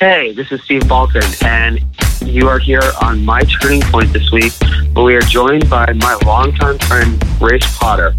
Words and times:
Hey, 0.00 0.32
this 0.32 0.50
is 0.50 0.62
Steve 0.62 0.84
Baltin, 0.84 1.44
and 1.44 1.78
you 2.26 2.48
are 2.48 2.58
here 2.58 2.80
on 3.02 3.22
My 3.22 3.42
Turning 3.42 3.82
Point 3.82 4.10
this 4.14 4.30
week, 4.30 4.54
But 4.94 5.02
we 5.02 5.14
are 5.14 5.20
joined 5.20 5.68
by 5.68 5.92
my 5.92 6.18
longtime 6.24 6.78
friend, 6.78 7.22
Grace 7.38 7.76
Potter. 7.76 8.14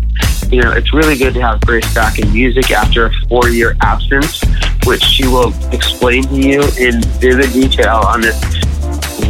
You 0.52 0.62
know, 0.62 0.74
it's 0.74 0.94
really 0.94 1.18
good 1.18 1.34
to 1.34 1.42
have 1.42 1.60
Grace 1.62 1.92
back 1.96 2.20
in 2.20 2.32
music 2.32 2.70
after 2.70 3.08
a 3.08 3.12
four 3.28 3.50
year 3.50 3.76
absence, 3.82 4.44
which 4.86 5.02
she 5.02 5.26
will 5.26 5.56
explain 5.74 6.22
to 6.26 6.36
you 6.36 6.62
in 6.78 7.02
vivid 7.20 7.52
detail 7.52 8.04
on 8.06 8.22
this 8.22 8.40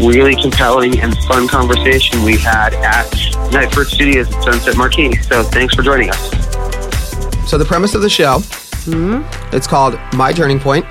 really 0.01 0.35
compelling 0.35 0.99
and 0.99 1.17
fun 1.19 1.47
conversation 1.47 2.21
we 2.21 2.35
had 2.35 2.73
at 2.73 3.09
Nightbird 3.53 3.87
Studios 3.87 4.27
at 4.27 4.43
Sunset 4.43 4.75
Marquis. 4.75 5.15
So 5.21 5.41
thanks 5.41 5.73
for 5.73 5.83
joining 5.83 6.09
us. 6.09 7.49
So 7.49 7.57
the 7.57 7.65
premise 7.65 7.95
of 7.95 8.01
the 8.01 8.09
show, 8.09 8.39
hmm? 8.39 9.21
it's 9.55 9.67
called 9.67 9.97
My 10.15 10.33
Turning 10.33 10.59
Point. 10.59 10.85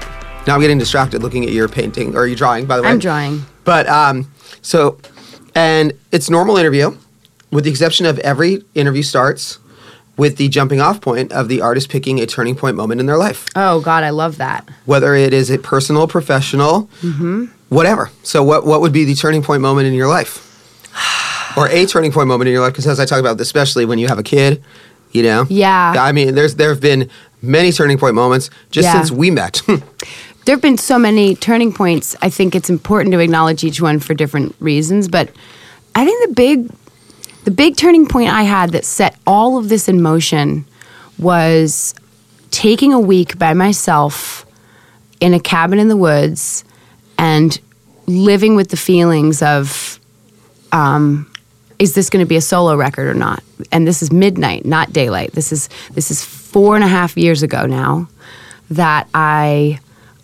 Now 0.46 0.54
I'm 0.54 0.60
getting 0.60 0.78
distracted 0.78 1.22
looking 1.22 1.44
at 1.44 1.52
your 1.52 1.68
painting 1.68 2.16
or 2.16 2.26
your 2.26 2.36
drawing, 2.36 2.66
by 2.66 2.76
the 2.76 2.82
way. 2.82 2.88
I'm 2.88 2.98
drawing. 2.98 3.44
But 3.64 3.86
um, 3.88 4.30
so, 4.62 4.98
and 5.54 5.92
it's 6.12 6.28
normal 6.30 6.56
interview, 6.56 6.96
with 7.52 7.64
the 7.64 7.70
exception 7.70 8.06
of 8.06 8.18
every 8.20 8.62
interview 8.74 9.02
starts 9.02 9.58
with 10.16 10.36
the 10.36 10.48
jumping 10.48 10.80
off 10.80 11.00
point 11.00 11.32
of 11.32 11.48
the 11.48 11.60
artist 11.60 11.88
picking 11.88 12.18
a 12.20 12.26
turning 12.26 12.54
point 12.56 12.76
moment 12.76 13.00
in 13.00 13.06
their 13.06 13.16
life, 13.16 13.46
Oh 13.56 13.80
God, 13.80 14.02
I 14.04 14.10
love 14.10 14.36
that. 14.38 14.68
whether 14.86 15.14
it 15.14 15.32
is 15.32 15.50
a 15.50 15.58
personal, 15.58 16.06
professional, 16.08 16.88
Mm-hmm. 17.02 17.44
whatever. 17.68 18.10
So, 18.22 18.42
what 18.42 18.66
what 18.66 18.80
would 18.80 18.92
be 18.92 19.04
the 19.04 19.14
turning 19.14 19.42
point 19.42 19.62
moment 19.62 19.86
in 19.86 19.94
your 19.94 20.08
life, 20.08 20.46
or 21.56 21.68
a 21.68 21.86
turning 21.86 22.12
point 22.12 22.28
moment 22.28 22.48
in 22.48 22.52
your 22.54 22.62
life? 22.62 22.72
Because 22.72 22.86
as 22.86 22.98
I 22.98 23.04
talk 23.04 23.20
about, 23.20 23.38
this, 23.38 23.46
especially 23.48 23.84
when 23.84 23.98
you 23.98 24.08
have 24.08 24.18
a 24.18 24.22
kid, 24.22 24.62
you 25.12 25.22
know. 25.22 25.46
Yeah. 25.48 25.94
I 25.98 26.12
mean, 26.12 26.34
there's 26.34 26.56
there 26.56 26.70
have 26.70 26.80
been 26.80 27.08
many 27.40 27.72
turning 27.72 27.96
point 27.96 28.14
moments 28.14 28.50
just 28.70 28.86
Yeah. 28.86 28.92
since 28.94 29.10
we 29.10 29.30
met. 29.30 29.62
There 30.44 30.54
have 30.54 30.62
been 30.62 30.78
so 30.78 30.98
many 30.98 31.34
turning 31.34 31.72
points. 31.72 32.16
I 32.22 32.30
think 32.30 32.54
it's 32.54 32.70
important 32.70 33.12
to 33.12 33.20
acknowledge 33.20 33.62
each 33.62 33.80
one 33.80 34.00
for 34.00 34.14
different 34.14 34.56
reasons, 34.58 35.08
but 35.08 35.30
I 35.94 36.04
think 36.04 36.28
the 36.28 36.34
big 36.34 36.70
the 37.44 37.50
big 37.50 37.76
turning 37.76 38.06
point 38.06 38.30
I 38.30 38.42
had 38.42 38.72
that 38.72 38.84
set 38.84 39.16
all 39.26 39.56
of 39.56 39.68
this 39.68 39.88
in 39.88 40.02
motion 40.02 40.66
was 41.18 41.94
taking 42.50 42.92
a 42.92 43.00
week 43.00 43.38
by 43.38 43.54
myself 43.54 44.44
in 45.20 45.34
a 45.34 45.40
cabin 45.40 45.78
in 45.78 45.88
the 45.88 45.96
woods 45.96 46.64
and 47.16 47.58
living 48.06 48.56
with 48.56 48.68
the 48.68 48.76
feelings 48.76 49.42
of 49.42 50.00
um, 50.72 51.30
is 51.78 51.94
this 51.94 52.10
going 52.10 52.24
to 52.24 52.28
be 52.28 52.36
a 52.36 52.40
solo 52.40 52.76
record 52.76 53.08
or 53.08 53.14
not? 53.14 53.42
And 53.72 53.86
this 53.86 54.02
is 54.02 54.12
midnight, 54.12 54.64
not 54.66 54.92
daylight. 54.92 55.32
This 55.32 55.52
is 55.52 55.68
this 55.92 56.10
is 56.10 56.24
four 56.24 56.74
and 56.74 56.84
a 56.84 56.88
half 56.88 57.16
years 57.16 57.42
ago 57.42 57.66
now 57.66 58.08
that 58.70 59.08
I 59.14 59.80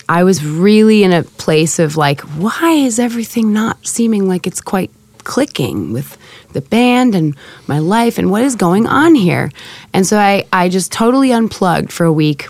I 0.08 0.24
was 0.24 0.44
really 0.44 1.02
in 1.02 1.12
a 1.12 1.22
place 1.22 1.78
of 1.78 1.96
like, 1.96 2.20
why 2.20 2.72
is 2.72 2.98
everything 2.98 3.52
not 3.52 3.86
seeming 3.86 4.28
like 4.28 4.46
it's 4.46 4.60
quite 4.60 4.90
clicking 5.24 5.92
with 5.92 6.16
the 6.52 6.60
band 6.60 7.14
and 7.14 7.36
my 7.66 7.80
life 7.80 8.16
and 8.16 8.30
what 8.30 8.42
is 8.42 8.54
going 8.54 8.86
on 8.86 9.14
here? 9.14 9.50
And 9.92 10.06
so 10.06 10.18
I, 10.18 10.44
I 10.52 10.68
just 10.68 10.92
totally 10.92 11.32
unplugged 11.32 11.92
for 11.92 12.04
a 12.04 12.12
week 12.12 12.46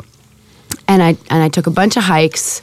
and 0.89 1.03
I 1.03 1.17
and 1.31 1.43
I 1.43 1.49
took 1.49 1.67
a 1.67 1.71
bunch 1.71 1.97
of 1.97 2.05
hikes 2.05 2.63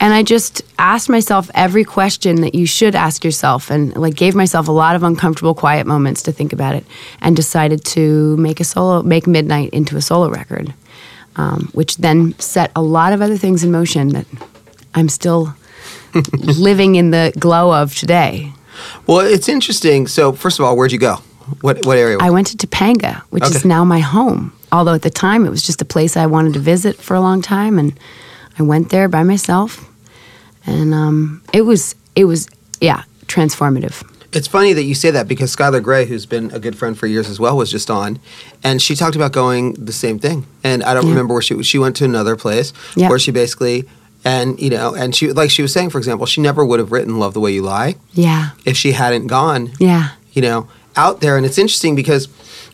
and 0.00 0.14
I 0.14 0.22
just 0.22 0.62
asked 0.78 1.10
myself 1.10 1.50
every 1.54 1.84
question 1.84 2.40
that 2.40 2.54
you 2.54 2.64
should 2.66 2.94
ask 2.94 3.22
yourself 3.22 3.70
and 3.70 3.94
like 3.96 4.14
gave 4.14 4.34
myself 4.34 4.68
a 4.68 4.72
lot 4.72 4.96
of 4.96 5.02
uncomfortable 5.02 5.54
quiet 5.54 5.86
moments 5.86 6.22
to 6.22 6.32
think 6.32 6.52
about 6.52 6.74
it 6.74 6.86
and 7.20 7.36
decided 7.36 7.84
to 7.84 8.36
make 8.38 8.60
a 8.60 8.64
solo 8.64 9.02
make 9.02 9.26
midnight 9.26 9.70
into 9.70 9.96
a 9.96 10.00
solo 10.00 10.30
record 10.30 10.72
um, 11.36 11.70
which 11.72 11.96
then 11.98 12.38
set 12.38 12.70
a 12.74 12.82
lot 12.82 13.12
of 13.12 13.22
other 13.22 13.36
things 13.36 13.64
in 13.64 13.70
motion 13.70 14.08
that 14.10 14.26
I'm 14.94 15.08
still 15.08 15.54
living 16.32 16.96
in 16.96 17.10
the 17.10 17.32
glow 17.38 17.72
of 17.72 17.94
today. 17.94 18.52
well, 19.06 19.20
it's 19.20 19.48
interesting. 19.48 20.06
So, 20.06 20.32
first 20.32 20.58
of 20.58 20.64
all, 20.64 20.76
where'd 20.76 20.92
you 20.92 20.98
go? 20.98 21.16
What 21.60 21.84
what 21.84 21.98
area? 21.98 22.18
I 22.20 22.30
went 22.30 22.46
to 22.48 22.56
Topanga, 22.56 23.22
which 23.30 23.44
is 23.44 23.64
now 23.64 23.84
my 23.84 24.00
home. 24.00 24.52
Although 24.72 24.94
at 24.94 25.02
the 25.02 25.10
time 25.10 25.44
it 25.44 25.50
was 25.50 25.64
just 25.64 25.82
a 25.82 25.84
place 25.84 26.16
I 26.16 26.26
wanted 26.26 26.52
to 26.54 26.60
visit 26.60 26.96
for 26.96 27.14
a 27.14 27.20
long 27.20 27.42
time, 27.42 27.78
and 27.78 27.98
I 28.58 28.62
went 28.62 28.90
there 28.90 29.08
by 29.08 29.24
myself, 29.24 29.84
and 30.64 30.94
um, 30.94 31.42
it 31.52 31.62
was 31.62 31.96
it 32.14 32.24
was 32.24 32.48
yeah 32.80 33.02
transformative. 33.26 34.06
It's 34.32 34.46
funny 34.46 34.72
that 34.74 34.84
you 34.84 34.94
say 34.94 35.10
that 35.10 35.26
because 35.26 35.54
Skylar 35.54 35.82
Grey, 35.82 36.06
who's 36.06 36.24
been 36.24 36.52
a 36.52 36.60
good 36.60 36.78
friend 36.78 36.96
for 36.96 37.06
years 37.08 37.28
as 37.28 37.40
well, 37.40 37.56
was 37.56 37.70
just 37.70 37.90
on, 37.90 38.20
and 38.62 38.80
she 38.80 38.94
talked 38.94 39.16
about 39.16 39.32
going 39.32 39.72
the 39.74 39.92
same 39.92 40.18
thing. 40.20 40.46
And 40.62 40.84
I 40.84 40.94
don't 40.94 41.04
Yeah. 41.04 41.10
remember 41.10 41.34
where 41.34 41.42
she 41.42 41.60
she 41.64 41.78
went 41.78 41.96
to 41.96 42.04
another 42.04 42.36
place 42.36 42.72
Yeah. 42.94 43.08
where 43.08 43.18
she 43.18 43.32
basically 43.32 43.84
and 44.24 44.60
you 44.60 44.70
know 44.70 44.94
and 44.94 45.14
she 45.16 45.32
like 45.32 45.50
she 45.50 45.62
was 45.62 45.72
saying 45.72 45.90
for 45.90 45.98
example 45.98 46.26
she 46.26 46.40
never 46.40 46.64
would 46.64 46.78
have 46.78 46.92
written 46.92 47.18
"Love 47.18 47.32
the 47.34 47.40
Way 47.40 47.52
You 47.54 47.62
Lie" 47.62 47.96
Yeah, 48.12 48.50
if 48.64 48.76
she 48.76 48.92
hadn't 48.92 49.26
gone 49.26 49.72
yeah, 49.80 50.10
you 50.32 50.42
know 50.42 50.68
out 50.96 51.20
there. 51.20 51.36
And 51.36 51.44
it's 51.46 51.58
interesting 51.58 51.96
because 51.96 52.28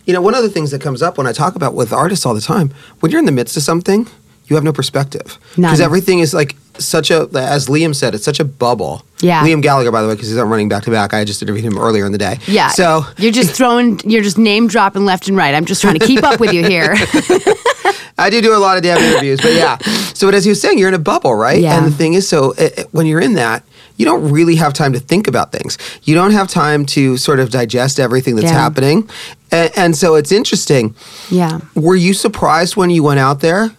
you 0.05 0.13
know 0.13 0.21
one 0.21 0.35
of 0.35 0.43
the 0.43 0.51
things 0.51 0.73
that 0.73 0.81
comes 0.83 1.01
up 1.03 1.17
when 1.17 1.27
I 1.27 1.33
talk 1.33 1.55
about 1.55 1.73
with 1.75 1.91
artists 1.93 2.27
all 2.27 2.35
the 2.35 2.41
time 2.41 2.71
when 3.01 3.11
you're 3.13 3.19
in 3.21 3.27
the 3.27 3.33
midst 3.41 3.57
of 3.57 3.63
something 3.63 4.07
you 4.49 4.55
have 4.57 4.65
no 4.65 4.73
perspective 4.73 5.39
because 5.57 5.81
everything 5.81 6.19
is 6.21 6.33
like 6.35 6.55
such 6.79 7.11
a 7.11 7.29
as 7.35 7.67
Liam 7.69 7.95
said 7.95 8.15
it's 8.15 8.25
such 8.25 8.41
a 8.41 8.45
bubble. 8.45 9.03
Yeah. 9.21 9.43
Liam 9.47 9.63
Gallagher, 9.63 9.91
by 9.91 10.03
the 10.03 10.09
way, 10.09 10.15
because 10.15 10.29
he's 10.29 10.37
not 10.37 10.47
running 10.47 10.69
back 10.69 10.83
to 10.85 10.91
back. 10.91 11.15
I 11.15 11.25
just 11.25 11.41
interviewed 11.43 11.65
him 11.65 11.79
earlier 11.79 12.05
in 12.05 12.13
the 12.13 12.19
day. 12.19 12.39
yeah. 12.47 12.69
So 12.69 13.03
you're 13.17 13.33
just 13.33 13.55
throwing, 13.57 13.99
you're 14.05 14.23
just 14.23 14.37
name 14.39 14.67
dropping 14.69 15.05
left 15.07 15.27
and 15.29 15.37
right. 15.37 15.55
I'm 15.55 15.65
just 15.65 15.81
trying 15.81 15.99
to 15.99 16.07
keep 16.07 16.23
up 16.23 16.39
with 16.41 16.53
you 16.53 16.63
here. 16.65 16.95
I 18.19 18.31
do 18.31 18.41
do 18.41 18.55
a 18.55 18.59
lot 18.59 18.77
of 18.77 18.83
damn 18.83 18.99
interviews, 18.99 19.41
but 19.41 19.53
yeah. 19.53 19.77
So, 20.15 20.27
but 20.27 20.35
as 20.35 20.45
he 20.45 20.49
was 20.51 20.61
saying, 20.61 20.79
you're 20.79 20.89
in 20.89 20.95
a 20.95 20.99
bubble, 20.99 21.35
right? 21.35 21.61
Yeah. 21.61 21.77
And 21.77 21.87
the 21.87 21.91
thing 21.97 22.15
is, 22.15 22.27
so 22.29 22.53
uh, 22.55 22.69
uh, 22.79 22.85
when 22.93 23.07
you're 23.07 23.21
in 23.21 23.35
that, 23.35 23.63
you 23.99 24.05
don't 24.05 24.31
really 24.31 24.57
have 24.57 24.73
time 24.75 24.93
to 24.95 25.01
think 25.01 25.27
about 25.29 25.53
things. 25.53 25.77
You 26.05 26.15
don't 26.15 26.33
have 26.33 26.49
time 26.49 26.85
to 26.87 27.17
sort 27.17 27.41
of 27.41 27.51
digest 27.51 27.99
everything 28.01 28.37
that's 28.37 28.51
Yeah. 28.51 28.59
happening. 28.59 29.09
And, 29.51 29.71
and 29.77 29.97
so 29.97 30.15
it's 30.15 30.33
interesting. 30.33 30.95
yeah. 31.31 31.61
Were 31.75 31.97
you 31.97 32.13
surprised 32.15 32.77
when 32.77 32.91
you 32.91 33.03
went 33.03 33.21
out 33.21 33.41
there 33.41 33.71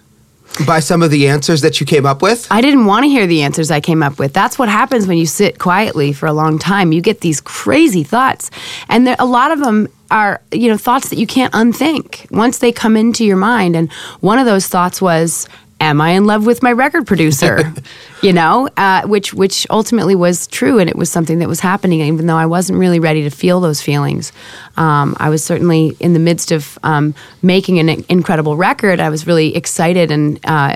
by 0.65 0.79
some 0.79 1.03
of 1.03 1.11
the 1.11 1.27
answers 1.27 1.61
that 1.61 1.79
you 1.79 1.85
came 1.85 2.05
up 2.05 2.21
with? 2.21 2.47
I 2.49 2.61
didn't 2.61 2.85
want 2.85 3.03
to 3.03 3.09
hear 3.09 3.27
the 3.27 3.41
answers 3.41 3.71
I 3.71 3.79
came 3.79 4.01
up 4.01 4.19
with. 4.19 4.33
That's 4.33 4.57
what 4.57 4.69
happens 4.69 5.07
when 5.07 5.17
you 5.17 5.25
sit 5.25 5.59
quietly 5.59 6.13
for 6.13 6.25
a 6.25 6.33
long 6.33 6.57
time. 6.59 6.91
You 6.91 7.01
get 7.01 7.21
these 7.21 7.41
crazy 7.41 8.03
thoughts, 8.03 8.49
and 8.89 9.05
there, 9.05 9.15
a 9.19 9.25
lot 9.25 9.51
of 9.51 9.59
them 9.59 9.87
are 10.09 10.41
you 10.51 10.69
know 10.69 10.77
thoughts 10.77 11.09
that 11.09 11.17
you 11.17 11.27
can't 11.27 11.53
unthink 11.53 12.27
once 12.31 12.59
they 12.59 12.71
come 12.71 12.95
into 12.95 13.25
your 13.25 13.37
mind. 13.37 13.75
And 13.75 13.91
one 14.21 14.39
of 14.39 14.45
those 14.45 14.67
thoughts 14.67 15.01
was, 15.01 15.47
"Am 15.79 16.01
I 16.01 16.11
in 16.11 16.25
love 16.25 16.45
with 16.45 16.63
my 16.63 16.71
record 16.71 17.07
producer?" 17.07 17.73
you 18.21 18.33
know, 18.33 18.69
uh, 18.77 19.03
which 19.07 19.33
which 19.33 19.67
ultimately 19.69 20.15
was 20.15 20.47
true, 20.47 20.79
and 20.79 20.89
it 20.89 20.95
was 20.95 21.09
something 21.09 21.39
that 21.39 21.47
was 21.47 21.59
happening, 21.59 22.01
even 22.01 22.27
though 22.27 22.35
I 22.35 22.45
wasn't 22.45 22.79
really 22.79 22.99
ready 22.99 23.23
to 23.23 23.29
feel 23.29 23.59
those 23.59 23.81
feelings. 23.81 24.31
Um, 24.75 25.15
I 25.19 25.29
was 25.29 25.43
certainly 25.43 25.95
in 25.99 26.13
the 26.13 26.19
midst 26.19 26.51
of 26.51 26.77
um, 26.83 27.15
making 27.41 27.79
an 27.79 28.05
incredible 28.09 28.57
record. 28.57 28.99
I 28.99 29.09
was 29.09 29.27
really 29.27 29.55
excited 29.55 30.11
and. 30.11 30.39
Uh, 30.43 30.75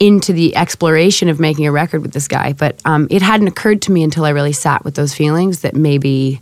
into 0.00 0.32
the 0.32 0.56
exploration 0.56 1.28
of 1.28 1.38
making 1.38 1.64
a 1.64 1.70
record 1.70 2.02
with 2.02 2.12
this 2.12 2.26
guy. 2.26 2.52
But 2.54 2.74
um, 2.84 3.06
it 3.08 3.22
hadn't 3.22 3.46
occurred 3.46 3.82
to 3.82 3.92
me 3.92 4.02
until 4.02 4.24
I 4.24 4.30
really 4.30 4.52
sat 4.52 4.84
with 4.84 4.96
those 4.96 5.14
feelings 5.14 5.60
that 5.60 5.76
maybe 5.76 6.40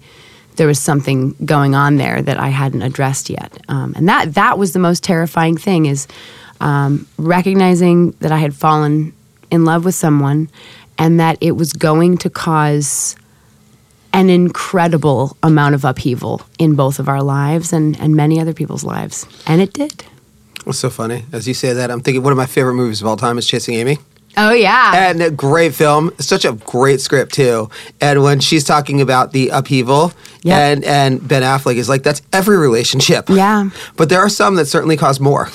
there 0.57 0.67
was 0.67 0.79
something 0.79 1.35
going 1.45 1.75
on 1.75 1.97
there 1.97 2.23
that 2.23 2.39
I 2.39 2.49
hadn't 2.49 2.83
addressed 2.83 3.29
yet. 3.29 3.59
Um, 3.69 3.93
and 3.97 4.09
that 4.09 4.35
that 4.35 4.59
was 4.59 4.73
the 4.73 4.79
most 4.79 5.05
terrifying 5.05 5.57
thing 5.57 5.87
is 5.87 6.07
um, 6.61 7.07
recognizing 7.19 8.11
that 8.21 8.33
I 8.33 8.39
had 8.39 8.55
fallen 8.55 9.13
in 9.51 9.65
love 9.65 9.85
with 9.85 9.95
someone 9.95 10.49
and 10.99 11.19
that 11.21 11.39
it 11.41 11.53
was 11.53 11.73
going 11.73 12.19
to 12.19 12.31
cause 12.31 13.17
an 14.13 14.29
incredible 14.29 15.37
amount 15.43 15.75
of 15.75 15.85
upheaval 15.85 16.43
in 16.59 16.75
both 16.75 16.99
of 16.99 17.09
our 17.09 17.23
lives 17.23 17.73
and, 17.73 17.99
and 18.01 18.15
many 18.17 18.41
other 18.41 18.53
people's 18.53 18.85
lives. 18.85 19.27
And 19.47 19.61
it 19.63 19.73
did. 19.73 20.05
What's 20.65 20.79
so 20.81 20.91
funny? 20.91 21.25
As 21.33 21.49
you 21.49 21.55
say 21.55 21.73
that, 21.73 21.91
I'm 21.91 22.01
thinking 22.01 22.23
one 22.23 22.33
of 22.33 22.37
my 22.37 22.47
favorite 22.47 22.75
movies 22.75 23.01
of 23.01 23.07
all 23.07 23.17
time 23.17 23.39
is 23.39 23.47
Chasing 23.47 23.75
Amy. 23.77 23.99
Oh, 24.37 24.53
yeah. 24.53 25.11
And 25.11 25.21
a 25.23 25.31
great 25.31 25.75
film, 25.75 26.13
such 26.19 26.45
a 26.45 26.53
great 26.53 27.01
script 27.01 27.33
too. 27.35 27.69
And 28.01 28.23
when 28.23 28.39
she's 28.41 28.63
talking 28.65 29.01
about 29.01 29.33
the 29.33 29.49
upheaval, 29.49 30.13
Yeah. 30.43 30.59
and 30.69 30.85
and 30.85 31.27
Ben 31.27 31.43
Affleck 31.43 31.77
is 31.77 31.89
like, 31.89 32.03
that's 32.03 32.23
every 32.33 32.57
relationship. 32.57 33.29
Yeah. 33.29 33.71
But 33.97 34.09
there 34.09 34.21
are 34.21 34.29
some 34.29 34.55
that 34.57 34.67
certainly 34.67 34.97
cause 34.97 35.19
more. 35.19 35.49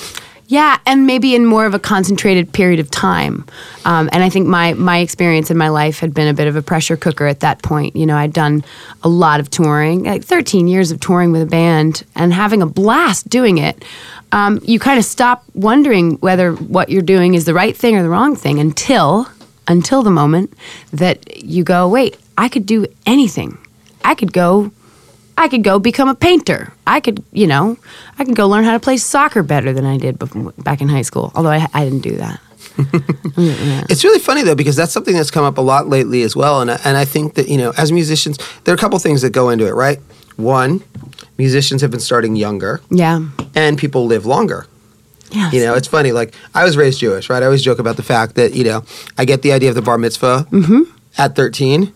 Yeah, 0.48 0.78
and 0.86 1.06
maybe 1.06 1.34
in 1.34 1.44
more 1.44 1.66
of 1.66 1.74
a 1.74 1.78
concentrated 1.78 2.52
period 2.52 2.78
of 2.78 2.88
time. 2.90 3.44
Um, 3.84 4.08
and 4.12 4.22
I 4.22 4.28
think 4.28 4.46
my 4.46 4.74
my 4.74 4.98
experience 4.98 5.50
in 5.50 5.56
my 5.56 5.68
life 5.68 5.98
had 5.98 6.14
been 6.14 6.28
a 6.28 6.34
bit 6.34 6.46
of 6.46 6.54
a 6.54 6.62
pressure 6.62 6.96
cooker 6.96 7.26
at 7.26 7.40
that 7.40 7.62
point. 7.62 7.96
You 7.96 8.06
know, 8.06 8.16
I'd 8.16 8.32
done 8.32 8.64
a 9.02 9.08
lot 9.08 9.40
of 9.40 9.50
touring, 9.50 10.04
like 10.04 10.24
13 10.24 10.68
years 10.68 10.92
of 10.92 11.00
touring 11.00 11.32
with 11.32 11.42
a 11.42 11.46
band, 11.46 12.04
and 12.14 12.32
having 12.32 12.62
a 12.62 12.66
blast 12.66 13.28
doing 13.28 13.58
it. 13.58 13.84
Um, 14.32 14.60
you 14.62 14.78
kind 14.78 14.98
of 14.98 15.04
stop 15.04 15.44
wondering 15.54 16.16
whether 16.18 16.52
what 16.52 16.90
you're 16.90 17.02
doing 17.02 17.34
is 17.34 17.44
the 17.44 17.54
right 17.54 17.76
thing 17.76 17.96
or 17.96 18.02
the 18.02 18.08
wrong 18.08 18.36
thing 18.36 18.60
until 18.60 19.28
until 19.68 20.02
the 20.02 20.10
moment 20.10 20.52
that 20.92 21.42
you 21.42 21.64
go, 21.64 21.88
wait, 21.88 22.16
I 22.38 22.48
could 22.48 22.66
do 22.66 22.86
anything. 23.04 23.58
I 24.04 24.14
could 24.14 24.32
go 24.32 24.70
I 25.38 25.48
could 25.48 25.62
go 25.62 25.78
become 25.78 26.08
a 26.08 26.14
painter. 26.14 26.72
I 26.86 27.00
could, 27.00 27.22
you 27.32 27.46
know, 27.46 27.76
I 28.18 28.24
could 28.24 28.34
go 28.36 28.48
learn 28.48 28.64
how 28.64 28.72
to 28.72 28.80
play 28.80 28.96
soccer 28.96 29.42
better 29.42 29.72
than 29.72 29.84
I 29.84 29.98
did 29.98 30.18
before, 30.18 30.52
back 30.58 30.80
in 30.80 30.88
high 30.88 31.02
school. 31.02 31.30
Although 31.34 31.50
I, 31.50 31.66
I 31.74 31.84
didn't 31.84 32.00
do 32.02 32.16
that. 32.16 32.40
It's 33.88 34.02
really 34.04 34.18
funny 34.18 34.42
though 34.42 34.54
because 34.54 34.76
that's 34.76 34.92
something 34.92 35.14
that's 35.14 35.30
come 35.30 35.44
up 35.44 35.58
a 35.58 35.60
lot 35.62 35.88
lately 35.88 36.22
as 36.22 36.34
well, 36.36 36.60
and 36.60 36.70
I- 36.70 36.80
and 36.84 36.96
I 36.96 37.04
think 37.04 37.34
that 37.34 37.48
you 37.48 37.56
know 37.58 37.72
as 37.76 37.92
musicians 37.92 38.38
there 38.64 38.72
are 38.72 38.76
a 38.76 38.80
couple 38.80 38.98
things 38.98 39.22
that 39.22 39.30
go 39.30 39.50
into 39.50 39.66
it, 39.66 39.72
right? 39.74 39.98
One, 40.36 40.82
musicians 41.38 41.80
have 41.82 41.90
been 41.90 42.00
starting 42.00 42.36
younger, 42.36 42.80
Yeah. 42.90 43.20
and 43.54 43.78
people 43.78 44.06
live 44.06 44.26
longer. 44.26 44.66
Yeah. 45.30 45.50
You 45.50 45.60
know, 45.64 45.74
it's 45.74 45.88
funny. 45.88 46.12
Like 46.12 46.34
I 46.54 46.64
was 46.64 46.76
raised 46.76 47.00
Jewish, 47.00 47.28
right? 47.30 47.42
I 47.42 47.46
always 47.46 47.62
joke 47.62 47.78
about 47.78 47.96
the 47.96 48.02
fact 48.02 48.34
that 48.36 48.54
you 48.54 48.64
know 48.64 48.84
I 49.18 49.24
get 49.24 49.42
the 49.42 49.52
idea 49.52 49.68
of 49.70 49.74
the 49.74 49.82
bar 49.82 49.98
mitzvah 49.98 50.46
Mm-hmm. 50.50 50.82
at 51.18 51.34
thirteen. 51.36 51.92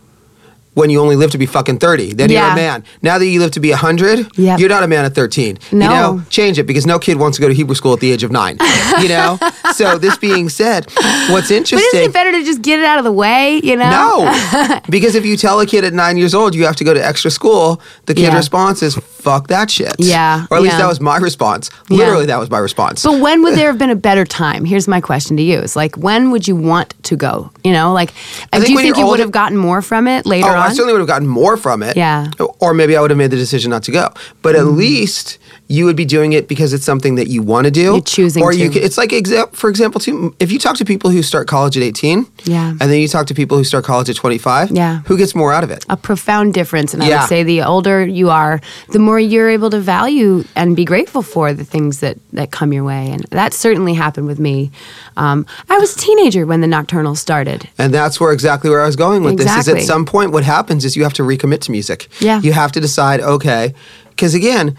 When 0.75 0.89
you 0.89 1.01
only 1.01 1.17
live 1.17 1.33
to 1.33 1.39
be 1.39 1.47
fucking 1.47 1.79
thirty, 1.79 2.13
then 2.15 2.31
you're 2.31 2.43
a 2.45 2.55
man. 2.55 2.85
Now 3.03 3.19
that 3.19 3.27
you 3.27 3.41
live 3.41 3.51
to 3.53 3.61
be 3.61 3.73
hundred, 3.73 4.27
Yep. 4.39 4.61
you're 4.61 4.69
not 4.69 4.85
a 4.85 4.87
man 4.87 5.05
at 5.05 5.15
thirteen. 5.15 5.59
You 5.73 5.79
No. 5.79 5.89
know, 5.89 6.23
change 6.31 6.59
it 6.61 6.65
because 6.65 6.87
no 6.87 6.99
kid 7.01 7.19
wants 7.19 7.37
to 7.39 7.43
go 7.43 7.49
to 7.49 7.55
Hebrew 7.55 7.75
school 7.75 7.93
at 7.93 8.01
the 8.01 8.13
age 8.13 8.23
of 8.23 8.31
nine. 8.31 8.57
you 9.01 9.09
know. 9.09 9.39
So 9.75 9.97
this 9.99 10.19
being 10.19 10.49
said, 10.49 10.91
what's 11.31 11.51
interesting. 11.51 11.89
But 11.93 11.99
isn't 11.99 12.11
it 12.11 12.13
better 12.13 12.33
to 12.33 12.45
just 12.45 12.61
get 12.61 12.81
it 12.81 12.85
out 12.85 12.99
of 12.99 13.05
the 13.05 13.13
way, 13.13 13.61
you 13.63 13.77
know? 13.77 13.89
No, 13.89 14.81
because 14.91 15.15
if 15.15 15.25
you 15.25 15.37
tell 15.37 15.61
a 15.61 15.65
kid 15.67 15.85
at 15.85 15.95
nine 15.95 16.17
years 16.17 16.35
old 16.35 16.55
you 16.57 16.67
have 16.67 16.77
to 16.77 16.85
go 16.85 16.93
to 16.93 17.03
extra 17.05 17.31
school, 17.31 17.81
the 18.07 18.15
kid 18.15 18.25
Yeah. 18.25 18.37
response 18.37 18.83
is 18.83 18.97
"fuck 18.97 19.47
that 19.49 19.71
shit." 19.71 19.95
Yeah, 19.99 20.47
or 20.51 20.57
at 20.59 20.63
least 20.63 20.75
yeah. 20.75 20.83
that 20.83 20.89
was 20.89 21.01
my 21.01 21.17
response. 21.19 21.71
Yeah. 21.89 21.99
Literally, 21.99 22.27
that 22.27 22.39
was 22.39 22.51
my 22.51 22.59
response. 22.59 23.03
But 23.05 23.21
when 23.21 23.43
would 23.43 23.55
there 23.59 23.69
have 23.69 23.79
been 23.79 23.91
a 23.91 23.97
better 23.97 24.25
time? 24.25 24.65
Here's 24.65 24.89
my 24.89 25.01
question 25.01 25.37
to 25.39 25.43
you: 25.43 25.61
It's 25.61 25.77
like 25.77 25.97
when 25.97 26.31
would 26.33 26.47
you 26.49 26.57
want 26.57 26.95
to 27.05 27.17
go? 27.17 27.51
You 27.65 27.73
know, 27.73 27.93
like 27.93 28.13
I 28.53 28.59
do 28.59 28.71
you 28.73 28.79
think 28.79 28.97
you're 28.97 29.07
would 29.07 29.21
have 29.21 29.31
gotten 29.33 29.57
more 29.57 29.81
from 29.83 30.09
it 30.09 30.27
later 30.27 30.49
oh, 30.49 30.55
on? 30.57 30.60
I 30.61 30.69
certainly 30.73 30.93
would 30.93 31.01
have 31.01 31.09
gotten 31.09 31.29
more 31.29 31.57
from 31.57 31.83
it. 31.83 31.97
Yeah. 31.97 32.31
or 32.61 32.75
maybe 32.75 32.97
I 32.97 33.01
would 33.01 33.11
have 33.11 33.19
made 33.19 33.31
the 33.31 33.37
decision 33.37 33.71
not 33.71 33.83
to 33.85 33.93
go. 33.93 34.09
But 34.43 34.55
Mm-hmm. 34.55 34.69
at 34.69 34.73
least 34.75 35.39
you 35.71 35.85
would 35.85 35.95
be 35.95 36.05
doing 36.05 36.33
it 36.33 36.49
because 36.49 36.73
it's 36.73 36.85
something 36.85 37.15
that 37.15 37.29
you 37.29 37.41
want 37.43 37.65
to 37.67 37.71
do. 37.71 37.93
You're 37.93 38.01
choosing 38.01 38.43
or 38.43 38.53
you. 38.53 38.67
to. 38.67 38.75
Can, 38.75 38.83
it's 38.83 38.99
like 38.99 39.11
exa- 39.11 39.55
for 39.55 39.71
example, 39.71 40.01
too. 40.01 40.35
If 40.41 40.51
you 40.51 40.59
talk 40.59 40.77
to 40.79 40.85
people 40.85 41.11
who 41.11 41.23
start 41.23 41.47
college 41.47 41.77
at 41.77 41.83
eighteen, 41.85 42.27
Yeah. 42.45 42.71
and 42.71 42.81
then 42.91 42.99
you 43.01 43.07
talk 43.07 43.27
to 43.29 43.35
people 43.35 43.57
who 43.57 43.63
start 43.65 43.85
college 43.85 44.11
at 44.11 44.17
twenty 44.17 44.37
five, 44.39 44.73
Yeah. 44.73 45.03
who 45.07 45.17
gets 45.17 45.33
more 45.35 45.53
out 45.53 45.63
of 45.65 45.71
it? 45.71 45.87
a 45.89 45.97
profound 45.97 46.55
difference. 46.55 46.93
And 46.93 47.03
I 47.03 47.09
Yeah. 47.09 47.21
would 47.21 47.29
say 47.29 47.43
the 47.45 47.63
older 47.63 48.05
you 48.05 48.31
are, 48.31 48.61
the 48.91 48.99
more 48.99 49.21
you're 49.21 49.49
able 49.49 49.71
to 49.71 49.79
value 49.81 50.45
and 50.57 50.75
be 50.75 50.85
grateful 50.85 51.23
for 51.23 51.53
the 51.53 51.65
things 51.65 52.01
that, 52.01 52.19
that 52.33 52.51
come 52.51 52.73
your 52.73 52.83
way. 52.85 53.09
And 53.13 53.25
that 53.31 53.55
certainly 53.55 53.95
happened 53.95 54.27
with 54.27 54.39
me. 54.41 54.71
Um, 55.17 55.47
I 55.69 55.79
was 55.79 55.95
a 55.95 55.99
teenager 55.99 56.47
when 56.47 56.61
the 56.63 56.67
Nocturnal 56.67 57.15
started. 57.15 57.69
And 57.79 57.95
that's 57.95 58.19
where 58.21 58.33
exactly 58.33 58.71
where 58.71 58.83
I 58.83 58.87
was 58.87 58.97
going 58.97 59.23
with 59.23 59.39
this. 59.39 59.57
Is 59.57 59.69
at 59.69 59.83
some 59.83 60.05
point 60.05 60.33
what 60.33 60.43
happens 60.45 60.85
is 60.85 60.97
you 60.97 61.05
have 61.05 61.15
to 61.15 61.23
recommit 61.23 61.61
to 61.63 61.71
music. 61.71 62.09
Yeah. 62.21 62.41
You 62.41 62.53
have 62.55 62.73
to 62.73 62.81
decide, 62.81 63.21
okay, 63.21 63.73
because 64.11 64.35
again, 64.35 64.77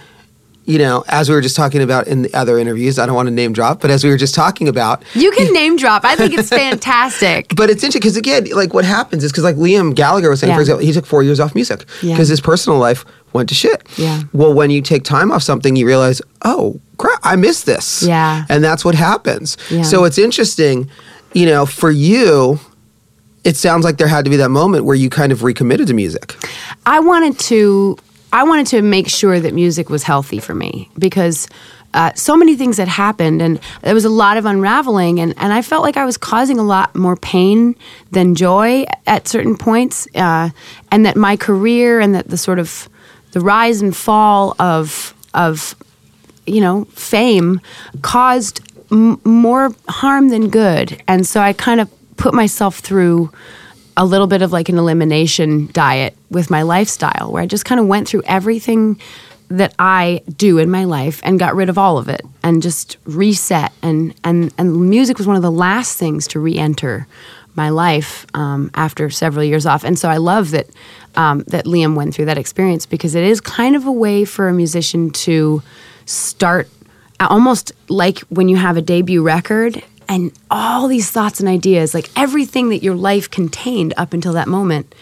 you 0.66 0.78
know, 0.78 1.04
as 1.08 1.28
we 1.28 1.36
were 1.36 1.42
just 1.42 1.56
talking 1.56 1.82
about 1.82 2.08
in 2.08 2.22
the 2.22 2.34
other 2.34 2.58
interviews, 2.60 3.00
I 3.00 3.06
don't 3.06 3.16
want 3.16 3.28
to 3.28 3.34
name 3.34 3.52
drop, 3.52 3.82
but 3.82 3.90
as 3.90 4.04
we 4.04 4.10
were 4.12 4.18
just 4.18 4.36
talking 4.36 4.68
about, 4.68 5.04
You 5.16 5.32
can 5.32 5.52
name 5.54 5.76
drop. 5.76 6.06
I 6.06 6.16
think 6.16 6.34
it's 6.38 6.50
fantastic. 6.66 7.54
but 7.56 7.70
it's 7.70 7.84
interesting 7.84 8.00
because 8.02 8.18
again, 8.18 8.46
like 8.56 8.74
what 8.74 8.86
happens 8.86 9.24
is 9.24 9.32
because 9.32 9.44
like 9.44 9.56
Liam 9.56 9.96
Gallagher 9.96 10.30
was 10.30 10.40
saying, 10.40 10.50
Yeah. 10.52 10.56
for 10.58 10.62
example, 10.62 10.86
he 10.86 10.92
took 10.94 11.06
four 11.06 11.24
years 11.24 11.40
off 11.40 11.56
music 11.56 11.86
Yeah. 12.02 12.14
because 12.14 12.28
his 12.28 12.42
personal 12.42 12.78
life 12.80 13.06
went 13.34 13.50
to 13.50 13.56
shit. 13.56 13.88
Yeah. 13.98 14.22
Well, 14.34 14.54
when 14.54 14.70
you 14.70 14.82
take 14.82 15.04
time 15.04 15.32
off 15.32 15.42
something, 15.42 15.76
you 15.76 15.88
realize, 15.88 16.22
oh 16.44 16.80
crap, 16.98 17.20
I 17.24 17.36
missed 17.38 17.66
this. 17.66 18.04
Yeah. 18.04 18.46
And 18.50 18.64
that's 18.64 18.86
what 18.86 18.94
happens. 18.96 19.58
Yeah. 19.72 19.82
So 19.84 20.04
it's 20.06 20.18
interesting, 20.18 20.90
you 21.34 21.46
know, 21.48 21.66
for 21.66 21.90
you. 21.92 22.60
It 23.44 23.58
sounds 23.58 23.84
like 23.84 23.98
there 23.98 24.08
had 24.08 24.24
to 24.26 24.30
be 24.30 24.38
that 24.38 24.50
moment 24.50 24.86
where 24.86 24.96
you 24.96 25.10
kind 25.10 25.32
of 25.32 25.42
recommitted 25.42 25.88
to 25.88 25.96
music. 25.96 26.36
I 26.86 27.00
wanted 27.00 27.40
to 27.40 27.98
I 28.34 28.44
wanted 28.44 28.68
to 28.68 28.82
make 28.82 29.10
sure 29.10 29.40
that 29.40 29.54
music 29.54 29.90
was 29.90 30.04
healthy 30.04 30.40
for 30.40 30.54
me 30.56 30.90
because 30.98 31.48
uh, 31.94 32.14
so 32.14 32.38
many 32.38 32.56
things 32.56 32.78
had 32.78 32.88
happened 32.88 33.42
and 33.42 33.60
there 33.82 33.94
was 33.94 34.06
a 34.06 34.10
lot 34.10 34.38
of 34.38 34.46
unraveling 34.46 35.20
and, 35.20 35.34
and 35.38 35.52
I 35.52 35.62
felt 35.62 35.84
like 35.84 35.98
I 35.98 36.06
was 36.06 36.18
causing 36.18 36.58
a 36.58 36.64
lot 36.64 36.96
more 36.96 37.18
pain 37.18 37.76
than 38.12 38.36
joy 38.36 38.86
at 39.06 39.28
certain 39.28 39.58
points 39.58 40.08
uh, 40.16 40.50
and 40.92 41.06
that 41.06 41.18
my 41.18 41.36
career 41.36 42.00
and 42.00 42.16
that 42.16 42.30
the 42.30 42.38
sort 42.38 42.60
of 42.60 42.88
the 43.32 43.42
rise 43.42 43.82
and 43.82 43.96
fall 43.96 44.56
of 44.60 45.14
of 45.34 45.76
you 46.46 46.62
know 46.62 46.86
fame 46.86 47.62
caused 48.02 48.62
m- 48.92 49.20
more 49.24 49.72
harm 49.88 50.30
than 50.30 50.50
good. 50.50 51.02
And 51.08 51.26
so 51.26 51.40
I 51.40 51.54
kind 51.54 51.80
of 51.80 51.90
put 52.18 52.34
myself 52.34 52.80
through 52.80 53.32
a 53.98 54.06
little 54.06 54.28
bit 54.28 54.42
of 54.42 54.52
like 54.52 54.70
an 54.70 54.78
elimination 54.78 55.70
diet 55.74 56.16
with 56.30 56.50
my 56.50 56.62
lifestyle 56.62 57.32
where 57.32 57.44
I 57.44 57.46
just 57.46 57.66
kind 57.66 57.80
of 57.80 57.88
went 57.88 58.08
through 58.08 58.24
everything 58.26 59.00
that 59.50 59.76
I 59.78 60.22
do 60.38 60.60
in 60.60 60.72
my 60.72 60.86
life 60.86 61.20
and 61.24 61.38
got 61.38 61.56
rid 61.56 61.68
of 61.68 61.78
all 61.78 61.98
of 61.98 62.08
it 62.08 62.22
and 62.42 62.62
just 62.62 62.98
reset. 63.06 63.72
And 63.82 64.16
and 64.24 64.54
and 64.58 64.90
music 64.90 65.18
was 65.18 65.28
one 65.28 65.36
of 65.36 65.42
the 65.42 65.52
last 65.52 65.98
things 65.98 66.28
to 66.30 66.40
re-enter 66.40 67.08
my 67.56 67.70
life 67.70 68.26
um, 68.34 68.72
after 68.76 69.10
several 69.10 69.44
years 69.44 69.66
off. 69.66 69.84
And 69.84 70.00
so 70.00 70.10
I 70.10 70.18
love 70.18 70.52
that 70.52 70.68
um, 71.16 71.44
that 71.48 71.66
Liam 71.66 71.96
went 71.96 72.16
through 72.16 72.26
that 72.26 72.38
experience 72.38 72.86
because 72.86 73.14
it 73.16 73.26
is 73.26 73.42
kind 73.42 73.76
of 73.76 73.86
a 73.86 73.92
way 73.92 74.24
for 74.24 74.48
a 74.48 74.54
musician 74.54 75.10
to 75.12 75.62
start 76.06 76.70
almost 77.20 77.74
like 77.90 78.20
when 78.30 78.50
you 78.50 78.56
have 78.56 78.78
a 78.78 78.82
debut 78.82 79.22
record 79.22 79.84
and 80.12 80.34
all 80.52 80.90
these 80.90 81.10
thoughts 81.10 81.40
and 81.40 81.48
ideas, 81.48 81.94
like 81.94 82.10
everything 82.18 82.68
that 82.70 82.84
your 82.84 82.96
life 82.96 83.32
contained 83.32 83.94
up 83.96 84.14
until 84.14 84.34
that 84.34 84.48
moment, 84.48 84.94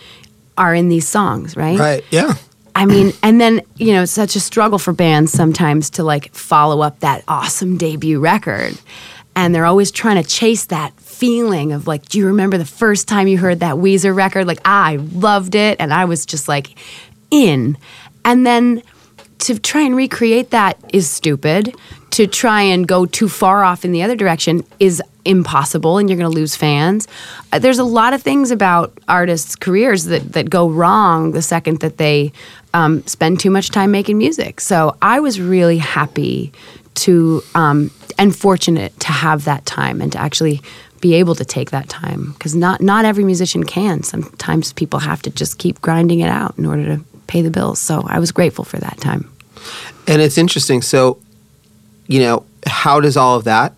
are 0.56 0.76
in 0.76 0.88
these 0.88 1.08
songs, 1.08 1.58
right? 1.58 1.80
Right. 1.80 2.04
Yeah. 2.12 2.36
I 2.76 2.86
mean, 2.86 3.14
and 3.24 3.42
then, 3.42 3.62
you 3.78 3.94
know, 3.94 4.04
it's 4.04 4.12
such 4.12 4.36
a 4.36 4.40
struggle 4.40 4.78
for 4.78 4.94
bands 4.94 5.32
sometimes 5.32 5.90
to 5.92 6.04
like 6.04 6.32
follow 6.36 6.82
up 6.82 7.00
that 7.00 7.24
awesome 7.28 7.76
debut 7.76 8.20
record. 8.20 8.78
And 9.36 9.56
they're 9.56 9.66
always 9.66 9.90
trying 9.90 10.22
to 10.22 10.30
chase 10.30 10.66
that 10.66 10.94
feeling 11.00 11.72
of 11.72 11.88
like, 11.88 12.08
do 12.08 12.20
you 12.20 12.28
remember 12.28 12.60
the 12.60 12.66
first 12.66 13.08
time 13.08 13.28
you 13.28 13.38
heard 13.40 13.62
that 13.62 13.76
Weezer 13.76 14.16
record? 14.16 14.46
Like, 14.46 14.62
I 14.64 14.98
loved 14.98 15.56
it. 15.56 15.78
And 15.80 15.92
I 15.92 16.06
was 16.06 16.26
just 16.26 16.48
like 16.48 16.78
in. 17.32 17.78
And 18.24 18.46
then 18.46 18.84
to 19.40 19.58
try 19.58 19.82
and 19.82 19.96
recreate 19.96 20.52
that 20.52 20.78
is 20.94 21.10
stupid. 21.10 21.76
To 22.12 22.28
try 22.28 22.62
and 22.64 22.88
go 22.88 23.06
too 23.06 23.30
far 23.30 23.64
off 23.64 23.86
in 23.86 23.92
the 23.92 24.02
other 24.02 24.16
direction 24.16 24.66
is 24.80 25.02
impossible, 25.26 25.98
and 25.98 26.10
you're 26.10 26.18
going 26.18 26.30
to 26.30 26.36
lose 26.36 26.56
fans. 26.56 27.08
Uh, 27.54 27.60
there's 27.60 27.80
a 27.80 27.84
lot 27.84 28.14
of 28.14 28.22
things 28.22 28.52
about 28.52 28.98
artists' 29.08 29.56
careers 29.56 30.06
that, 30.06 30.34
that 30.34 30.50
go 30.50 30.70
wrong 30.70 31.32
the 31.32 31.42
second 31.42 31.80
that 31.82 31.98
they 31.98 32.32
um, 32.74 33.06
spend 33.06 33.40
too 33.40 33.52
much 33.52 33.70
time 33.70 33.92
making 33.92 34.18
music. 34.18 34.60
So 34.60 34.98
I 35.02 35.20
was 35.20 35.40
really 35.40 35.78
happy 35.78 36.52
to 36.96 37.42
um, 37.56 37.92
and 38.18 38.36
fortunate 38.36 39.00
to 39.00 39.08
have 39.08 39.46
that 39.46 39.66
time 39.66 40.02
and 40.02 40.12
to 40.12 40.18
actually 40.20 40.62
be 41.00 41.14
able 41.16 41.36
to 41.36 41.46
take 41.46 41.72
that 41.72 41.88
time 41.88 42.34
because 42.34 42.56
not 42.56 42.82
not 42.82 43.06
every 43.06 43.24
musician 43.24 43.64
can. 43.64 44.04
Sometimes 44.04 44.74
people 44.74 45.00
have 45.00 45.22
to 45.22 45.30
just 45.30 45.58
keep 45.58 45.80
grinding 45.82 46.20
it 46.20 46.30
out 46.30 46.58
in 46.58 46.66
order 46.66 46.98
to 46.98 47.04
pay 47.28 47.42
the 47.42 47.52
bills. 47.52 47.80
So 47.80 48.04
I 48.08 48.20
was 48.20 48.32
grateful 48.32 48.66
for 48.66 48.78
that 48.78 49.00
time. 49.00 49.32
And 50.08 50.22
it's 50.22 50.38
interesting. 50.38 50.82
So, 50.82 51.20
you 52.10 52.20
know, 52.20 52.44
how 52.66 53.00
does 53.00 53.16
all 53.16 53.38
of 53.38 53.44
that 53.46 53.74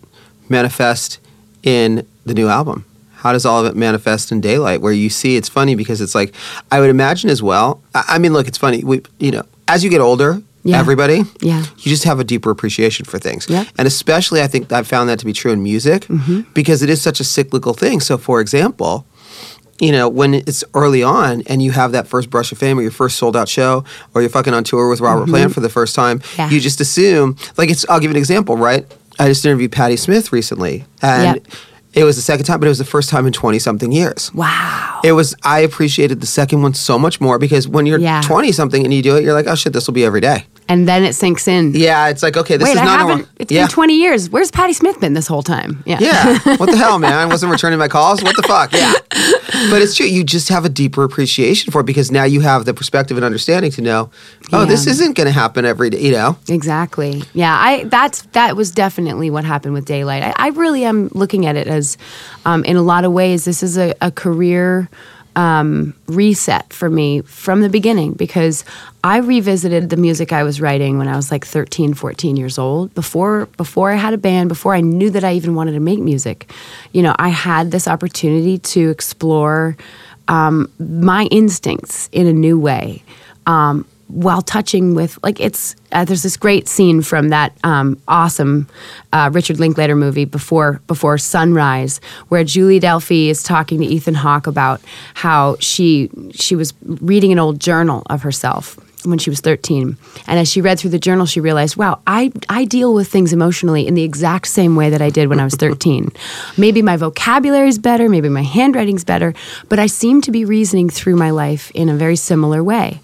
manifest 0.50 1.20
in 1.64 2.06
the 2.26 2.34
new 2.34 2.48
album? 2.48 2.86
How 3.18 3.32
does 3.34 3.46
all 3.46 3.64
of 3.64 3.72
it 3.72 3.76
manifest 3.78 4.32
in 4.32 4.42
daylight? 4.42 4.82
Where 4.82 4.92
you 4.94 5.10
see, 5.10 5.36
it's 5.36 5.50
funny 5.50 5.76
because 5.76 6.02
it's 6.02 6.16
like 6.16 6.34
I 6.72 6.80
would 6.80 6.90
imagine 6.90 7.30
as 7.30 7.44
well. 7.44 7.82
I, 7.94 8.04
I 8.16 8.18
mean, 8.18 8.34
look, 8.34 8.48
it's 8.48 8.58
funny. 8.58 8.84
We, 8.84 9.02
you 9.20 9.32
know, 9.32 9.44
as 9.68 9.84
you 9.84 9.90
get 9.92 10.02
older, 10.02 10.42
Yeah. 10.64 10.80
everybody, 10.80 11.24
Yeah. 11.42 11.62
you 11.78 11.90
just 11.90 12.04
have 12.06 12.20
a 12.20 12.24
deeper 12.24 12.50
appreciation 12.50 13.06
for 13.06 13.20
things. 13.20 13.46
Yeah. 13.50 13.66
And 13.78 13.88
especially, 13.88 14.42
I 14.42 14.48
think 14.48 14.72
I've 14.72 14.88
found 14.88 15.08
that 15.10 15.20
to 15.20 15.26
be 15.26 15.34
true 15.34 15.52
in 15.52 15.62
music 15.62 16.08
Mm-hmm. 16.08 16.42
because 16.54 16.82
it 16.82 16.90
is 16.90 17.02
such 17.02 17.20
a 17.20 17.24
cyclical 17.24 17.74
thing. 17.74 18.00
So, 18.02 18.18
for 18.18 18.42
example, 18.42 19.06
you 19.80 19.92
know, 19.92 20.08
when 20.10 20.34
it's 20.36 20.64
early 20.74 21.02
on 21.04 21.42
and 21.48 21.62
you 21.62 21.72
have 21.72 21.92
that 21.94 22.08
first 22.08 22.30
brush 22.30 22.52
of 22.52 22.58
fame 22.58 22.78
or 22.78 22.82
your 22.82 22.92
first 22.92 23.18
sold 23.18 23.36
out 23.36 23.50
show 23.50 23.84
or 24.14 24.22
you're 24.22 24.30
fucking 24.30 24.54
on 24.54 24.64
tour 24.64 24.90
with 24.90 25.00
Robert 25.02 25.28
Plant 25.28 25.54
for 25.54 25.60
the 25.60 25.70
first 25.70 25.96
time, 25.96 26.20
Mm-hmm. 26.20 26.42
Yeah. 26.42 26.50
you 26.50 26.60
just 26.60 26.80
assume, 26.82 27.36
like, 27.58 27.70
it's, 27.70 27.86
I'll 27.90 28.00
give 28.00 28.12
you 28.12 28.16
an 28.16 28.20
example, 28.20 28.58
right? 28.58 28.86
I 29.20 29.28
just 29.28 29.46
interviewed 29.46 29.72
Patti 29.72 29.98
Smith 29.98 30.32
recently 30.32 30.86
and 31.02 31.36
Yep. 31.38 31.48
it 31.94 32.04
was 32.04 32.16
the 32.16 32.22
second 32.22 32.46
time, 32.46 32.60
but 32.60 32.66
it 32.68 32.70
was 32.70 32.78
the 32.80 32.86
first 32.86 33.10
time 33.10 33.26
in 33.28 33.34
20 33.34 33.60
something 33.60 33.92
years. 33.92 34.32
Wow. 34.34 35.02
It 35.04 35.14
was, 35.14 35.36
I 35.44 35.60
appreciated 35.62 36.22
the 36.22 36.28
second 36.28 36.62
one 36.62 36.74
so 36.74 37.00
much 37.00 37.20
more 37.20 37.40
because 37.40 37.68
when 37.68 37.86
you're 37.86 38.00
Yeah. 38.00 38.22
20 38.22 38.52
something 38.52 38.84
and 38.84 38.94
you 38.94 39.02
do 39.02 39.16
it, 39.18 39.24
you're 39.24 39.34
like, 39.34 39.48
oh 39.48 39.56
shit, 39.56 39.74
this 39.74 39.88
will 39.88 39.94
be 39.96 40.06
every 40.06 40.22
day. 40.22 40.46
And 40.68 40.88
then 40.88 41.04
it 41.04 41.14
sinks 41.14 41.48
in. 41.48 41.74
Yeah, 41.74 42.08
it's 42.08 42.24
like, 42.24 42.38
okay, 42.38 42.56
this 42.56 42.66
Wait, 42.66 42.76
is 42.76 42.78
I 42.80 42.86
not 42.86 43.00
haven't. 43.00 43.08
normal. 43.08 43.28
It's 43.40 43.52
yeah. 43.52 43.64
been 43.64 43.72
20 43.72 43.94
years. 43.94 44.30
Where's 44.30 44.52
Patti 44.52 44.72
Smith 44.72 45.00
been 45.02 45.14
this 45.14 45.28
whole 45.28 45.44
time? 45.44 45.84
Yeah. 45.86 45.98
Yeah. 46.00 46.40
What 46.58 46.72
the 46.72 46.78
hell, 46.78 46.98
man? 46.98 47.14
I 47.14 47.26
wasn't 47.26 47.52
returning 47.58 47.78
my 47.78 47.90
calls. 47.90 48.24
What 48.24 48.36
the 48.38 48.44
fuck? 48.44 48.72
Yeah. 48.72 48.94
But 49.70 49.82
it's 49.82 49.96
true. 49.96 50.06
You 50.06 50.24
just 50.24 50.50
have 50.50 50.64
a 50.64 50.70
deeper 50.70 51.04
appreciation 51.04 51.72
for 51.72 51.82
it 51.82 51.86
because 51.86 52.10
now 52.10 52.24
you 52.24 52.40
have 52.40 52.66
the 52.66 52.74
perspective 52.74 53.18
and 53.18 53.26
understanding 53.26 53.72
to 53.72 53.82
know, 53.82 54.12
oh, 54.54 54.66
this 54.66 54.88
isn't 54.88 55.16
going 55.18 55.28
to 55.28 55.32
happen 55.32 55.66
every 55.66 55.90
day. 55.90 56.00
You 56.02 56.12
know. 56.12 56.38
Exactly. 56.48 57.24
Yeah, 57.34 57.54
I 57.54 57.84
that's 57.86 58.24
that 58.32 58.56
was 58.56 58.72
definitely 58.72 59.30
what 59.30 59.44
happened 59.44 59.74
with 59.74 59.86
Daylight. 59.86 60.24
I, 60.24 60.34
I 60.38 60.48
really 60.50 60.86
am 60.86 61.10
looking 61.10 61.46
at 61.46 61.56
it 61.56 61.68
as, 61.68 61.98
um, 62.46 62.64
in 62.64 62.78
a 62.78 62.82
lot 62.82 63.04
of 63.04 63.12
ways, 63.12 63.46
this 63.46 63.62
is 63.62 63.78
a, 63.78 63.94
a 64.02 64.10
career 64.10 64.90
um, 65.36 65.94
reset 66.08 66.72
for 66.74 66.90
me 66.90 67.22
from 67.22 67.62
the 67.62 67.70
beginning 67.70 68.14
because 68.14 68.66
I 69.04 69.18
revisited 69.18 69.90
the 69.90 69.98
music 69.98 70.34
I 70.34 70.44
was 70.44 70.60
writing 70.60 70.98
when 70.98 71.08
I 71.08 71.16
was 71.16 71.32
like 71.32 71.46
13, 71.46 71.94
14 71.94 72.36
years 72.36 72.58
old. 72.58 72.94
Before 72.94 73.46
before 73.58 73.92
I 73.92 73.96
had 73.96 74.14
a 74.14 74.18
band, 74.18 74.50
before 74.50 74.76
I 74.76 74.82
knew 74.82 75.10
that 75.10 75.24
I 75.24 75.34
even 75.34 75.56
wanted 75.56 75.74
to 75.74 75.80
make 75.80 76.00
music, 76.00 76.52
you 76.92 77.02
know, 77.02 77.16
I 77.18 77.30
had 77.30 77.72
this 77.72 77.88
opportunity 77.88 78.58
to 78.60 78.90
explore 78.90 79.78
um, 80.28 80.72
my 80.80 81.26
instincts 81.32 82.10
in 82.12 82.28
a 82.28 82.34
new 82.34 82.60
way. 82.60 83.04
Um, 83.48 83.86
while 84.12 84.42
touching 84.42 84.94
with 84.94 85.18
like 85.24 85.40
it's 85.40 85.76
uh, 85.92 86.06
there's 86.06 86.24
this 86.24 86.38
great 86.38 86.68
scene 86.68 87.02
from 87.02 87.30
that 87.30 87.56
um, 87.64 88.00
awesome 88.08 88.68
uh, 89.14 89.30
Richard 89.34 89.60
Linklater 89.60 89.96
movie 89.96 90.26
before 90.26 90.82
before 90.88 91.18
sunrise 91.18 92.00
where 92.28 92.44
Julie 92.44 92.80
Delpy 92.80 93.28
is 93.28 93.42
talking 93.42 93.80
to 93.80 93.86
Ethan 93.86 94.16
Hawke 94.16 94.48
about 94.48 94.82
how 95.14 95.56
she 95.60 96.10
she 96.32 96.56
was 96.56 96.74
reading 96.84 97.32
an 97.32 97.40
old 97.40 97.60
journal 97.60 98.04
of 98.10 98.22
herself 98.24 98.78
when 99.06 99.18
she 99.18 99.32
was 99.32 99.40
13 99.40 99.98
and 100.28 100.40
as 100.40 100.48
she 100.48 100.62
read 100.62 100.80
through 100.80 100.92
the 100.92 101.00
journal 101.00 101.26
she 101.26 101.40
realized 101.40 101.76
wow 101.76 102.00
I, 102.06 102.32
I 102.50 102.66
deal 102.66 102.94
with 102.94 103.08
things 103.08 103.34
emotionally 103.34 103.88
in 103.88 103.96
the 103.96 104.04
exact 104.04 104.48
same 104.48 104.76
way 104.76 104.92
that 104.92 105.02
i 105.02 105.10
did 105.10 105.28
when 105.28 105.40
i 105.40 105.44
was 105.44 105.56
13 105.56 106.12
maybe 106.56 106.84
my 106.84 106.98
vocabulary 106.98 107.68
is 107.68 107.80
better 107.80 108.10
maybe 108.10 108.30
my 108.30 108.44
handwriting's 108.44 109.04
better 109.04 109.34
but 109.70 109.80
i 109.80 109.88
seem 109.88 110.22
to 110.22 110.32
be 110.32 110.46
reasoning 110.46 110.88
through 110.88 111.16
my 111.16 111.32
life 111.32 111.72
in 111.72 111.90
a 111.90 111.96
very 111.96 112.16
similar 112.16 112.64
way 112.64 113.02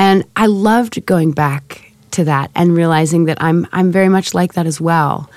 and 0.00 0.24
I 0.34 0.46
loved 0.46 1.04
going 1.04 1.32
back 1.32 1.92
to 2.12 2.24
that 2.24 2.50
and 2.54 2.74
realizing 2.74 3.26
that 3.26 3.36
I'm 3.42 3.66
I'm 3.70 3.92
very 3.92 4.08
much 4.08 4.32
like 4.32 4.54
that 4.54 4.66
as 4.66 4.80
well. 4.80 5.28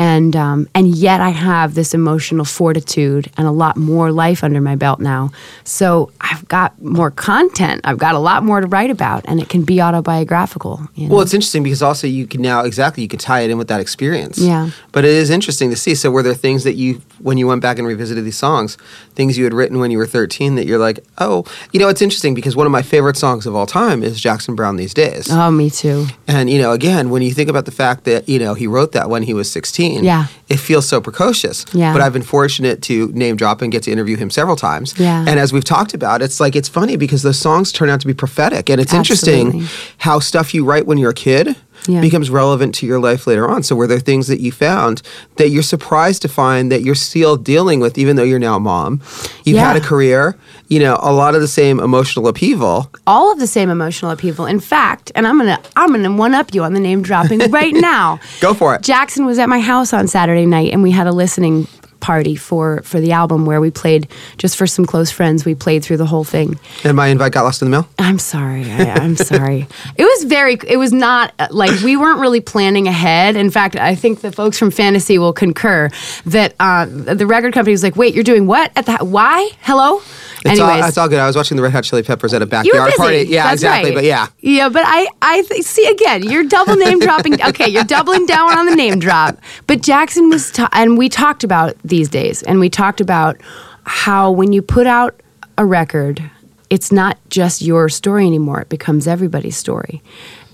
And 0.00 0.34
um, 0.34 0.66
and 0.74 0.88
yet 0.88 1.20
I 1.20 1.28
have 1.28 1.74
this 1.74 1.92
emotional 1.92 2.46
fortitude 2.46 3.30
and 3.36 3.46
a 3.46 3.50
lot 3.50 3.76
more 3.76 4.10
life 4.10 4.42
under 4.42 4.58
my 4.58 4.74
belt 4.74 4.98
now. 4.98 5.30
So 5.64 6.10
I've 6.22 6.48
got 6.48 6.80
more 6.80 7.10
content. 7.10 7.82
I've 7.84 7.98
got 7.98 8.14
a 8.14 8.18
lot 8.18 8.42
more 8.42 8.62
to 8.62 8.66
write 8.66 8.88
about, 8.88 9.26
and 9.28 9.42
it 9.42 9.50
can 9.50 9.62
be 9.62 9.82
autobiographical. 9.82 10.88
You 10.94 11.06
know? 11.06 11.16
Well, 11.16 11.22
it's 11.22 11.34
interesting 11.34 11.62
because 11.62 11.82
also 11.82 12.06
you 12.06 12.26
can 12.26 12.40
now 12.40 12.64
exactly 12.64 13.02
you 13.02 13.10
can 13.10 13.18
tie 13.18 13.40
it 13.40 13.50
in 13.50 13.58
with 13.58 13.68
that 13.68 13.78
experience. 13.78 14.38
Yeah. 14.38 14.70
But 14.92 15.04
it 15.04 15.10
is 15.10 15.28
interesting 15.28 15.68
to 15.68 15.76
see. 15.76 15.94
So 15.94 16.10
were 16.10 16.22
there 16.22 16.32
things 16.32 16.64
that 16.64 16.76
you 16.76 17.02
when 17.18 17.36
you 17.36 17.46
went 17.46 17.60
back 17.60 17.78
and 17.78 17.86
revisited 17.86 18.24
these 18.24 18.38
songs, 18.38 18.78
things 19.14 19.36
you 19.36 19.44
had 19.44 19.52
written 19.52 19.80
when 19.80 19.90
you 19.90 19.98
were 19.98 20.06
13 20.06 20.54
that 20.54 20.66
you're 20.66 20.78
like, 20.78 21.04
oh, 21.18 21.44
you 21.72 21.78
know, 21.78 21.88
it's 21.88 22.00
interesting 22.00 22.32
because 22.32 22.56
one 22.56 22.64
of 22.64 22.72
my 22.72 22.80
favorite 22.80 23.18
songs 23.18 23.44
of 23.44 23.54
all 23.54 23.66
time 23.66 24.02
is 24.02 24.18
Jackson 24.18 24.54
Browne 24.54 24.76
these 24.76 24.94
days. 24.94 25.30
oh, 25.30 25.50
me 25.50 25.68
too. 25.68 26.06
And 26.26 26.48
you 26.48 26.58
know, 26.58 26.72
again, 26.72 27.10
when 27.10 27.20
you 27.20 27.34
think 27.34 27.50
about 27.50 27.66
the 27.66 27.70
fact 27.70 28.04
that 28.04 28.30
you 28.30 28.38
know 28.38 28.54
he 28.54 28.66
wrote 28.66 28.92
that 28.92 29.10
when 29.10 29.24
he 29.24 29.34
was 29.34 29.52
16, 29.94 30.04
Yeah. 30.04 30.26
it 30.48 30.58
feels 30.58 30.88
so 30.88 31.00
precocious. 31.00 31.64
Yeah. 31.72 31.92
But 31.92 32.02
I've 32.02 32.12
been 32.12 32.22
fortunate 32.22 32.82
to 32.82 33.08
name 33.12 33.36
drop 33.36 33.62
and 33.62 33.70
get 33.72 33.82
to 33.84 33.90
interview 33.90 34.16
him 34.16 34.30
several 34.30 34.56
times. 34.56 34.94
Yeah. 34.98 35.24
And 35.26 35.38
as 35.40 35.52
we've 35.52 35.64
talked 35.64 35.94
about, 35.94 36.22
it's 36.22 36.40
like 36.40 36.56
it's 36.56 36.68
funny 36.68 36.96
because 36.96 37.22
those 37.22 37.38
songs 37.38 37.72
turn 37.72 37.90
out 37.90 38.00
to 38.00 38.06
be 38.06 38.14
prophetic, 38.14 38.68
and 38.70 38.80
it's 38.80 38.92
Absolutely. 38.94 39.40
interesting 39.40 39.68
how 39.98 40.20
stuff 40.20 40.54
you 40.54 40.64
write 40.64 40.86
when 40.86 40.98
you're 40.98 41.10
a 41.10 41.14
kid. 41.14 41.56
Yeah. 41.88 42.02
Becomes 42.02 42.28
relevant 42.28 42.74
to 42.74 42.86
your 42.86 43.00
life 43.00 43.26
later 43.26 43.48
on. 43.48 43.62
So, 43.62 43.74
were 43.74 43.86
there 43.86 44.00
things 44.00 44.26
that 44.26 44.38
you 44.40 44.52
found 44.52 45.00
that 45.36 45.48
you're 45.48 45.62
surprised 45.62 46.20
to 46.22 46.28
find 46.28 46.70
that 46.70 46.82
you're 46.82 46.94
still 46.94 47.36
dealing 47.38 47.80
with, 47.80 47.96
even 47.96 48.16
though 48.16 48.22
you're 48.22 48.38
now 48.38 48.56
a 48.56 48.60
mom? 48.60 49.00
You've 49.46 49.58
had 49.58 49.76
a 49.76 49.80
career, 49.80 50.36
you 50.70 50.78
know, 50.78 50.98
a 51.02 51.12
lot 51.12 51.34
of 51.34 51.40
the 51.42 51.48
same 51.48 51.80
emotional 51.80 52.26
upheaval. 52.28 52.90
all 53.06 53.30
of 53.32 53.38
the 53.38 53.46
same 53.46 53.68
emotional 53.68 54.10
upheaval. 54.12 54.46
In 54.46 54.60
fact, 54.60 55.12
and 55.14 55.26
I'm 55.26 55.36
gonna 55.36 55.60
I'm 55.76 55.90
gonna 55.90 56.14
one 56.16 56.32
up 56.34 56.54
you 56.54 56.62
on 56.62 56.72
the 56.72 56.80
name 56.80 57.02
dropping 57.02 57.40
right 57.50 57.74
now. 57.92 58.18
Go 58.40 58.54
for 58.54 58.74
it. 58.76 58.82
Jackson 58.82 59.26
was 59.26 59.38
at 59.38 59.48
my 59.48 59.60
house 59.60 59.92
on 59.92 60.08
Saturday 60.08 60.46
night, 60.46 60.72
and 60.72 60.82
we 60.82 60.92
had 60.92 61.06
a 61.06 61.12
listening 61.12 61.66
party 61.98 62.34
for 62.34 62.80
for 62.82 62.98
the 62.98 63.12
album 63.12 63.44
where 63.44 63.60
we 63.60 63.70
played 63.70 64.08
just 64.38 64.56
for 64.56 64.66
some 64.66 64.86
close 64.86 65.10
friends. 65.10 65.44
We 65.44 65.54
played 65.54 65.84
through 65.84 65.98
the 65.98 66.06
whole 66.06 66.24
thing. 66.24 66.58
And 66.82 66.96
my 66.96 67.08
invite 67.08 67.32
got 67.32 67.42
lost 67.42 67.60
in 67.60 67.70
the 67.70 67.76
mail. 67.76 67.86
I'm 67.98 68.18
sorry. 68.18 68.64
I, 68.70 68.92
I'm 68.94 69.16
sorry. 69.16 69.66
It 69.96 70.04
was 70.04 70.24
very. 70.24 70.56
It 70.66 70.78
was 70.78 70.92
not 70.94 71.34
uh, 71.38 71.48
like 71.50 71.78
we 71.82 71.96
weren't 71.98 72.20
really 72.20 72.40
planning 72.40 72.86
ahead. 72.88 73.36
In 73.36 73.50
fact, 73.50 73.76
I 73.76 73.94
think 73.96 74.20
the 74.22 74.32
folks 74.32 74.58
from 74.58 74.70
Fantasy 74.70 75.18
will 75.18 75.34
concur 75.34 75.90
that 76.26 76.54
uh, 76.58 76.86
the 76.86 77.26
record 77.26 77.52
company 77.52 77.72
was 77.72 77.82
like, 77.82 77.96
"Wait, 77.96 78.14
you're 78.14 78.24
doing 78.24 78.46
what 78.46 78.70
at 78.76 78.86
the 78.86 78.96
why? 79.04 79.50
Hello." 79.60 80.00
It's 80.44 80.58
all, 80.60 80.82
it's 80.84 80.96
all 80.98 81.08
good. 81.08 81.18
I 81.18 81.26
was 81.26 81.36
watching 81.36 81.56
the 81.56 81.62
Red 81.62 81.72
Hot 81.72 81.84
Chili 81.84 82.02
Peppers 82.02 82.32
at 82.32 82.40
a 82.42 82.46
backyard 82.46 82.92
party. 82.96 83.22
Yeah, 83.28 83.44
That's 83.44 83.54
exactly. 83.54 83.90
right. 83.90 83.94
But 83.96 84.04
yeah, 84.04 84.28
yeah. 84.40 84.68
But 84.68 84.82
I, 84.86 85.06
I 85.20 85.42
th- 85.42 85.62
see 85.64 85.86
again. 85.86 86.22
You're 86.22 86.44
double 86.44 86.76
name 86.76 86.98
dropping. 87.00 87.42
Okay, 87.42 87.68
you're 87.68 87.84
doubling 87.84 88.26
down 88.26 88.56
on 88.58 88.66
the 88.66 88.74
name 88.74 88.98
drop. 88.98 89.38
But 89.66 89.82
Jackson 89.82 90.28
was, 90.30 90.50
ta- 90.50 90.68
and 90.72 90.96
we 90.96 91.08
talked 91.08 91.44
about 91.44 91.76
these 91.84 92.08
days, 92.08 92.42
and 92.42 92.58
we 92.58 92.70
talked 92.70 93.00
about 93.00 93.40
how 93.84 94.30
when 94.30 94.52
you 94.52 94.62
put 94.62 94.86
out 94.86 95.20
a 95.58 95.64
record, 95.66 96.22
it's 96.70 96.90
not 96.90 97.18
just 97.28 97.60
your 97.62 97.88
story 97.88 98.26
anymore. 98.26 98.60
It 98.60 98.68
becomes 98.68 99.06
everybody's 99.06 99.56
story, 99.56 100.02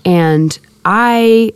and 0.03 0.57
I. 0.85 1.53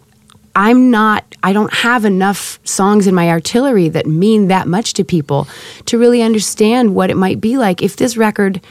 I'm 0.56 0.92
not, 0.92 1.24
I 1.44 1.54
don't 1.54 1.74
have 1.74 2.04
enough 2.06 2.60
songs 2.64 3.08
in 3.08 3.16
my 3.16 3.30
artillery 3.30 3.90
that 3.90 4.06
mean 4.06 4.48
that 4.48 4.68
much 4.68 4.94
to 4.94 5.04
people 5.04 5.48
to 5.86 5.98
really 5.98 6.22
understand 6.22 6.94
what 6.94 7.10
it 7.10 7.18
might 7.18 7.40
be 7.40 7.58
like 7.58 7.82
if 7.82 7.96
this 7.96 8.18
record 8.18 8.62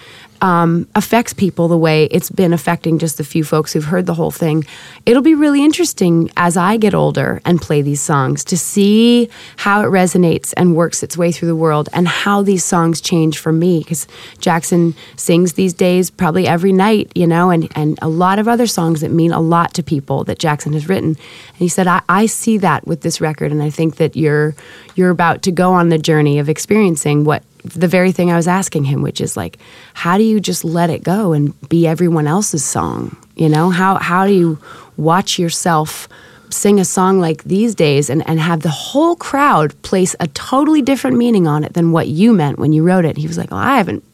um, 0.41 0.89
affects 0.95 1.33
people 1.33 1.69
the 1.69 1.77
way 1.77 2.05
it's 2.07 2.31
been 2.31 2.53
affecting 2.53 2.99
just 2.99 3.19
the 3.19 3.25
few 3.25 3.45
folks 3.45 3.73
who've 3.73 3.85
heard 3.85 4.07
the 4.07 4.15
whole 4.15 4.31
thing. 4.31 4.65
It'll 5.07 5.23
be 5.23 5.35
really 5.35 5.65
interesting 5.65 6.31
as 6.37 6.57
I 6.57 6.77
get 6.77 6.95
older 6.95 7.41
and 7.45 7.61
play 7.61 7.83
these 7.83 8.01
songs 8.01 8.45
to 8.45 8.57
see 8.57 9.29
how 9.57 9.83
it 9.83 9.87
resonates 9.87 10.55
and 10.57 10.75
works 10.75 11.03
its 11.03 11.17
way 11.17 11.33
through 11.33 11.49
the 11.49 11.57
world 11.57 11.89
and 11.93 12.09
how 12.09 12.43
these 12.43 12.65
songs 12.65 13.01
change 13.01 13.39
for 13.39 13.53
me. 13.53 13.81
Because 13.81 14.07
Jackson 14.39 14.95
sings 15.17 15.55
these 15.55 15.75
days 15.75 16.11
probably 16.11 16.47
every 16.47 16.73
night, 16.73 17.13
you 17.15 17.27
know, 17.27 17.51
and, 17.51 17.71
and 17.77 17.99
a 18.01 18.09
lot 18.09 18.39
of 18.39 18.49
other 18.49 18.67
songs 18.67 19.01
that 19.01 19.11
mean 19.11 19.33
a 19.33 19.41
lot 19.41 19.75
to 19.75 19.83
people 19.83 20.25
that 20.25 20.39
Jackson 20.39 20.73
has 20.73 20.89
written. 20.89 21.11
And 21.11 21.59
he 21.59 21.69
said, 21.69 21.87
I, 21.87 22.03
I 22.09 22.27
see 22.27 22.59
that 22.59 22.87
with 22.87 23.03
this 23.03 23.21
record, 23.21 23.53
and 23.53 23.63
I 23.63 23.71
think 23.71 23.97
that 23.97 24.17
you're 24.17 24.55
you're 24.95 25.11
about 25.11 25.43
to 25.43 25.53
go 25.53 25.73
on 25.73 25.89
the 25.89 25.99
journey 25.99 26.39
of 26.39 26.49
experiencing 26.49 27.25
what 27.25 27.43
the 27.65 27.89
very 27.89 28.13
thing 28.13 28.31
I 28.31 28.37
was 28.37 28.49
asking 28.49 28.85
him, 28.85 29.03
which 29.03 29.21
is 29.21 29.37
like, 29.37 29.59
how 29.95 30.19
do 30.19 30.25
you 30.25 30.41
just 30.41 30.65
let 30.65 30.91
it 30.91 31.03
go 31.03 31.33
and 31.33 31.59
be 31.69 31.87
everyone 31.87 32.27
else's 32.27 32.65
song? 32.65 33.17
You 33.37 33.49
know, 33.49 33.71
how 33.71 33.97
how 33.99 34.27
do 34.27 34.33
you 34.33 34.59
watch 34.97 35.39
yourself 35.39 36.09
sing 36.51 36.81
a 36.81 36.85
song 36.85 37.21
like 37.21 37.45
these 37.45 37.75
days 37.75 38.11
and, 38.11 38.27
and 38.29 38.41
have 38.41 38.61
the 38.63 38.71
whole 38.71 39.15
crowd 39.15 39.81
place 39.83 40.17
a 40.19 40.27
totally 40.29 40.83
different 40.83 41.17
meaning 41.17 41.47
on 41.47 41.63
it 41.63 41.75
than 41.75 41.93
what 41.93 42.09
you 42.09 42.33
meant 42.33 42.59
when 42.59 42.73
you 42.73 42.83
wrote 42.83 43.05
it? 43.05 43.17
He 43.17 43.27
was 43.27 43.39
like, 43.39 43.51
well, 43.51 43.61
I 43.61 43.77
haven't 43.77 44.05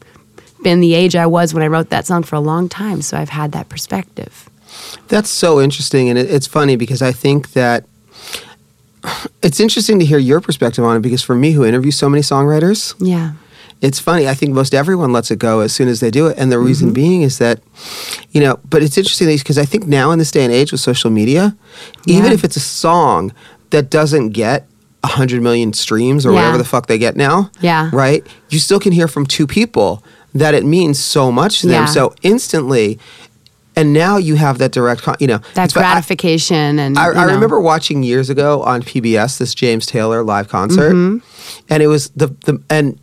been 0.63 0.79
the 0.79 0.93
age 0.93 1.15
I 1.15 1.25
was 1.25 1.53
when 1.53 1.63
I 1.63 1.67
wrote 1.67 1.89
that 1.89 2.05
song 2.05 2.23
for 2.23 2.35
a 2.35 2.39
long 2.39 2.69
time, 2.69 3.01
so 3.01 3.17
I've 3.17 3.29
had 3.29 3.51
that 3.53 3.69
perspective. 3.69 4.49
that's 5.07 5.29
so 5.29 5.61
interesting, 5.61 6.09
and 6.09 6.17
it, 6.19 6.29
it's 6.29 6.47
funny 6.47 6.75
because 6.75 7.01
I 7.01 7.11
think 7.11 7.53
that 7.53 7.85
it's 9.41 9.59
interesting 9.59 9.99
to 9.99 10.05
hear 10.05 10.17
your 10.17 10.41
perspective 10.41 10.83
on 10.83 10.97
it. 10.97 11.01
Because 11.01 11.21
for 11.23 11.35
me, 11.35 11.51
who 11.51 11.63
interviews 11.65 11.95
so 11.97 12.09
many 12.09 12.21
songwriters, 12.21 12.93
Yeah. 12.99 13.31
it's 13.81 13.99
funny. 13.99 14.27
I 14.27 14.33
think 14.33 14.53
most 14.53 14.73
everyone 14.73 15.11
lets 15.13 15.31
it 15.31 15.39
go 15.39 15.59
as 15.61 15.73
soon 15.73 15.87
as 15.87 15.99
they 15.99 16.11
do 16.11 16.27
it, 16.27 16.37
and 16.37 16.51
the 16.51 16.55
Mm-hmm. 16.57 16.65
reason 16.65 16.93
being 16.93 17.21
is 17.21 17.37
that, 17.37 17.61
you 18.31 18.41
know. 18.41 18.59
But 18.69 18.83
it's 18.83 18.97
interesting 18.97 19.27
because 19.27 19.57
I 19.57 19.65
think 19.65 19.87
now 19.87 20.11
in 20.11 20.19
this 20.19 20.31
day 20.31 20.43
and 20.43 20.53
age 20.53 20.71
with 20.71 20.81
social 20.81 21.09
media, 21.11 21.55
even 22.05 22.31
if 22.31 22.43
it's 22.43 22.55
a 22.57 22.61
song 22.61 23.31
that 23.69 23.89
doesn't 23.89 24.29
get 24.29 24.67
100 25.03 25.41
million 25.41 25.73
streams 25.73 26.25
or 26.25 26.29
Yeah. 26.31 26.35
whatever 26.39 26.57
the 26.57 26.63
fuck 26.65 26.87
they 26.87 26.97
get 26.97 27.15
now. 27.15 27.49
Yeah. 27.61 27.89
Right? 27.93 28.25
You 28.49 28.59
still 28.59 28.79
can 28.79 28.91
hear 28.91 29.07
from 29.07 29.25
two 29.25 29.45
people 29.47 30.03
that 30.33 30.53
it 30.53 30.65
means 30.65 30.99
so 30.99 31.31
much 31.31 31.61
to 31.61 31.67
them. 31.67 31.87
So 31.87 32.13
instantly, 32.23 32.99
and 33.77 33.93
now 33.93 34.17
you 34.17 34.35
have 34.35 34.57
that 34.57 34.71
direct, 34.73 35.03
con- 35.03 35.15
you 35.19 35.27
know, 35.27 35.37
that's 35.53 35.71
it's- 35.73 35.77
I- 35.77 35.79
gratification 35.93 36.79
and 36.79 36.97
I, 36.97 37.09
I 37.11 37.13
know. 37.27 37.33
remember 37.33 37.59
watching 37.61 38.03
years 38.03 38.29
ago 38.29 38.61
on 38.63 38.81
PBS 38.81 39.37
this 39.37 39.53
James 39.55 39.85
Taylor 39.85 40.23
live 40.23 40.49
concert, 40.49 40.91
Mm-hmm. 40.93 41.63
and 41.69 41.83
it 41.83 41.87
was 41.87 42.09
the, 42.09 42.27
the 42.45 42.61
and 42.69 42.99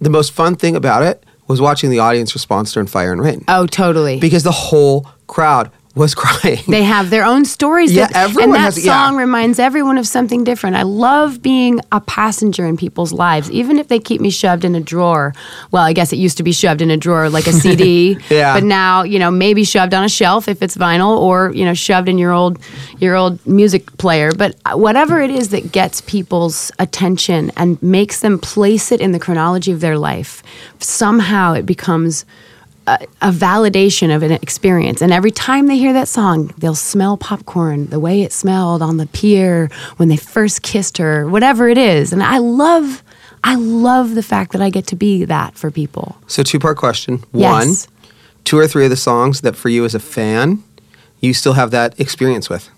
the 0.00 0.10
most 0.10 0.32
fun 0.32 0.56
thing 0.56 0.76
about 0.76 1.02
it 1.02 1.24
was 1.46 1.60
watching 1.60 1.88
the 1.90 1.98
audience 1.98 2.34
response 2.34 2.72
during 2.72 2.86
Fire 2.86 3.10
and 3.12 3.22
Rain 3.22 3.44
Oh, 3.48 3.66
totally. 3.66 4.20
because 4.20 4.42
the 4.42 4.52
whole 4.52 5.08
crowd 5.28 5.70
was 5.94 6.14
crying. 6.22 6.62
They 6.68 6.84
have 6.84 7.10
their 7.10 7.24
own 7.24 7.44
stories. 7.44 7.92
Yeah, 7.92 8.06
that, 8.06 8.16
everyone 8.16 8.44
and 8.44 8.54
that 8.54 8.60
has- 8.60 8.84
yeah. 8.84 8.92
song 9.06 9.16
reminds 9.16 9.58
everyone 9.58 9.98
of 9.98 10.06
something 10.06 10.44
different. 10.44 10.76
I 10.76 10.82
love 10.82 11.42
being 11.42 11.80
a 11.90 12.00
passenger 12.00 12.66
in 12.66 12.76
people's 12.76 13.12
lives, 13.12 13.50
even 13.50 13.78
if 13.78 13.88
they 13.88 13.98
keep 13.98 14.20
me 14.20 14.30
shoved 14.30 14.64
in 14.64 14.74
a 14.74 14.80
drawer. 14.80 15.34
Well, 15.70 15.82
I 15.82 15.92
guess 15.92 16.12
it 16.12 16.16
used 16.16 16.36
to 16.36 16.42
be 16.42 16.52
shoved 16.52 16.80
in 16.82 16.90
a 16.90 16.96
drawer 16.96 17.28
like 17.30 17.46
a 17.46 17.52
CD, 17.52 18.16
Yeah. 18.30 18.54
but 18.54 18.62
now 18.64 19.02
you 19.02 19.18
know 19.18 19.30
maybe 19.30 19.64
shoved 19.64 19.92
on 19.94 20.04
a 20.04 20.08
shelf 20.08 20.46
if 20.46 20.62
it's 20.62 20.76
vinyl, 20.76 21.18
or 21.18 21.52
you 21.54 21.64
know 21.64 21.74
shoved 21.74 22.08
in 22.08 22.18
your 22.18 22.32
old 22.32 22.58
your 22.98 23.16
old 23.16 23.44
music 23.46 23.96
player. 23.98 24.30
But 24.32 24.54
uh, 24.66 24.76
whatever 24.76 25.20
it 25.20 25.30
is 25.30 25.48
that 25.48 25.72
gets 25.72 26.00
people's 26.02 26.70
attention 26.78 27.50
and 27.56 27.82
makes 27.82 28.20
them 28.20 28.38
place 28.38 28.92
it 28.92 29.00
in 29.00 29.12
the 29.12 29.18
chronology 29.18 29.72
of 29.72 29.80
their 29.80 29.98
life, 29.98 30.42
somehow 30.78 31.54
it 31.54 31.66
becomes 31.66 32.24
a, 32.88 33.06
a 33.20 33.30
validation 33.30 34.14
of 34.14 34.22
an 34.22 34.32
experience. 34.32 35.02
And 35.02 35.12
every 35.12 35.30
time 35.30 35.66
they 35.66 35.76
hear 35.76 35.92
that 35.92 36.08
song, 36.08 36.54
they'll 36.58 36.74
smell 36.74 37.16
popcorn 37.16 37.86
the 37.86 38.00
way 38.00 38.22
it 38.22 38.32
smelled 38.32 38.80
on 38.82 38.96
the 38.96 39.06
pier 39.06 39.68
when 39.98 40.08
they 40.08 40.16
first 40.16 40.62
kissed 40.62 40.98
her, 40.98 41.28
whatever 41.28 41.68
it 41.68 41.78
is. 41.78 42.12
And 42.12 42.22
I 42.22 42.38
love, 42.38 43.02
I 43.44 43.56
love 43.56 44.14
the 44.14 44.22
fact 44.22 44.52
that 44.52 44.62
I 44.62 44.70
get 44.70 44.86
to 44.88 44.96
be 44.96 45.24
that 45.26 45.54
for 45.54 45.70
people. 45.70 46.16
So 46.26 46.42
two 46.42 46.58
part 46.58 46.78
question. 46.78 47.24
Yes. 47.32 47.88
One, 47.88 48.12
two 48.44 48.58
or 48.58 48.66
three 48.66 48.84
of 48.84 48.90
the 48.90 48.96
songs 48.96 49.42
that 49.42 49.54
for 49.56 49.68
you 49.68 49.84
as 49.84 49.94
a 49.94 50.00
fan, 50.00 50.62
you 51.20 51.34
still 51.34 51.54
have 51.54 51.70
that 51.72 51.98
experience 52.00 52.48
with. 52.48 52.68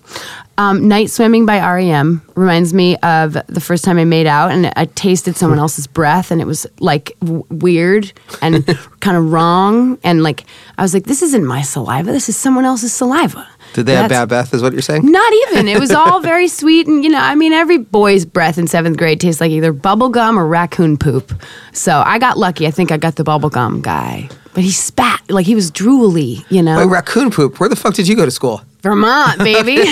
Um, 0.59 0.89
Night 0.89 1.09
Swimming 1.09 1.47
by 1.47 1.59
REM 1.59 2.21
reminds 2.35 2.75
me 2.75 2.97
of 2.99 3.33
the 3.47 3.61
first 3.63 3.83
time 3.83 3.99
I 3.99 4.05
made 4.05 4.27
out 4.27 4.51
and 4.51 4.71
I 4.77 4.85
tasted 4.85 5.35
someone 5.35 5.59
else's 5.59 5.87
breath 5.87 6.31
and 6.31 6.39
it 6.39 6.47
was 6.47 6.67
like 6.81 7.17
w- 7.21 7.47
weird 7.49 8.13
and 8.43 8.67
kind 9.01 9.17
of 9.17 9.33
wrong. 9.33 9.99
And 10.05 10.23
like, 10.23 10.45
I 10.77 10.83
was 10.83 10.93
like, 10.93 11.05
this 11.05 11.23
isn't 11.23 11.47
my 11.47 11.63
saliva, 11.63 12.13
this 12.13 12.29
is 12.29 12.37
someone 12.37 12.67
else's 12.67 12.93
saliva. 12.93 13.49
Did 13.73 13.87
they 13.87 13.95
have 13.95 14.11
bad 14.11 14.29
breath? 14.29 14.53
Is 14.53 14.63
what 14.63 14.75
you're 14.75 14.83
saying? 14.83 15.11
Not 15.11 15.33
even. 15.49 15.67
It 15.67 15.79
was 15.81 15.93
all 15.93 16.21
very 16.33 16.49
sweet. 16.49 16.87
And, 16.89 17.05
you 17.05 17.11
know, 17.11 17.21
I 17.21 17.37
mean, 17.37 17.53
every 17.55 17.79
boy's 17.79 18.27
breath 18.27 18.59
in 18.59 18.67
seventh 18.67 18.99
grade 18.99 19.21
tastes 19.21 19.41
like 19.41 19.53
either 19.53 19.73
bubble 19.73 20.09
gum 20.11 20.39
or 20.39 20.47
raccoon 20.47 20.99
poop. 20.99 21.33
So 21.73 22.03
I 22.05 22.19
got 22.19 22.37
lucky. 22.37 22.67
I 22.67 22.71
think 22.71 22.91
I 22.93 22.97
got 22.97 23.17
the 23.17 23.25
bubble 23.25 23.49
gum 23.49 23.81
guy. 23.81 24.29
But 24.53 24.65
he 24.65 24.73
spat, 24.73 25.31
like 25.31 25.47
he 25.47 25.55
was 25.55 25.71
drooly, 25.71 26.45
you 26.51 26.63
know? 26.63 26.79
Wait, 26.79 26.87
raccoon 26.87 27.31
poop. 27.31 27.61
Where 27.61 27.69
the 27.69 27.77
fuck 27.77 27.95
did 27.95 28.09
you 28.09 28.17
go 28.17 28.25
to 28.25 28.31
school? 28.31 28.63
Vermont, 28.83 29.39
baby. 29.39 29.73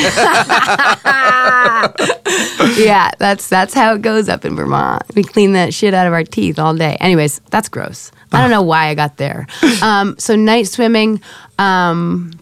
yeah, 2.76 3.10
that's 3.18 3.48
that's 3.48 3.74
how 3.74 3.94
it 3.94 4.02
goes 4.02 4.28
up 4.28 4.44
in 4.44 4.56
Vermont. 4.56 5.02
We 5.14 5.22
clean 5.22 5.52
that 5.52 5.74
shit 5.74 5.94
out 5.94 6.06
of 6.06 6.12
our 6.12 6.24
teeth 6.24 6.58
all 6.58 6.74
day. 6.74 6.96
Anyways, 7.00 7.40
that's 7.50 7.68
gross. 7.68 8.10
I 8.32 8.40
don't 8.40 8.50
know 8.50 8.62
why 8.62 8.88
I 8.88 8.94
got 8.94 9.16
there. 9.16 9.46
Um, 9.82 10.16
so 10.18 10.36
night 10.36 10.66
swimming. 10.66 11.20
Um, 11.58 12.32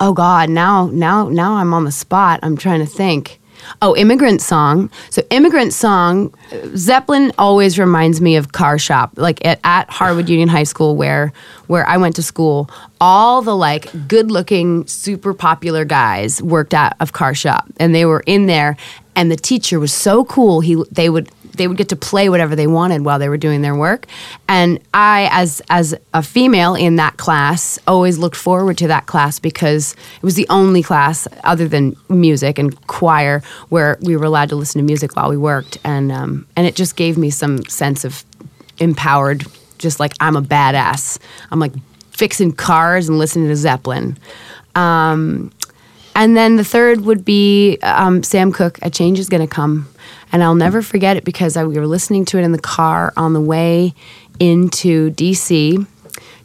oh 0.00 0.12
God, 0.12 0.50
now 0.50 0.86
now 0.92 1.28
now 1.28 1.54
I'm 1.54 1.74
on 1.74 1.84
the 1.84 1.92
spot. 1.92 2.40
I'm 2.42 2.56
trying 2.56 2.80
to 2.80 2.86
think. 2.86 3.40
Oh, 3.82 3.96
immigrant 3.96 4.40
song. 4.40 4.90
So 5.10 5.22
immigrant 5.30 5.72
song. 5.72 6.34
Zeppelin 6.76 7.32
always 7.38 7.78
reminds 7.78 8.20
me 8.20 8.36
of 8.36 8.52
Car 8.52 8.78
Shop, 8.78 9.12
like 9.16 9.44
at, 9.44 9.60
at 9.64 9.90
Harwood 9.90 10.28
Union 10.28 10.48
High 10.48 10.64
School, 10.64 10.96
where 10.96 11.32
where 11.66 11.86
I 11.86 11.96
went 11.96 12.16
to 12.16 12.22
school. 12.22 12.70
All 13.00 13.42
the 13.42 13.56
like 13.56 13.90
good-looking, 14.08 14.86
super 14.86 15.34
popular 15.34 15.84
guys 15.84 16.42
worked 16.42 16.74
out 16.74 16.94
of 17.00 17.12
Car 17.12 17.34
Shop, 17.34 17.66
and 17.78 17.94
they 17.94 18.04
were 18.04 18.22
in 18.26 18.46
there. 18.46 18.76
And 19.16 19.30
the 19.30 19.36
teacher 19.36 19.78
was 19.78 19.92
so 19.92 20.24
cool. 20.24 20.60
He 20.60 20.82
they 20.90 21.08
would 21.08 21.30
they 21.56 21.66
would 21.66 21.76
get 21.76 21.88
to 21.90 21.96
play 21.96 22.28
whatever 22.28 22.56
they 22.56 22.66
wanted 22.66 23.04
while 23.04 23.18
they 23.18 23.28
were 23.28 23.36
doing 23.36 23.62
their 23.62 23.74
work. 23.74 24.06
And 24.48 24.80
I, 24.92 25.28
as 25.32 25.62
as 25.70 25.94
a 26.12 26.22
female 26.22 26.74
in 26.74 26.96
that 26.96 27.16
class, 27.16 27.78
always 27.86 28.18
looked 28.18 28.36
forward 28.36 28.78
to 28.78 28.88
that 28.88 29.06
class 29.06 29.38
because 29.38 29.94
it 30.16 30.22
was 30.22 30.34
the 30.34 30.46
only 30.48 30.82
class 30.82 31.26
other 31.44 31.68
than 31.68 31.96
music 32.08 32.58
and 32.58 32.86
choir 32.86 33.42
where 33.68 33.98
we 34.00 34.16
were 34.16 34.24
allowed 34.24 34.48
to 34.50 34.56
listen 34.56 34.80
to 34.80 34.84
music 34.84 35.16
while 35.16 35.30
we 35.30 35.36
worked, 35.36 35.78
and 35.84 36.12
um, 36.12 36.46
and 36.56 36.66
it 36.66 36.74
just 36.74 36.96
gave 36.96 37.16
me 37.16 37.30
some 37.30 37.64
sense 37.64 38.04
of 38.04 38.24
empowered. 38.78 39.44
Just 39.78 40.00
like 40.00 40.12
I'm 40.20 40.36
a 40.36 40.42
badass. 40.42 41.18
I'm 41.50 41.58
like 41.60 41.72
fixing 42.10 42.52
cars 42.52 43.08
and 43.08 43.18
listening 43.18 43.48
to 43.48 43.56
Zeppelin. 43.56 44.16
Um, 44.74 45.52
and 46.14 46.36
then 46.36 46.56
the 46.56 46.64
third 46.64 47.00
would 47.02 47.24
be 47.24 47.78
um, 47.82 48.22
Sam 48.22 48.52
Cooke, 48.52 48.78
A 48.82 48.90
Change 48.90 49.18
is 49.18 49.28
Gonna 49.28 49.48
Come. 49.48 49.88
And 50.34 50.42
I'll 50.42 50.56
never 50.56 50.82
forget 50.82 51.16
it 51.16 51.24
because 51.24 51.56
I, 51.56 51.62
we 51.62 51.78
were 51.78 51.86
listening 51.86 52.24
to 52.24 52.38
it 52.38 52.42
in 52.42 52.50
the 52.50 52.58
car 52.58 53.12
on 53.16 53.34
the 53.34 53.40
way 53.40 53.94
into 54.40 55.12
DC 55.12 55.86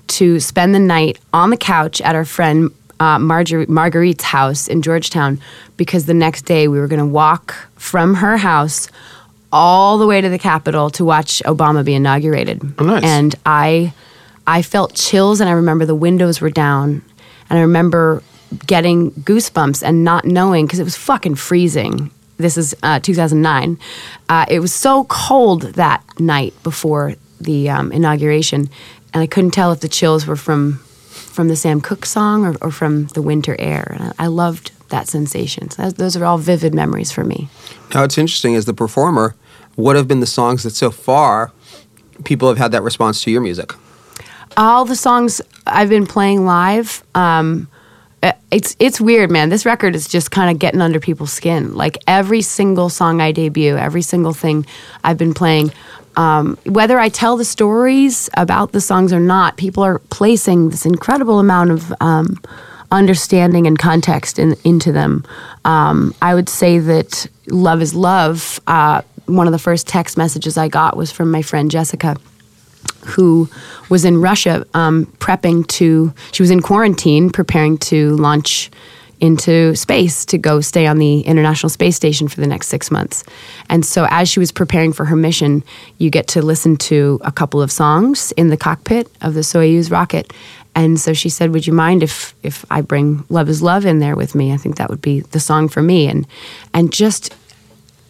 to 0.05 0.39
spend 0.39 0.75
the 0.75 0.79
night 0.79 1.17
on 1.33 1.49
the 1.49 1.57
couch 1.57 1.99
at 1.99 2.13
our 2.13 2.23
friend 2.23 2.69
uh, 2.99 3.17
Marguerite, 3.17 3.67
Marguerite's 3.67 4.25
house 4.25 4.67
in 4.67 4.83
Georgetown 4.83 5.41
because 5.75 6.05
the 6.05 6.13
next 6.13 6.43
day 6.43 6.67
we 6.67 6.77
were 6.77 6.87
going 6.87 6.99
to 6.99 7.05
walk 7.05 7.55
from 7.77 8.13
her 8.13 8.37
house 8.37 8.89
all 9.51 9.97
the 9.97 10.05
way 10.05 10.21
to 10.21 10.29
the 10.29 10.37
Capitol 10.37 10.91
to 10.91 11.03
watch 11.03 11.41
Obama 11.47 11.83
be 11.83 11.95
inaugurated. 11.95 12.61
Oh, 12.77 12.83
nice. 12.83 13.03
And 13.03 13.33
I, 13.43 13.91
I 14.45 14.61
felt 14.61 14.93
chills, 14.93 15.41
and 15.41 15.49
I 15.49 15.53
remember 15.53 15.87
the 15.87 15.95
windows 15.95 16.41
were 16.41 16.51
down, 16.51 17.01
and 17.49 17.57
I 17.57 17.61
remember 17.61 18.21
getting 18.67 19.09
goosebumps 19.13 19.81
and 19.81 20.03
not 20.03 20.25
knowing 20.25 20.67
because 20.67 20.77
it 20.77 20.83
was 20.83 20.95
fucking 20.95 21.33
freezing. 21.33 22.11
This 22.39 22.57
is 22.57 22.75
uh, 22.83 22.99
2009. 22.99 23.77
Uh, 24.27 24.45
it 24.49 24.59
was 24.59 24.73
so 24.73 25.03
cold 25.05 25.73
that 25.73 26.03
night 26.19 26.53
before 26.63 27.15
the 27.39 27.69
um, 27.69 27.91
inauguration, 27.91 28.69
and 29.13 29.21
I 29.21 29.27
couldn't 29.27 29.51
tell 29.51 29.71
if 29.71 29.81
the 29.81 29.87
chills 29.87 30.25
were 30.25 30.35
from 30.35 30.79
from 31.09 31.47
the 31.47 31.55
Sam 31.55 31.79
Cooke 31.79 32.05
song 32.05 32.45
or, 32.45 32.55
or 32.61 32.71
from 32.71 33.07
the 33.07 33.21
winter 33.21 33.55
air. 33.59 33.95
And 33.95 34.13
I, 34.19 34.25
I 34.25 34.27
loved 34.27 34.71
that 34.89 35.07
sensation. 35.07 35.69
So 35.69 35.83
that, 35.83 35.97
those 35.97 36.17
are 36.17 36.25
all 36.25 36.37
vivid 36.37 36.73
memories 36.73 37.11
for 37.11 37.23
me. 37.23 37.49
Now, 37.93 38.03
it's 38.03 38.17
interesting 38.17 38.55
as 38.55 38.65
the 38.65 38.73
performer. 38.73 39.35
What 39.75 39.95
have 39.95 40.07
been 40.07 40.19
the 40.19 40.25
songs 40.25 40.63
that 40.63 40.71
so 40.71 40.91
far 40.91 41.51
people 42.23 42.49
have 42.49 42.57
had 42.57 42.71
that 42.71 42.83
response 42.83 43.23
to 43.23 43.31
your 43.31 43.41
music? 43.41 43.73
all 44.57 44.85
the 44.85 44.95
songs 44.95 45.41
I've 45.65 45.89
been 45.89 46.05
playing 46.05 46.45
live, 46.45 47.03
um, 47.15 47.67
it's 48.51 48.75
it's 48.79 48.99
weird, 48.99 49.31
man. 49.31 49.49
This 49.49 49.65
record 49.65 49.95
is 49.95 50.07
just 50.07 50.31
kind 50.31 50.51
of 50.51 50.59
getting 50.59 50.81
under 50.81 50.99
people's 50.99 51.31
skin. 51.31 51.75
Like 51.75 51.97
every 52.07 52.41
single 52.41 52.89
song 52.89 53.21
I 53.21 53.31
debut, 53.31 53.77
every 53.77 54.01
single 54.01 54.33
thing 54.33 54.65
I've 55.03 55.17
been 55.17 55.33
playing, 55.33 55.71
um, 56.15 56.57
whether 56.65 56.99
I 56.99 57.09
tell 57.09 57.37
the 57.37 57.45
stories 57.45 58.29
about 58.35 58.71
the 58.71 58.81
songs 58.81 59.13
or 59.13 59.19
not, 59.19 59.57
people 59.57 59.83
are 59.83 59.99
placing 60.09 60.69
this 60.69 60.85
incredible 60.85 61.39
amount 61.39 61.71
of 61.71 61.93
um, 62.01 62.41
understanding 62.91 63.67
and 63.67 63.77
context 63.77 64.39
in, 64.39 64.55
into 64.63 64.91
them. 64.91 65.23
Um, 65.63 66.13
I 66.21 66.33
would 66.33 66.49
say 66.49 66.79
that 66.79 67.27
"Love 67.47 67.81
Is 67.81 67.93
Love." 67.93 68.59
Uh, 68.67 69.01
one 69.27 69.45
of 69.47 69.53
the 69.53 69.59
first 69.59 69.87
text 69.87 70.17
messages 70.17 70.57
I 70.57 70.69
got 70.69 70.97
was 70.97 71.11
from 71.11 71.29
my 71.29 71.43
friend 71.43 71.69
Jessica 71.69 72.17
who 73.05 73.49
was 73.89 74.05
in 74.05 74.21
Russia 74.21 74.65
um, 74.73 75.05
prepping 75.19 75.67
to, 75.67 76.13
she 76.31 76.43
was 76.43 76.51
in 76.51 76.61
quarantine 76.61 77.29
preparing 77.29 77.77
to 77.79 78.15
launch 78.17 78.69
into 79.19 79.75
space 79.75 80.25
to 80.25 80.37
go 80.37 80.61
stay 80.61 80.87
on 80.87 80.97
the 80.97 81.21
International 81.21 81.69
Space 81.69 81.95
Station 81.95 82.27
for 82.27 82.39
the 82.39 82.47
next 82.47 82.67
six 82.67 82.89
months. 82.89 83.23
And 83.69 83.85
so, 83.85 84.07
as 84.09 84.29
she 84.29 84.39
was 84.39 84.51
preparing 84.51 84.93
for 84.93 85.05
her 85.05 85.15
mission, 85.15 85.63
you 85.97 86.09
get 86.09 86.27
to 86.29 86.41
listen 86.41 86.77
to 86.77 87.19
a 87.23 87.31
couple 87.31 87.61
of 87.61 87.71
songs 87.71 88.31
in 88.33 88.47
the 88.47 88.57
cockpit 88.57 89.11
of 89.21 89.33
the 89.33 89.41
Soyuz 89.41 89.91
rocket. 89.91 90.31
And 90.75 90.99
so 90.99 91.13
she 91.13 91.29
said, 91.29 91.51
"Would 91.51 91.67
you 91.67 91.73
mind 91.73 92.03
if 92.03 92.33
if 92.43 92.63
I 92.71 92.81
bring 92.81 93.25
Love 93.29 93.49
Is 93.49 93.61
Love 93.61 93.85
in 93.85 93.99
there 93.99 94.15
with 94.15 94.35
me? 94.35 94.53
I 94.53 94.57
think 94.57 94.77
that 94.77 94.89
would 94.89 95.01
be 95.01 95.21
the 95.21 95.39
song 95.39 95.67
for 95.67 95.81
me." 95.81 96.07
And 96.07 96.25
and 96.73 96.93
just 96.93 97.35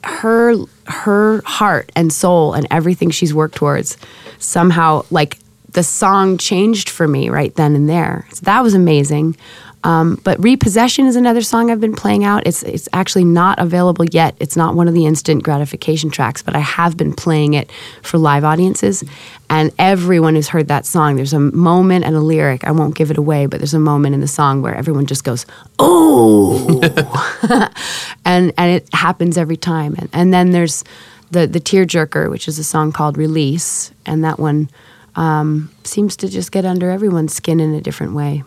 her 0.04 0.56
her 0.86 1.42
heart 1.46 1.92
and 1.96 2.12
soul 2.12 2.54
and 2.54 2.68
everything 2.70 3.10
she's 3.10 3.34
worked 3.34 3.56
towards 3.56 3.98
somehow 4.40 5.04
like 5.12 5.38
the 5.74 5.84
song 5.84 6.38
changed 6.38 6.90
for 6.90 7.08
me 7.08 7.30
right 7.30 7.54
then 7.56 7.76
and 7.76 7.88
there 7.88 8.26
so 8.34 8.42
that 8.44 8.64
was 8.64 8.74
amazing 8.74 9.36
Um, 9.84 10.20
but 10.26 10.38
Repossession 10.44 11.06
is 11.08 11.16
another 11.16 11.42
song 11.42 11.72
I've 11.72 11.80
been 11.80 11.96
playing 11.96 12.26
out. 12.26 12.46
It's 12.46 12.64
it's 12.64 12.90
actually 12.92 13.24
not 13.24 13.60
available 13.60 14.04
yet. 14.12 14.36
It's 14.38 14.58
not 14.58 14.76
one 14.76 14.90
of 14.90 14.94
the 14.94 15.06
instant 15.06 15.42
gratification 15.42 16.10
tracks, 16.10 16.42
but 16.44 16.54
I 16.54 16.60
have 16.60 16.98
been 16.98 17.14
playing 17.14 17.54
it 17.54 17.72
for 18.02 18.18
live 18.18 18.44
audiences. 18.44 19.06
And 19.50 19.72
everyone 19.80 20.36
who's 20.36 20.50
heard 20.50 20.68
that 20.68 20.86
song, 20.86 21.16
there's 21.16 21.32
a 21.34 21.40
moment 21.40 22.04
and 22.04 22.14
a 22.14 22.20
lyric. 22.20 22.66
I 22.68 22.72
won't 22.72 22.94
give 22.94 23.10
it 23.10 23.18
away, 23.18 23.46
but 23.48 23.60
there's 23.62 23.74
a 23.74 23.80
moment 23.80 24.16
in 24.16 24.20
the 24.22 24.28
song 24.28 24.62
where 24.62 24.76
everyone 24.76 25.06
just 25.06 25.24
goes, 25.24 25.46
"Oh!" 25.80 26.82
and 28.26 28.52
and 28.58 28.72
it 28.76 28.90
happens 28.94 29.38
every 29.38 29.58
time. 29.58 29.96
And, 29.98 30.10
and 30.12 30.34
then 30.34 30.52
there's 30.52 30.84
the 31.32 31.48
the 31.48 31.60
tearjerker, 31.60 32.30
which 32.30 32.48
is 32.48 32.60
a 32.60 32.64
song 32.64 32.92
called 32.92 33.18
"Release," 33.18 33.92
and 34.06 34.24
that 34.24 34.40
one 34.40 34.70
um, 35.16 35.72
seems 35.84 36.16
to 36.18 36.30
just 36.30 36.52
get 36.52 36.66
under 36.66 36.90
everyone's 36.90 37.34
skin 37.34 37.60
in 37.60 37.74
a 37.74 37.82
different 37.82 38.14
way. 38.14 38.44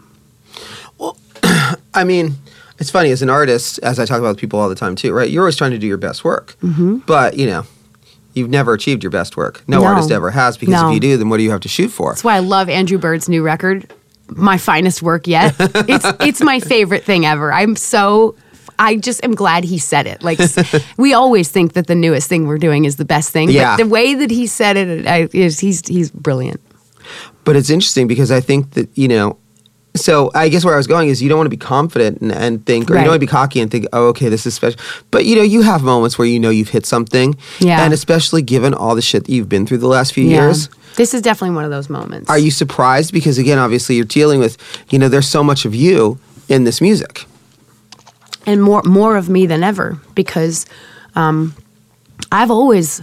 Well, 0.99 1.17
I 1.95 2.05
mean, 2.05 2.35
it's 2.79 2.91
funny 2.91 3.11
as 3.11 3.23
an 3.23 3.31
artist, 3.31 3.79
as 3.81 3.99
I 3.99 4.05
talk 4.05 4.19
about 4.19 4.31
with 4.31 4.39
people 4.39 4.59
all 4.59 4.69
the 4.69 4.75
time 4.75 4.97
too, 4.97 5.13
right? 5.13 5.29
You're 5.31 5.43
always 5.43 5.57
trying 5.57 5.73
to 5.73 5.79
do 5.79 5.87
your 5.87 5.99
best 5.99 6.25
work, 6.25 6.57
mm-hmm. 6.63 6.99
but 6.99 7.37
you 7.37 7.47
know, 7.47 7.65
you've 8.35 8.51
never 8.51 8.73
achieved 8.75 9.03
your 9.03 9.11
best 9.11 9.37
work. 9.37 9.63
No, 9.69 9.81
No. 9.81 9.87
artist 9.87 10.11
ever 10.11 10.31
has 10.31 10.57
because 10.57 10.81
No. 10.81 10.89
if 10.89 10.95
you 10.95 11.01
do, 11.01 11.17
then 11.17 11.29
what 11.29 11.37
do 11.37 11.43
you 11.43 11.51
have 11.51 11.61
to 11.61 11.69
shoot 11.69 11.89
for? 11.89 12.11
That's 12.11 12.25
why 12.25 12.37
I 12.37 12.41
love 12.41 12.69
Andrew 12.69 12.99
Bird's 12.99 13.29
new 13.29 13.43
record, 13.43 13.93
my 14.29 14.59
finest 14.59 15.03
work 15.03 15.27
yet. 15.27 15.55
It's 15.89 16.07
it's 16.21 16.41
my 16.43 16.61
favorite 16.61 17.05
thing 17.05 17.27
ever. 17.27 17.53
I'm 17.53 17.77
so 17.77 18.35
I 18.79 18.97
just 18.97 19.23
am 19.25 19.35
glad 19.35 19.65
he 19.65 19.79
said 19.79 20.07
it. 20.07 20.23
Like 20.23 20.41
we 20.97 21.15
always 21.15 21.49
think 21.51 21.73
that 21.75 21.87
the 21.87 21.95
newest 21.95 22.29
thing 22.29 22.47
we're 22.47 22.59
doing 22.59 22.85
is 22.85 22.97
the 22.97 23.05
best 23.05 23.31
thing, 23.31 23.51
Yeah. 23.51 23.77
but 23.77 23.85
the 23.85 23.89
way 23.89 24.15
that 24.15 24.31
he 24.31 24.47
said 24.47 24.77
it 24.77 25.07
I, 25.07 25.29
is 25.33 25.61
he's 25.61 25.87
he's 25.87 26.11
brilliant. 26.11 26.61
But 27.45 27.57
it's 27.57 27.71
interesting 27.71 28.07
because 28.07 28.31
I 28.31 28.41
think 28.41 28.73
that 28.73 28.89
you 28.97 29.09
know. 29.09 29.39
So 29.95 30.31
I 30.35 30.49
guess 30.49 30.65
where 30.65 30.73
I 30.73 30.79
was 30.79 30.87
going 30.87 31.11
is 31.11 31.21
you 31.21 31.29
don't 31.29 31.37
want 31.37 31.47
to 31.49 31.51
be 31.51 31.59
confident 31.59 32.23
and, 32.23 32.33
and 32.33 32.65
think, 32.65 32.91
or 32.91 32.95
you 32.95 33.01
don't 33.01 33.09
want 33.09 33.17
to 33.21 33.27
be 33.27 33.31
cocky 33.31 33.61
and 33.61 33.71
think, 33.71 33.85
oh, 33.93 34.07
okay, 34.09 34.31
this 34.31 34.47
is 34.47 34.55
special. 34.55 34.81
But 35.11 35.27
you 35.27 35.37
know, 35.37 35.43
you 35.43 35.61
have 35.61 35.83
moments 35.83 36.17
where 36.19 36.27
you 36.27 36.41
know 36.41 36.49
you've 36.49 36.71
hit 36.71 36.87
something, 36.87 37.37
Yeah. 37.61 37.85
And 37.85 37.93
especially 37.93 38.41
given 38.41 38.73
all 38.73 38.95
the 38.95 39.03
shit 39.03 39.25
that 39.27 39.33
you've 39.33 39.51
been 39.51 39.67
through 39.67 39.79
the 39.79 39.89
last 39.89 40.15
few 40.15 40.25
Yeah. 40.25 40.45
years, 40.47 40.71
This 40.97 41.13
is 41.13 41.21
definitely 41.21 41.55
one 41.57 41.67
of 41.67 41.71
those 41.71 41.91
moments. 41.91 42.31
are 42.31 42.39
you 42.39 42.51
surprised? 42.51 43.13
Because 43.13 43.37
again, 43.37 43.59
obviously, 43.59 43.97
you're 43.97 44.07
dealing 44.07 44.41
with, 44.41 44.57
you 44.89 44.99
know, 44.99 45.11
there's 45.11 45.29
so 45.29 45.45
much 45.45 45.67
of 45.67 45.75
you 45.75 46.19
in 46.49 46.65
this 46.65 46.81
music. 46.81 47.27
And 48.47 48.63
more 48.63 48.83
more 48.83 49.17
of 49.17 49.29
me 49.29 49.47
than 49.47 49.63
ever 49.63 49.99
because 50.15 50.67
um, 51.15 51.55
I've 52.31 52.51
always 52.51 53.03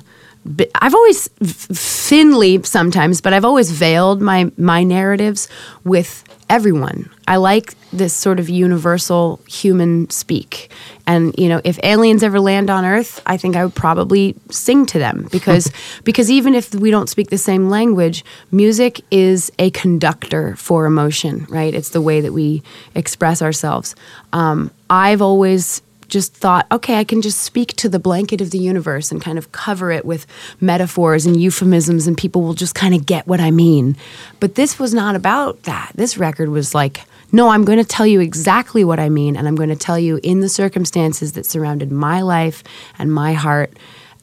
I've 0.75 0.95
always 0.95 1.27
thinly 1.27 2.63
sometimes, 2.63 3.21
but 3.21 3.33
I've 3.33 3.45
always 3.45 3.71
veiled 3.71 4.21
my 4.21 4.51
my 4.57 4.83
narratives 4.83 5.47
with 5.83 6.23
everyone. 6.49 7.09
I 7.27 7.35
like 7.35 7.75
this 7.91 8.13
sort 8.13 8.39
of 8.39 8.49
universal 8.49 9.39
human 9.47 10.09
speak. 10.09 10.71
And 11.05 11.35
you 11.37 11.49
know, 11.49 11.61
if 11.63 11.79
aliens 11.83 12.23
ever 12.23 12.39
land 12.39 12.69
on 12.69 12.85
Earth, 12.85 13.21
I 13.25 13.37
think 13.37 13.55
I 13.55 13.63
would 13.63 13.75
probably 13.75 14.35
sing 14.49 14.85
to 14.87 14.99
them 14.99 15.27
because 15.31 15.71
because 16.03 16.31
even 16.31 16.55
if 16.55 16.73
we 16.73 16.89
don't 16.89 17.09
speak 17.09 17.29
the 17.29 17.37
same 17.37 17.69
language, 17.69 18.25
music 18.51 19.01
is 19.11 19.51
a 19.59 19.69
conductor 19.71 20.55
for 20.55 20.85
emotion, 20.85 21.45
right? 21.49 21.73
It's 21.73 21.89
the 21.89 22.01
way 22.01 22.21
that 22.21 22.33
we 22.33 22.63
express 22.95 23.41
ourselves. 23.41 23.95
Um, 24.33 24.71
I've 24.89 25.21
always 25.21 25.83
just 26.09 26.33
thought, 26.33 26.67
okay, 26.71 26.95
I 26.95 27.03
can 27.03 27.21
just 27.21 27.39
speak 27.41 27.75
to 27.77 27.89
the 27.89 27.99
blanket 27.99 28.41
of 28.41 28.51
the 28.51 28.57
universe 28.57 29.11
and 29.11 29.21
kind 29.21 29.37
of 29.37 29.51
cover 29.51 29.91
it 29.91 30.05
with 30.05 30.25
metaphors 30.59 31.25
and 31.25 31.39
euphemisms, 31.39 32.07
and 32.07 32.17
people 32.17 32.41
will 32.41 32.53
just 32.53 32.75
kind 32.75 32.93
of 32.93 33.05
get 33.05 33.27
what 33.27 33.39
I 33.39 33.51
mean. 33.51 33.95
But 34.39 34.55
this 34.55 34.79
was 34.79 34.93
not 34.93 35.15
about 35.15 35.63
that. 35.63 35.91
This 35.95 36.17
record 36.17 36.49
was 36.49 36.75
like, 36.75 37.01
no, 37.31 37.49
I'm 37.49 37.63
going 37.63 37.77
to 37.77 37.85
tell 37.85 38.07
you 38.07 38.19
exactly 38.19 38.83
what 38.83 38.99
I 38.99 39.09
mean, 39.09 39.37
and 39.37 39.47
I'm 39.47 39.55
going 39.55 39.69
to 39.69 39.75
tell 39.75 39.99
you 39.99 40.19
in 40.23 40.39
the 40.39 40.49
circumstances 40.49 41.33
that 41.33 41.45
surrounded 41.45 41.91
my 41.91 42.21
life 42.21 42.63
and 42.97 43.13
my 43.13 43.33
heart. 43.33 43.71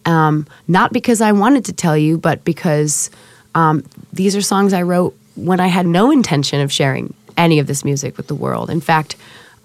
Um, 0.05 0.47
not 0.69 0.93
because 0.93 1.21
I 1.21 1.33
wanted 1.33 1.65
to 1.67 1.73
tell 1.73 1.97
you, 1.97 2.19
but 2.19 2.45
because 2.45 3.11
um, 3.55 3.85
these 4.13 4.37
are 4.37 4.43
songs 4.43 4.73
I 4.73 4.83
wrote 4.83 5.17
when 5.37 5.61
I 5.61 5.69
had 5.69 5.87
no 5.87 6.11
intention 6.11 6.61
of 6.61 6.73
sharing 6.73 7.15
any 7.37 7.59
of 7.59 7.67
this 7.67 7.85
music 7.85 8.17
with 8.17 8.27
the 8.27 8.35
world. 8.35 8.71
In 8.71 8.81
fact, 8.81 9.17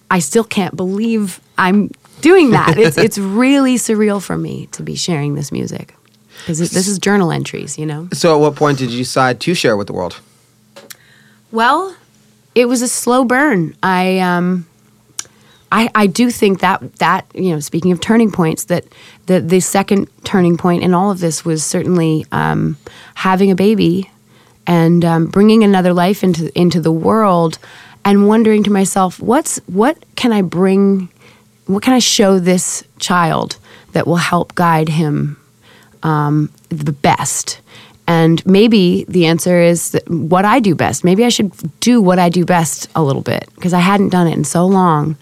I 0.10 0.20
still 0.20 0.44
can't 0.44 0.76
believe 0.76 1.40
I'm 1.58 1.90
doing 2.22 2.52
that. 2.52 2.78
It's 2.78 2.98
it's 3.08 3.18
really 3.18 3.76
surreal 3.76 4.22
for 4.22 4.38
me 4.38 4.68
to 4.74 4.84
be 4.84 4.96
sharing 4.96 5.36
this 5.36 5.52
music 5.52 5.96
because 6.40 6.60
this 6.60 6.88
is 6.88 7.00
journal 7.00 7.32
entries, 7.32 7.78
you 7.78 7.86
know. 7.86 8.08
So, 8.14 8.36
at 8.36 8.42
what 8.42 8.56
point 8.56 8.78
did 8.78 8.92
you 8.92 9.00
decide 9.00 9.40
to 9.42 9.54
share 9.54 9.78
with 9.78 9.88
the 9.88 9.94
world? 9.94 10.20
Well, 11.52 11.96
it 12.56 12.66
was 12.66 12.82
a 12.82 12.88
slow 12.88 13.26
burn. 13.26 13.76
I 13.84 14.20
um 14.20 14.68
I, 15.72 15.90
I 15.96 16.08
do 16.08 16.30
think 16.32 16.60
that 16.60 16.96
that 16.98 17.26
you 17.34 17.52
know 17.52 17.60
speaking 17.60 17.92
of 17.92 18.02
turning 18.02 18.32
points 18.32 18.66
that 18.66 18.86
the 19.28 19.40
the 19.40 19.60
second 19.62 20.10
turning 20.24 20.58
point 20.58 20.84
in 20.84 20.94
all 20.94 21.12
of 21.12 21.20
this 21.20 21.46
was 21.46 21.64
certainly 21.64 22.26
um, 22.32 22.78
having 23.16 23.52
a 23.52 23.56
baby 23.56 24.12
and 24.68 25.06
um, 25.06 25.28
bringing 25.28 25.64
another 25.64 25.94
life 25.94 26.24
into 26.24 26.58
into 26.60 26.82
the 26.82 26.92
world 26.92 27.58
and 28.04 28.28
wondering 28.28 28.64
to 28.64 28.72
myself 28.72 29.20
what's 29.20 29.58
what 29.68 29.98
can 30.16 30.34
I 30.34 30.42
bring 30.42 31.10
what 31.66 31.84
can 31.84 31.94
I 31.94 32.00
show 32.00 32.40
this 32.40 32.84
child 33.00 33.58
that 33.94 34.08
will 34.08 34.18
help 34.18 34.56
guide 34.56 34.90
him 34.90 35.38
um, 36.04 36.52
the 36.70 36.92
best? 36.92 37.62
And 38.08 38.46
maybe 38.46 39.06
the 39.08 39.26
answer 39.26 39.62
is 39.62 39.92
that 39.92 40.10
what 40.10 40.44
I 40.44 40.60
do 40.60 40.76
best. 40.76 41.04
Maybe 41.04 41.24
I 41.24 41.30
should 41.30 41.52
do 41.80 42.02
what 42.02 42.20
I 42.20 42.30
do 42.30 42.46
best 42.46 42.90
a 42.96 43.04
little 43.04 43.22
bit 43.22 43.48
because 43.56 43.74
I 43.74 43.80
hadn't 43.80 44.10
done 44.10 44.28
it 44.28 44.34
in 44.34 44.44
so 44.44 44.66
long. 44.66 45.16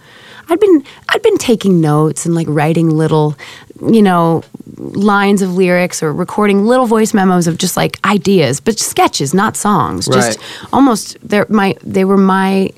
I'd 0.49 0.59
been 0.59 0.83
I'd 1.09 1.21
been 1.21 1.37
taking 1.37 1.81
notes 1.81 2.25
and 2.25 2.33
like 2.33 2.47
writing 2.49 2.89
little, 2.89 3.37
you 3.81 4.01
know, 4.01 4.43
lines 4.77 5.41
of 5.41 5.55
lyrics 5.55 6.01
or 6.01 6.11
recording 6.11 6.65
little 6.65 6.87
voice 6.87 7.13
memos 7.13 7.45
of 7.45 7.57
just 7.57 7.77
like 7.77 8.03
ideas, 8.05 8.59
but 8.59 8.79
sketches, 8.79 9.33
not 9.33 9.55
songs. 9.55 10.07
Just 10.07 10.39
almost 10.73 11.17
they're 11.21 11.45
my 11.49 11.75
they 11.83 12.05
were 12.05 12.17
my 12.17 12.71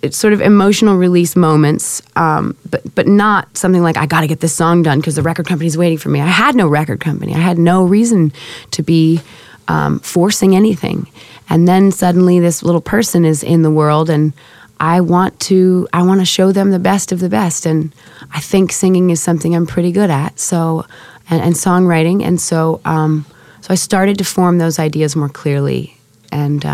it's 0.00 0.16
sort 0.16 0.32
of 0.32 0.40
emotional 0.40 0.96
release 0.96 1.36
moments, 1.36 2.00
um, 2.16 2.56
but 2.70 2.94
but 2.94 3.06
not 3.06 3.56
something 3.56 3.82
like 3.82 3.96
I 3.98 4.06
got 4.06 4.22
to 4.22 4.26
get 4.26 4.40
this 4.40 4.54
song 4.54 4.82
done 4.82 5.00
because 5.00 5.16
the 5.16 5.22
record 5.22 5.46
company's 5.46 5.76
waiting 5.76 5.98
for 5.98 6.08
me. 6.08 6.20
I 6.20 6.26
had 6.26 6.54
no 6.54 6.66
record 6.66 7.00
company. 7.00 7.34
I 7.34 7.38
had 7.38 7.58
no 7.58 7.84
reason 7.84 8.32
to 8.70 8.82
be 8.82 9.20
um, 9.68 9.98
forcing 10.00 10.56
anything. 10.56 11.06
And 11.50 11.68
then 11.68 11.92
suddenly, 11.92 12.40
this 12.40 12.62
little 12.62 12.80
person 12.80 13.24
is 13.26 13.42
in 13.42 13.62
the 13.62 13.70
world, 13.70 14.08
and 14.08 14.32
I 14.80 15.02
want 15.02 15.38
to 15.40 15.86
I 15.92 16.02
want 16.02 16.20
to 16.20 16.26
show 16.26 16.52
them 16.52 16.70
the 16.70 16.78
best 16.78 17.12
of 17.12 17.20
the 17.20 17.28
best. 17.28 17.66
And 17.66 17.94
I 18.32 18.40
think 18.40 18.72
singing 18.72 19.10
is 19.10 19.22
something 19.22 19.54
I'm 19.54 19.66
pretty 19.66 19.92
good 19.92 20.10
at. 20.10 20.40
So 20.40 20.86
and, 21.28 21.42
and 21.42 21.54
songwriting, 21.54 22.24
and 22.24 22.40
so 22.40 22.80
um, 22.86 23.26
so 23.60 23.68
I 23.70 23.74
started 23.74 24.16
to 24.18 24.24
form 24.24 24.56
those 24.56 24.78
ideas 24.78 25.14
more 25.14 25.28
clearly, 25.28 25.98
and. 26.32 26.64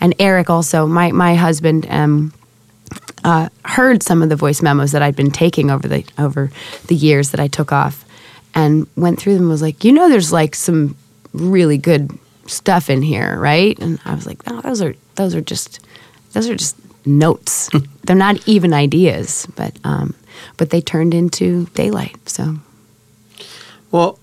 And 0.00 0.14
Eric 0.18 0.50
also, 0.50 0.86
my 0.86 1.12
my 1.12 1.34
husband, 1.34 1.86
um, 1.90 2.32
uh, 3.24 3.48
heard 3.64 4.02
some 4.02 4.22
of 4.22 4.28
the 4.28 4.36
voice 4.36 4.62
memos 4.62 4.92
that 4.92 5.02
I'd 5.02 5.16
been 5.16 5.30
taking 5.30 5.70
over 5.70 5.88
the 5.88 6.04
over 6.18 6.50
the 6.86 6.94
years 6.94 7.30
that 7.30 7.40
I 7.40 7.48
took 7.48 7.72
off, 7.72 8.04
and 8.54 8.86
went 8.96 9.18
through 9.18 9.34
them. 9.34 9.44
and 9.44 9.50
Was 9.50 9.62
like, 9.62 9.84
you 9.84 9.92
know, 9.92 10.08
there's 10.08 10.32
like 10.32 10.54
some 10.54 10.96
really 11.32 11.78
good 11.78 12.10
stuff 12.46 12.88
in 12.90 13.02
here, 13.02 13.38
right? 13.38 13.78
And 13.78 13.98
I 14.04 14.14
was 14.14 14.26
like, 14.26 14.38
oh, 14.46 14.60
those 14.60 14.80
are 14.82 14.94
those 15.16 15.34
are 15.34 15.40
just 15.40 15.80
those 16.32 16.48
are 16.48 16.56
just 16.56 16.76
notes. 17.06 17.70
They're 18.04 18.16
not 18.16 18.46
even 18.48 18.72
ideas, 18.72 19.46
but 19.56 19.76
um, 19.84 20.14
but 20.56 20.70
they 20.70 20.80
turned 20.80 21.14
into 21.14 21.66
daylight. 21.74 22.16
So 22.28 22.56
Well, 23.90 24.18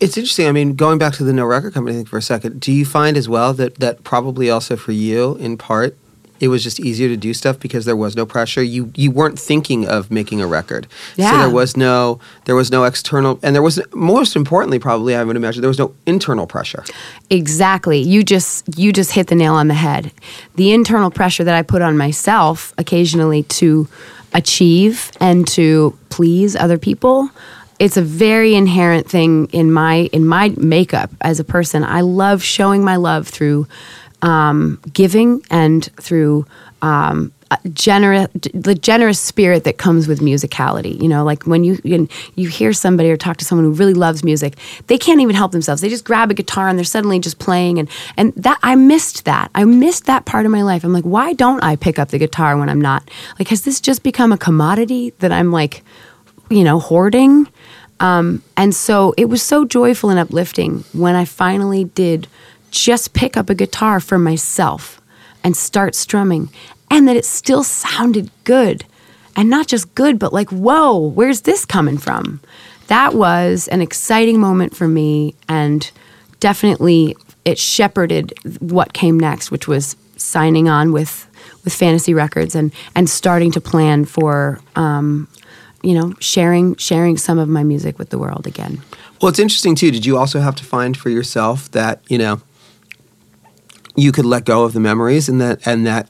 it's 0.00 0.16
interesting. 0.16 0.46
I 0.46 0.52
mean, 0.52 0.74
going 0.74 0.98
back 0.98 1.14
to 1.14 1.24
the 1.24 1.32
no 1.32 1.44
record 1.44 1.74
company 1.74 1.96
thing 1.96 2.06
for 2.06 2.18
a 2.18 2.22
second, 2.22 2.60
do 2.60 2.72
you 2.72 2.84
find 2.84 3.16
as 3.16 3.28
well 3.28 3.52
that 3.54 3.76
that 3.76 4.04
probably 4.04 4.50
also 4.50 4.76
for 4.76 4.92
you, 4.92 5.36
in 5.36 5.56
part, 5.56 5.96
it 6.40 6.48
was 6.48 6.62
just 6.62 6.78
easier 6.80 7.08
to 7.08 7.16
do 7.16 7.32
stuff 7.32 7.58
because 7.58 7.84
there 7.84 7.96
was 7.96 8.16
no 8.16 8.26
pressure. 8.26 8.62
You 8.62 8.92
you 8.94 9.10
weren't 9.10 9.38
thinking 9.38 9.88
of 9.88 10.10
making 10.10 10.40
a 10.40 10.46
record, 10.46 10.86
so 11.16 11.22
there 11.22 11.50
was 11.50 11.76
no 11.76 12.20
there 12.44 12.54
was 12.54 12.70
no 12.70 12.84
external, 12.84 13.38
and 13.42 13.54
there 13.54 13.62
was 13.62 13.80
most 13.94 14.36
importantly, 14.36 14.78
probably 14.78 15.14
I 15.14 15.24
would 15.24 15.36
imagine 15.36 15.62
there 15.62 15.68
was 15.68 15.78
no 15.78 15.94
internal 16.04 16.46
pressure. 16.46 16.84
Exactly. 17.30 17.98
You 18.00 18.22
just 18.22 18.78
you 18.78 18.92
just 18.92 19.12
hit 19.12 19.28
the 19.28 19.34
nail 19.34 19.54
on 19.54 19.68
the 19.68 19.74
head. 19.74 20.12
The 20.56 20.72
internal 20.72 21.10
pressure 21.10 21.44
that 21.44 21.54
I 21.54 21.62
put 21.62 21.82
on 21.82 21.96
myself 21.96 22.74
occasionally 22.76 23.44
to 23.44 23.88
achieve 24.34 25.10
and 25.20 25.46
to 25.48 25.98
please 26.10 26.54
other 26.54 26.76
people, 26.76 27.30
it's 27.78 27.96
a 27.96 28.02
very 28.02 28.54
inherent 28.54 29.08
thing 29.08 29.46
in 29.52 29.72
my 29.72 30.08
in 30.12 30.26
my 30.26 30.54
makeup 30.56 31.10
as 31.20 31.40
a 31.40 31.44
person. 31.44 31.84
I 31.84 32.00
love 32.00 32.42
showing 32.42 32.84
my 32.84 32.96
love 32.96 33.28
through 33.28 33.66
um, 34.22 34.80
giving 34.92 35.42
and 35.50 35.84
through 36.00 36.46
um, 36.82 37.32
generous, 37.72 38.28
the 38.52 38.74
generous 38.74 39.20
spirit 39.20 39.64
that 39.64 39.78
comes 39.78 40.08
with 40.08 40.20
musicality. 40.20 41.00
You 41.00 41.08
know, 41.08 41.24
like 41.24 41.44
when 41.44 41.64
you 41.64 41.78
you 41.84 42.08
you 42.34 42.48
hear 42.48 42.72
somebody 42.72 43.10
or 43.10 43.16
talk 43.16 43.36
to 43.38 43.44
someone 43.44 43.64
who 43.64 43.72
really 43.72 43.94
loves 43.94 44.24
music, 44.24 44.56
they 44.86 44.98
can't 44.98 45.20
even 45.20 45.36
help 45.36 45.52
themselves. 45.52 45.80
They 45.80 45.88
just 45.88 46.04
grab 46.04 46.30
a 46.30 46.34
guitar 46.34 46.68
and 46.68 46.78
they're 46.78 46.84
suddenly 46.84 47.18
just 47.18 47.38
playing. 47.38 47.78
And 47.78 47.88
and 48.16 48.32
that 48.34 48.58
I 48.62 48.74
missed 48.74 49.24
that. 49.26 49.50
I 49.54 49.64
missed 49.64 50.06
that 50.06 50.24
part 50.24 50.46
of 50.46 50.52
my 50.52 50.62
life. 50.62 50.82
I'm 50.84 50.92
like, 50.92 51.04
why 51.04 51.34
don't 51.34 51.62
I 51.62 51.76
pick 51.76 51.98
up 51.98 52.08
the 52.08 52.18
guitar 52.18 52.56
when 52.56 52.68
I'm 52.68 52.80
not? 52.80 53.08
Like, 53.38 53.48
has 53.48 53.62
this 53.62 53.80
just 53.80 54.02
become 54.02 54.32
a 54.32 54.38
commodity 54.38 55.10
that 55.18 55.30
I'm 55.30 55.52
like, 55.52 55.82
you 56.50 56.64
know, 56.64 56.78
hoarding? 56.78 57.48
Um, 58.00 58.42
and 58.56 58.74
so 58.74 59.14
it 59.16 59.26
was 59.26 59.42
so 59.42 59.64
joyful 59.64 60.10
and 60.10 60.18
uplifting 60.18 60.84
when 60.92 61.14
I 61.14 61.24
finally 61.24 61.84
did 61.84 62.28
just 62.70 63.14
pick 63.14 63.36
up 63.36 63.48
a 63.48 63.54
guitar 63.54 64.00
for 64.00 64.18
myself 64.18 65.00
and 65.42 65.56
start 65.56 65.94
strumming, 65.94 66.50
and 66.90 67.06
that 67.08 67.16
it 67.16 67.24
still 67.24 67.62
sounded 67.62 68.30
good. 68.44 68.84
And 69.38 69.50
not 69.50 69.66
just 69.66 69.94
good, 69.94 70.18
but 70.18 70.32
like, 70.32 70.50
whoa, 70.50 70.98
where's 70.98 71.42
this 71.42 71.66
coming 71.66 71.98
from? 71.98 72.40
That 72.86 73.14
was 73.14 73.68
an 73.68 73.82
exciting 73.82 74.40
moment 74.40 74.74
for 74.74 74.88
me, 74.88 75.34
and 75.48 75.90
definitely 76.40 77.16
it 77.44 77.58
shepherded 77.58 78.32
what 78.60 78.92
came 78.92 79.20
next, 79.20 79.50
which 79.50 79.68
was 79.68 79.96
signing 80.16 80.68
on 80.68 80.92
with 80.92 81.28
with 81.64 81.74
Fantasy 81.74 82.14
Records 82.14 82.54
and 82.54 82.72
and 82.94 83.08
starting 83.10 83.52
to 83.52 83.60
plan 83.60 84.04
for 84.04 84.60
um, 84.74 85.28
you 85.86 85.94
know 85.94 86.12
sharing 86.20 86.74
sharing 86.76 87.16
some 87.16 87.38
of 87.38 87.48
my 87.48 87.62
music 87.62 87.98
with 87.98 88.08
the 88.10 88.18
world 88.18 88.46
again. 88.46 88.82
Well, 89.20 89.28
it's 89.30 89.38
interesting 89.38 89.74
too. 89.76 89.90
Did 89.90 90.04
you 90.04 90.18
also 90.18 90.40
have 90.40 90.56
to 90.56 90.64
find 90.64 90.96
for 90.96 91.10
yourself 91.10 91.70
that 91.70 92.00
you 92.08 92.18
know 92.18 92.40
you 93.94 94.10
could 94.12 94.26
let 94.26 94.44
go 94.44 94.64
of 94.64 94.72
the 94.72 94.80
memories 94.80 95.28
and 95.28 95.40
that 95.40 95.66
and 95.66 95.86
that 95.86 96.08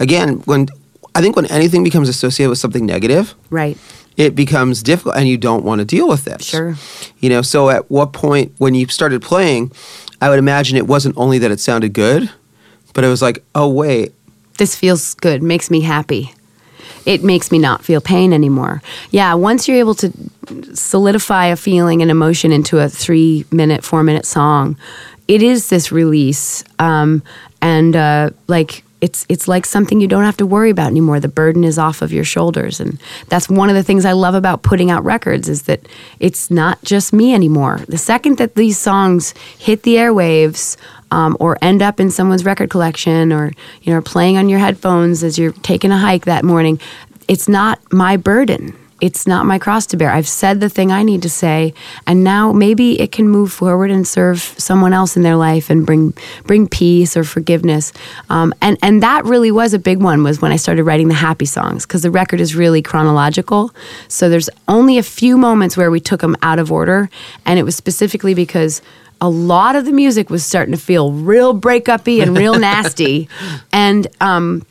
again 0.00 0.38
when 0.46 0.66
I 1.14 1.20
think 1.20 1.36
when 1.36 1.46
anything 1.46 1.84
becomes 1.84 2.08
associated 2.08 2.48
with 2.50 2.58
something 2.58 2.86
negative, 2.86 3.34
Right. 3.50 3.76
it 4.16 4.34
becomes 4.34 4.82
difficult 4.82 5.16
and 5.16 5.28
you 5.28 5.36
don't 5.36 5.64
want 5.64 5.80
to 5.80 5.84
deal 5.84 6.08
with 6.08 6.24
this. 6.24 6.44
Sure. 6.44 6.76
You 7.18 7.28
know, 7.28 7.42
so 7.42 7.70
at 7.70 7.90
what 7.90 8.12
point 8.12 8.52
when 8.58 8.74
you 8.74 8.86
started 8.88 9.20
playing, 9.22 9.72
I 10.22 10.30
would 10.30 10.38
imagine 10.38 10.76
it 10.76 10.86
wasn't 10.86 11.16
only 11.18 11.38
that 11.38 11.50
it 11.50 11.60
sounded 11.60 11.92
good, 11.92 12.30
but 12.94 13.04
it 13.04 13.08
was 13.08 13.20
like, 13.20 13.42
oh 13.54 13.68
wait, 13.68 14.12
this 14.58 14.74
feels 14.76 15.14
good, 15.14 15.42
makes 15.42 15.70
me 15.70 15.80
happy. 15.80 16.32
It 17.06 17.22
makes 17.24 17.50
me 17.50 17.58
not 17.58 17.84
feel 17.84 18.00
pain 18.00 18.32
anymore. 18.32 18.82
Yeah, 19.10 19.34
once 19.34 19.68
you're 19.68 19.78
able 19.78 19.94
to 19.96 20.12
solidify 20.74 21.46
a 21.46 21.56
feeling 21.56 22.02
and 22.02 22.10
emotion 22.10 22.52
into 22.52 22.78
a 22.78 22.88
three 22.88 23.44
minute, 23.50 23.84
four 23.84 24.02
minute 24.02 24.26
song, 24.26 24.76
it 25.26 25.42
is 25.42 25.68
this 25.68 25.92
release. 25.92 26.64
Um, 26.78 27.22
and 27.60 27.94
uh, 27.96 28.30
like, 28.46 28.84
it's 29.00 29.24
it's 29.28 29.46
like 29.46 29.64
something 29.64 30.00
you 30.00 30.08
don't 30.08 30.24
have 30.24 30.36
to 30.38 30.46
worry 30.46 30.70
about 30.70 30.88
anymore. 30.88 31.20
The 31.20 31.28
burden 31.28 31.62
is 31.62 31.78
off 31.78 32.02
of 32.02 32.12
your 32.12 32.24
shoulders, 32.24 32.80
and 32.80 33.00
that's 33.28 33.48
one 33.48 33.68
of 33.68 33.76
the 33.76 33.82
things 33.84 34.04
I 34.04 34.12
love 34.12 34.34
about 34.34 34.62
putting 34.62 34.90
out 34.90 35.04
records 35.04 35.48
is 35.48 35.62
that 35.62 35.86
it's 36.18 36.50
not 36.50 36.82
just 36.82 37.12
me 37.12 37.32
anymore. 37.32 37.80
The 37.86 37.98
second 37.98 38.38
that 38.38 38.56
these 38.56 38.76
songs 38.76 39.34
hit 39.58 39.84
the 39.84 39.94
airwaves, 39.96 40.76
um, 41.10 41.36
or 41.40 41.58
end 41.62 41.82
up 41.82 41.98
in 42.00 42.10
someone's 42.10 42.44
record 42.44 42.70
collection, 42.70 43.32
or 43.32 43.52
you 43.82 43.92
know, 43.92 44.00
playing 44.00 44.36
on 44.36 44.48
your 44.48 44.58
headphones 44.58 45.24
as 45.24 45.38
you're 45.38 45.52
taking 45.52 45.90
a 45.90 45.98
hike 45.98 46.24
that 46.26 46.44
morning, 46.44 46.80
it's 47.26 47.48
not 47.48 47.80
my 47.92 48.16
burden. 48.16 48.77
It's 49.00 49.26
not 49.28 49.46
my 49.46 49.58
cross 49.58 49.86
to 49.86 49.96
bear. 49.96 50.10
I've 50.10 50.28
said 50.28 50.58
the 50.58 50.68
thing 50.68 50.90
I 50.90 51.04
need 51.04 51.22
to 51.22 51.30
say, 51.30 51.72
and 52.06 52.24
now 52.24 52.52
maybe 52.52 53.00
it 53.00 53.12
can 53.12 53.28
move 53.28 53.52
forward 53.52 53.92
and 53.92 54.06
serve 54.06 54.40
someone 54.58 54.92
else 54.92 55.16
in 55.16 55.22
their 55.22 55.36
life 55.36 55.70
and 55.70 55.86
bring 55.86 56.14
bring 56.44 56.66
peace 56.66 57.16
or 57.16 57.22
forgiveness. 57.22 57.92
Um, 58.28 58.52
and 58.60 58.76
and 58.82 59.02
that 59.02 59.24
really 59.24 59.52
was 59.52 59.72
a 59.72 59.78
big 59.78 60.02
one. 60.02 60.24
Was 60.24 60.42
when 60.42 60.50
I 60.50 60.56
started 60.56 60.82
writing 60.82 61.08
the 61.08 61.14
happy 61.14 61.46
songs 61.46 61.86
because 61.86 62.02
the 62.02 62.10
record 62.10 62.40
is 62.40 62.56
really 62.56 62.82
chronological. 62.82 63.72
So 64.08 64.28
there's 64.28 64.50
only 64.66 64.98
a 64.98 65.04
few 65.04 65.38
moments 65.38 65.76
where 65.76 65.90
we 65.90 66.00
took 66.00 66.20
them 66.20 66.36
out 66.42 66.58
of 66.58 66.72
order, 66.72 67.08
and 67.46 67.58
it 67.58 67.62
was 67.62 67.76
specifically 67.76 68.34
because 68.34 68.82
a 69.20 69.28
lot 69.28 69.76
of 69.76 69.84
the 69.84 69.92
music 69.92 70.28
was 70.28 70.44
starting 70.44 70.72
to 70.72 70.80
feel 70.80 71.12
real 71.12 71.52
breakup-y 71.52 72.14
and 72.14 72.36
real 72.36 72.58
nasty, 72.58 73.28
and. 73.72 74.08
Um, 74.20 74.64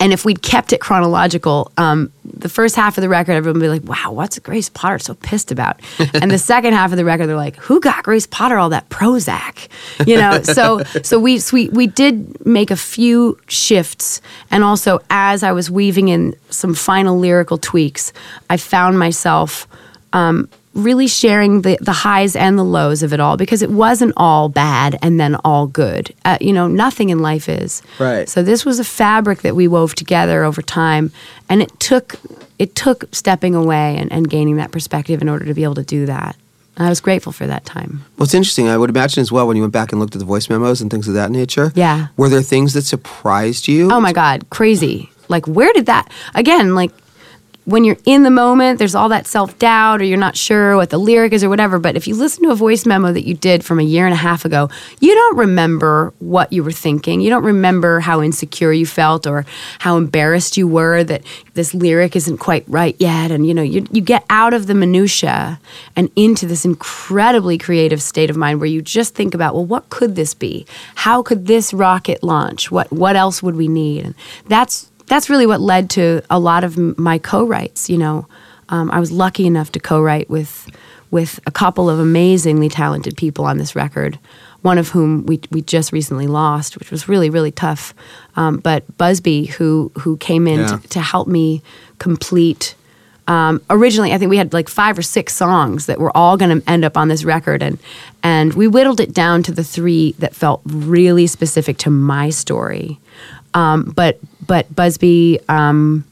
and 0.00 0.12
if 0.12 0.24
we'd 0.24 0.42
kept 0.42 0.72
it 0.72 0.80
chronological, 0.80 1.70
um, 1.78 2.12
the 2.24 2.48
first 2.48 2.76
half 2.76 2.98
of 2.98 3.02
the 3.02 3.08
record, 3.08 3.32
everyone 3.32 3.60
would 3.60 3.64
be 3.64 3.68
like, 3.68 3.84
wow, 3.84 4.12
what's 4.12 4.38
Grace 4.40 4.68
Potter 4.68 4.98
so 4.98 5.14
pissed 5.14 5.52
about? 5.52 5.80
and 6.14 6.30
the 6.30 6.38
second 6.38 6.72
half 6.72 6.90
of 6.90 6.96
the 6.96 7.04
record, 7.04 7.26
they're 7.26 7.36
like, 7.36 7.56
who 7.56 7.80
got 7.80 8.04
Grace 8.04 8.26
Potter 8.26 8.58
all 8.58 8.70
that 8.70 8.88
Prozac? 8.88 9.68
You 10.06 10.16
know, 10.16 10.42
so 10.42 10.82
so 11.02 11.18
we, 11.18 11.38
so 11.38 11.54
we 11.54 11.68
we 11.68 11.86
did 11.86 12.44
make 12.44 12.70
a 12.70 12.76
few 12.76 13.38
shifts, 13.46 14.20
and 14.50 14.64
also 14.64 15.00
as 15.10 15.42
I 15.42 15.52
was 15.52 15.70
weaving 15.70 16.08
in 16.08 16.34
some 16.50 16.74
final 16.74 17.18
lyrical 17.18 17.58
tweaks, 17.58 18.12
I 18.50 18.56
found 18.56 18.98
myself 18.98 19.66
um, 20.12 20.48
really 20.74 21.06
sharing 21.06 21.62
the, 21.62 21.78
the 21.80 21.92
highs 21.92 22.36
and 22.36 22.58
the 22.58 22.64
lows 22.64 23.02
of 23.02 23.12
it 23.12 23.20
all 23.20 23.36
because 23.36 23.62
it 23.62 23.70
wasn't 23.70 24.12
all 24.16 24.48
bad 24.48 24.98
and 25.02 25.18
then 25.18 25.36
all 25.44 25.66
good. 25.66 26.12
Uh, 26.24 26.36
you 26.40 26.52
know, 26.52 26.66
nothing 26.66 27.10
in 27.10 27.20
life 27.20 27.48
is. 27.48 27.82
Right. 27.98 28.28
So 28.28 28.42
this 28.42 28.64
was 28.64 28.78
a 28.78 28.84
fabric 28.84 29.42
that 29.42 29.54
we 29.54 29.68
wove 29.68 29.94
together 29.94 30.44
over 30.44 30.62
time, 30.62 31.12
and 31.48 31.62
it 31.62 31.78
took 31.80 32.16
it 32.58 32.74
took 32.74 33.04
stepping 33.12 33.54
away 33.54 33.96
and, 33.96 34.12
and 34.12 34.28
gaining 34.28 34.56
that 34.56 34.72
perspective 34.72 35.22
in 35.22 35.28
order 35.28 35.44
to 35.44 35.54
be 35.54 35.64
able 35.64 35.76
to 35.76 35.84
do 35.84 36.06
that. 36.06 36.36
And 36.76 36.86
I 36.86 36.88
was 36.88 37.00
grateful 37.00 37.30
for 37.30 37.46
that 37.46 37.64
time. 37.64 38.04
Well, 38.16 38.24
it's 38.24 38.34
interesting. 38.34 38.68
I 38.68 38.76
would 38.76 38.90
imagine 38.90 39.20
as 39.20 39.30
well 39.30 39.46
when 39.46 39.56
you 39.56 39.62
went 39.62 39.72
back 39.72 39.92
and 39.92 40.00
looked 40.00 40.16
at 40.16 40.18
the 40.18 40.24
voice 40.24 40.50
memos 40.50 40.80
and 40.80 40.90
things 40.90 41.06
of 41.06 41.14
that 41.14 41.30
nature. 41.30 41.72
Yeah. 41.76 42.08
Were 42.16 42.28
there 42.28 42.42
things 42.42 42.72
that 42.74 42.82
surprised 42.82 43.68
you? 43.68 43.90
Oh 43.92 44.00
my 44.00 44.12
God, 44.12 44.50
crazy. 44.50 45.10
Like, 45.28 45.46
where 45.46 45.72
did 45.72 45.86
that, 45.86 46.10
again, 46.34 46.74
like, 46.74 46.90
when 47.64 47.84
you're 47.84 47.96
in 48.04 48.24
the 48.24 48.30
moment, 48.30 48.78
there's 48.78 48.94
all 48.94 49.08
that 49.08 49.26
self 49.26 49.58
doubt, 49.58 50.00
or 50.00 50.04
you're 50.04 50.18
not 50.18 50.36
sure 50.36 50.76
what 50.76 50.90
the 50.90 50.98
lyric 50.98 51.32
is, 51.32 51.42
or 51.42 51.48
whatever. 51.48 51.78
But 51.78 51.96
if 51.96 52.06
you 52.06 52.14
listen 52.14 52.44
to 52.44 52.50
a 52.50 52.54
voice 52.54 52.84
memo 52.84 53.12
that 53.12 53.26
you 53.26 53.34
did 53.34 53.64
from 53.64 53.78
a 53.78 53.82
year 53.82 54.04
and 54.04 54.12
a 54.12 54.18
half 54.18 54.44
ago, 54.44 54.68
you 55.00 55.14
don't 55.14 55.38
remember 55.38 56.12
what 56.18 56.52
you 56.52 56.62
were 56.62 56.72
thinking. 56.72 57.20
You 57.20 57.30
don't 57.30 57.44
remember 57.44 58.00
how 58.00 58.20
insecure 58.20 58.72
you 58.72 58.84
felt, 58.84 59.26
or 59.26 59.46
how 59.78 59.96
embarrassed 59.96 60.56
you 60.56 60.68
were 60.68 61.02
that 61.04 61.22
this 61.54 61.72
lyric 61.72 62.14
isn't 62.16 62.38
quite 62.38 62.64
right 62.68 62.96
yet. 62.98 63.30
And 63.30 63.46
you 63.46 63.54
know, 63.54 63.62
you, 63.62 63.86
you 63.90 64.02
get 64.02 64.24
out 64.28 64.52
of 64.52 64.66
the 64.66 64.74
minutia 64.74 65.58
and 65.96 66.10
into 66.16 66.46
this 66.46 66.64
incredibly 66.64 67.56
creative 67.56 68.02
state 68.02 68.28
of 68.28 68.36
mind 68.36 68.60
where 68.60 68.68
you 68.68 68.82
just 68.82 69.14
think 69.14 69.34
about, 69.34 69.54
well, 69.54 69.64
what 69.64 69.88
could 69.88 70.16
this 70.16 70.34
be? 70.34 70.66
How 70.96 71.22
could 71.22 71.46
this 71.46 71.72
rocket 71.72 72.22
launch? 72.22 72.70
What 72.70 72.92
what 72.92 73.16
else 73.16 73.42
would 73.42 73.56
we 73.56 73.68
need? 73.68 74.04
And 74.04 74.14
that's 74.46 74.90
that's 75.06 75.28
really 75.30 75.46
what 75.46 75.60
led 75.60 75.90
to 75.90 76.22
a 76.30 76.38
lot 76.38 76.64
of 76.64 76.76
my 76.98 77.18
co-writes. 77.18 77.88
You 77.90 77.98
know, 77.98 78.26
um, 78.68 78.90
I 78.90 79.00
was 79.00 79.12
lucky 79.12 79.46
enough 79.46 79.72
to 79.72 79.80
co-write 79.80 80.28
with 80.30 80.68
with 81.10 81.38
a 81.46 81.50
couple 81.52 81.88
of 81.88 81.98
amazingly 82.00 82.68
talented 82.68 83.16
people 83.16 83.44
on 83.44 83.58
this 83.58 83.76
record. 83.76 84.18
One 84.62 84.78
of 84.78 84.88
whom 84.88 85.26
we 85.26 85.40
we 85.50 85.60
just 85.62 85.92
recently 85.92 86.26
lost, 86.26 86.78
which 86.78 86.90
was 86.90 87.08
really 87.08 87.30
really 87.30 87.52
tough. 87.52 87.94
Um, 88.36 88.58
but 88.58 88.82
Busbee, 88.98 89.48
who 89.48 89.92
who 89.98 90.16
came 90.16 90.46
in 90.48 90.60
Yeah. 90.60 90.66
to, 90.78 90.88
to 90.88 91.00
help 91.00 91.28
me 91.28 91.62
complete. 91.98 92.74
Um, 93.26 93.62
originally, 93.70 94.12
I 94.12 94.18
think 94.18 94.28
we 94.30 94.36
had 94.36 94.52
like 94.52 94.68
five 94.68 94.98
or 94.98 95.02
six 95.02 95.34
songs 95.34 95.86
that 95.86 95.98
were 95.98 96.14
all 96.14 96.36
going 96.36 96.60
to 96.60 96.70
end 96.70 96.84
up 96.84 96.96
on 96.96 97.08
this 97.08 97.24
record, 97.24 97.62
and 97.62 97.78
and 98.22 98.52
we 98.54 98.66
whittled 98.68 99.00
it 99.00 99.14
down 99.14 99.42
to 99.44 99.52
the 99.52 99.64
three 99.64 100.14
that 100.18 100.34
felt 100.34 100.60
really 100.64 101.26
specific 101.26 101.78
to 101.78 101.90
my 101.90 102.28
story. 102.30 102.98
Um, 103.54 103.92
but 103.96 104.18
but 104.46 104.72
Busbee 104.74 105.38
um, 105.48 106.04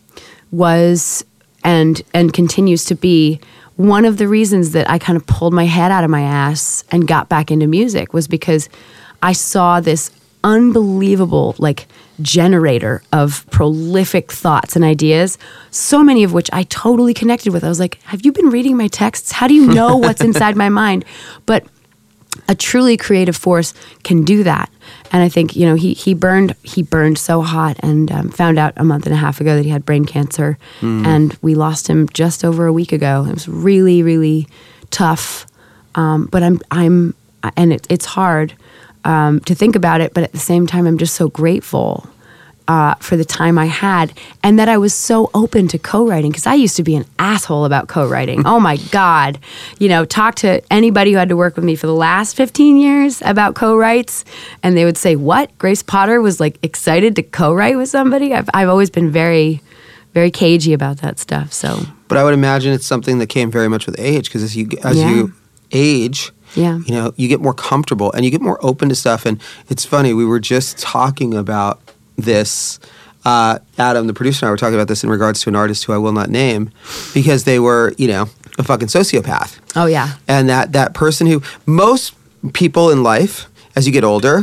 was 0.51 1.25
and 1.65 2.03
and 2.13 2.33
continues 2.33 2.85
to 2.87 2.95
be 2.95 3.41
one 3.77 4.05
of 4.05 4.19
the 4.19 4.29
reasons 4.29 4.73
that 4.73 4.89
I 4.89 4.99
kind 4.99 5.17
of 5.17 5.27
pulled 5.27 5.55
my 5.55 5.65
head 5.65 5.91
out 5.91 6.05
of 6.05 6.11
my 6.11 6.23
ass 6.23 6.85
and 6.91 7.09
got 7.09 7.29
back 7.29 7.51
into 7.51 7.67
music 7.67 8.13
was 8.13 8.29
because 8.29 8.69
I 9.23 9.33
saw 9.33 9.81
this 9.81 10.11
unbelievable 10.45 11.55
like 11.59 11.87
generator 12.21 13.03
of 13.13 13.47
prolific 13.51 14.31
thoughts 14.31 14.77
and 14.77 14.85
ideas 14.85 15.39
so 15.71 16.03
many 16.03 16.25
of 16.25 16.33
which 16.33 16.51
I 16.53 16.65
totally 16.65 17.15
connected 17.15 17.53
with. 17.53 17.65
I 17.65 17.69
was 17.69 17.81
like 17.81 18.01
have 18.05 18.25
you 18.25 18.33
been 18.33 18.51
reading 18.51 18.77
my 18.77 18.89
texts? 18.89 19.33
How 19.33 19.47
do 19.47 19.55
you 19.55 19.67
know 19.67 19.97
what's 19.97 20.21
inside 20.29 20.57
my 20.57 20.69
mind? 20.69 21.05
But 21.47 21.65
a 22.49 22.55
truly 22.55 22.97
creative 22.97 23.37
force 23.37 23.75
can 24.05 24.25
do 24.25 24.43
that 24.43 24.71
and 25.13 25.23
i 25.23 25.29
think 25.29 25.55
you 25.55 25.67
know 25.67 25.75
he 25.75 25.93
he 25.95 26.15
burned 26.15 26.55
he 26.63 26.83
burned 26.83 27.19
so 27.19 27.43
hot 27.43 27.77
and 27.81 28.11
um, 28.11 28.29
found 28.31 28.59
out 28.59 28.73
a 28.77 28.85
month 28.85 29.07
and 29.07 29.15
a 29.15 29.19
half 29.19 29.41
ago 29.41 29.55
that 29.57 29.65
he 29.65 29.71
had 29.71 29.85
brain 29.85 30.05
cancer. 30.05 30.59
And 31.07 31.37
we 31.43 31.55
lost 31.55 31.87
him 31.89 32.09
just 32.09 32.45
over 32.45 32.67
a 32.67 32.73
week 32.73 32.93
ago. 32.93 33.25
It 33.29 33.35
was 33.35 33.47
really 33.49 34.03
really 34.03 34.49
tough. 34.91 35.47
Um, 35.95 36.27
but 36.33 36.43
i'm 36.43 36.59
i'm 36.71 37.15
and 37.57 37.73
it, 37.73 37.87
it's 37.91 38.07
hard 38.07 38.55
um, 39.05 39.41
to 39.41 39.55
think 39.55 39.77
about 39.77 40.01
it 40.01 40.15
but 40.15 40.25
at 40.25 40.33
the 40.33 40.39
same 40.39 40.67
time 40.67 40.87
i'm 40.87 40.97
just 40.97 41.15
so 41.15 41.29
grateful 41.29 42.07
uh, 42.69 42.95
for 42.97 43.17
the 43.17 43.25
time 43.25 43.59
I 43.59 43.67
had, 43.67 44.13
and 44.43 44.59
that 44.59 44.69
I 44.69 44.79
was 44.79 44.95
so 44.95 45.31
open 45.35 45.69
to 45.69 45.79
co-writing 45.79 46.31
because 46.31 46.47
I 46.47 46.55
used 46.55 46.77
to 46.77 46.83
be 46.83 46.95
an 46.95 47.05
asshole 47.19 47.65
about 47.65 47.89
co-writing. 47.89 48.43
oh 48.47 48.61
my 48.61 48.77
god, 48.91 49.39
you 49.79 49.89
know, 49.89 50.05
talk 50.05 50.35
to 50.37 50.63
anybody 50.73 51.13
who 51.13 51.19
had 51.19 51.29
to 51.29 51.37
work 51.37 51.57
with 51.57 51.65
me 51.65 51.77
for 51.77 51.87
the 51.87 51.95
last 51.95 52.37
fifteen 52.37 52.77
years 52.77 53.23
about 53.23 53.55
co-writes, 53.55 54.25
and 54.63 54.77
they 54.77 54.85
would 54.85 54.97
say, 54.99 55.17
"What? 55.17 55.57
Grace 55.59 55.83
Potter 55.83 56.21
was 56.21 56.41
like 56.41 56.59
excited 56.63 57.17
to 57.17 57.23
co-write 57.23 57.77
with 57.77 57.89
somebody." 57.89 58.33
I've 58.35 58.49
I've 58.55 58.69
always 58.69 58.91
been 58.91 59.11
very, 59.11 59.61
very 60.15 60.31
cagey 60.31 60.73
about 60.73 60.99
that 60.99 61.19
stuff. 61.19 61.53
So 61.53 61.81
But 62.09 62.19
I 62.19 62.25
would 62.25 62.35
imagine 62.35 62.73
it's 62.73 62.87
something 62.87 63.19
that 63.19 63.29
came 63.29 63.51
very 63.51 63.69
much 63.69 63.87
with 63.87 63.97
age 63.99 64.27
because 64.27 64.43
as 64.43 64.57
you 64.57 64.69
as 64.85 64.97
Yeah. 64.99 65.11
you 65.11 65.33
age, 65.73 66.31
Yeah. 66.55 66.79
you 66.87 66.95
know, 66.95 67.13
you 67.17 67.29
get 67.29 67.41
more 67.41 67.55
comfortable 67.55 68.13
and 68.13 68.25
you 68.25 68.31
get 68.31 68.43
more 68.43 68.59
open 68.65 68.89
to 68.91 68.95
stuff. 68.95 69.25
And 69.25 69.41
it's 69.71 69.85
funny, 69.87 70.13
we 70.13 70.25
were 70.27 70.39
just 70.41 70.79
talking 70.79 71.33
about 71.35 71.81
this. 72.25 72.79
Uh, 73.25 73.61
Adam, 73.79 74.09
the 74.09 74.13
producer, 74.15 74.45
and 74.45 74.49
I 74.49 74.51
were 74.51 74.57
talking 74.57 74.75
about 74.75 74.89
this 74.89 75.05
in 75.05 75.11
regards 75.11 75.41
to 75.43 75.49
an 75.49 75.55
artist 75.55 75.85
who 75.85 75.93
I 75.93 75.99
will 75.99 76.11
not 76.13 76.29
name 76.29 76.71
because 77.15 77.45
they 77.45 77.61
were, 77.61 77.93
you 77.97 78.09
know, 78.09 78.29
a 78.59 78.65
fucking 78.65 78.89
sociopath. 78.89 79.61
oh 79.77 79.87
yeah, 79.87 80.15
and 80.27 80.49
that 80.49 80.73
that 80.73 80.93
person 80.93 81.29
who 81.29 81.41
most 81.65 82.15
people 82.53 82.91
in 82.91 83.05
life 83.05 83.47
as 83.77 83.87
you 83.87 83.93
get 83.93 84.03
older 84.05 84.43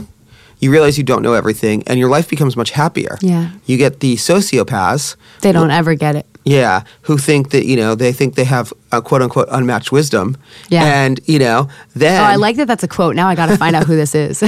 you 0.62 0.72
realize 0.72 0.98
you 0.98 1.04
don't 1.04 1.22
know 1.22 1.34
everything 1.34 1.84
and 1.88 2.00
your 2.00 2.10
life 2.10 2.28
becomes 2.30 2.56
much 2.58 2.72
happier 2.72 3.18
Yeah. 3.22 3.52
you 3.66 3.78
get 3.78 4.00
the 4.02 4.16
sociopaths 4.16 5.16
they 5.42 5.52
don't 5.52 5.70
ever 5.72 5.96
get 5.96 6.16
it. 6.16 6.26
yeah 6.46 6.84
who 7.04 7.18
think 7.18 7.52
that 7.52 7.66
you 7.66 7.76
know 7.76 7.96
they 7.96 8.12
think 8.14 8.36
they 8.36 8.46
have 8.46 8.74
a 8.92 9.02
quote 9.02 9.22
unquote 9.22 9.48
unmatched 9.52 9.92
wisdom 9.92 10.38
Yeah. 10.70 10.84
and 11.04 11.20
you 11.26 11.40
know 11.40 11.68
then 11.96 12.22
Oh, 12.22 12.24
I 12.26 12.36
like 12.38 12.56
that. 12.58 12.68
That's 12.68 12.84
a 12.84 12.88
quote. 12.88 13.16
Now 13.16 13.28
I 13.28 13.36
got 13.36 13.48
to 13.48 13.58
find 13.58 13.76
out 13.76 13.86
who 13.86 13.96
this 13.96 14.16
is. 14.16 14.42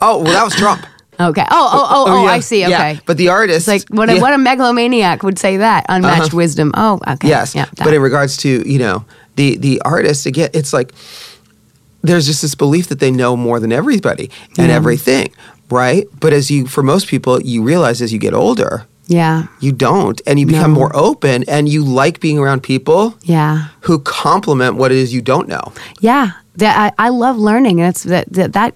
oh 0.00 0.22
well 0.22 0.32
that 0.32 0.44
was 0.44 0.54
trump 0.54 0.84
okay. 1.20 1.44
Oh, 1.50 1.70
oh, 1.72 1.86
oh, 1.90 2.04
oh, 2.08 2.12
oh 2.12 2.24
yeah. 2.24 2.30
I 2.30 2.40
see. 2.40 2.62
Okay. 2.64 2.70
yeah. 2.70 2.98
but 3.06 3.16
the 3.16 3.28
artist 3.28 3.68
It's 3.68 3.88
like 3.88 3.96
what 3.96 4.08
a, 4.08 4.14
yeah. 4.14 4.20
what 4.20 4.32
a 4.32 4.38
megalomaniac 4.38 5.22
would 5.22 5.38
say 5.38 5.58
that 5.58 5.86
unmatched 5.88 6.28
uh-huh. 6.28 6.36
wisdom. 6.36 6.72
Oh, 6.74 7.00
okay. 7.06 7.28
Yes, 7.28 7.54
Yeah. 7.54 7.66
but 7.78 7.92
in 7.94 8.02
regards 8.02 8.36
to 8.38 8.68
you 8.68 8.78
know 8.78 9.04
the 9.36 9.56
the 9.56 9.80
artist 9.84 10.26
again, 10.26 10.50
it's 10.52 10.72
like 10.72 10.92
there's 12.02 12.26
just 12.26 12.42
this 12.42 12.54
belief 12.54 12.88
that 12.88 13.00
they 13.00 13.10
know 13.10 13.36
more 13.36 13.60
than 13.60 13.72
everybody 13.72 14.30
and 14.58 14.70
everything, 14.70 15.32
right? 15.70 16.06
But 16.20 16.32
as 16.32 16.50
you, 16.50 16.66
for 16.66 16.82
most 16.82 17.08
people, 17.08 17.42
you 17.42 17.62
realize 17.62 18.00
as 18.00 18.12
you 18.12 18.18
get 18.18 18.32
older, 18.32 18.86
yeah. 19.06 19.46
you 19.60 19.72
don't, 19.72 20.20
and 20.26 20.38
you 20.38 20.46
become 20.46 20.72
No. 20.72 20.80
more 20.80 20.96
open, 20.96 21.44
and 21.48 21.68
you 21.68 21.84
like 21.84 22.20
being 22.20 22.38
around 22.38 22.62
people 22.62 23.14
Yeah. 23.22 23.66
who 23.82 23.98
complement 24.00 24.76
what 24.76 24.92
it 24.92 24.98
is 24.98 25.12
you 25.14 25.20
don't 25.22 25.48
know. 25.48 25.72
Yeah. 26.00 26.30
That 26.56 26.94
I, 26.98 27.06
I 27.06 27.08
love 27.10 27.36
learning. 27.36 27.76
That's 27.76 28.02
that, 28.04 28.32
that 28.32 28.54
that 28.54 28.72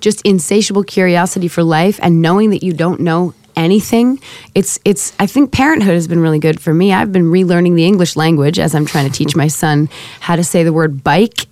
just 0.00 0.20
insatiable 0.22 0.84
curiosity 0.84 1.48
for 1.48 1.62
life 1.62 1.98
and 2.02 2.20
knowing 2.20 2.50
that 2.50 2.62
you 2.62 2.74
don't 2.74 3.00
know 3.00 3.32
anything. 3.56 4.20
It's 4.54 4.78
it's 4.84 5.14
I 5.18 5.26
think 5.26 5.50
parenthood 5.50 5.94
has 5.94 6.06
been 6.06 6.20
really 6.20 6.38
good 6.38 6.60
for 6.60 6.74
me. 6.74 6.92
I've 6.92 7.10
been 7.10 7.30
relearning 7.32 7.74
the 7.74 7.86
English 7.86 8.16
language 8.16 8.58
as 8.58 8.74
I'm 8.74 8.84
trying 8.84 9.10
to 9.10 9.12
teach 9.16 9.34
my 9.34 9.48
son 9.48 9.88
how 10.20 10.36
to 10.36 10.44
say 10.44 10.62
the 10.62 10.74
word 10.74 11.02
bike 11.02 11.46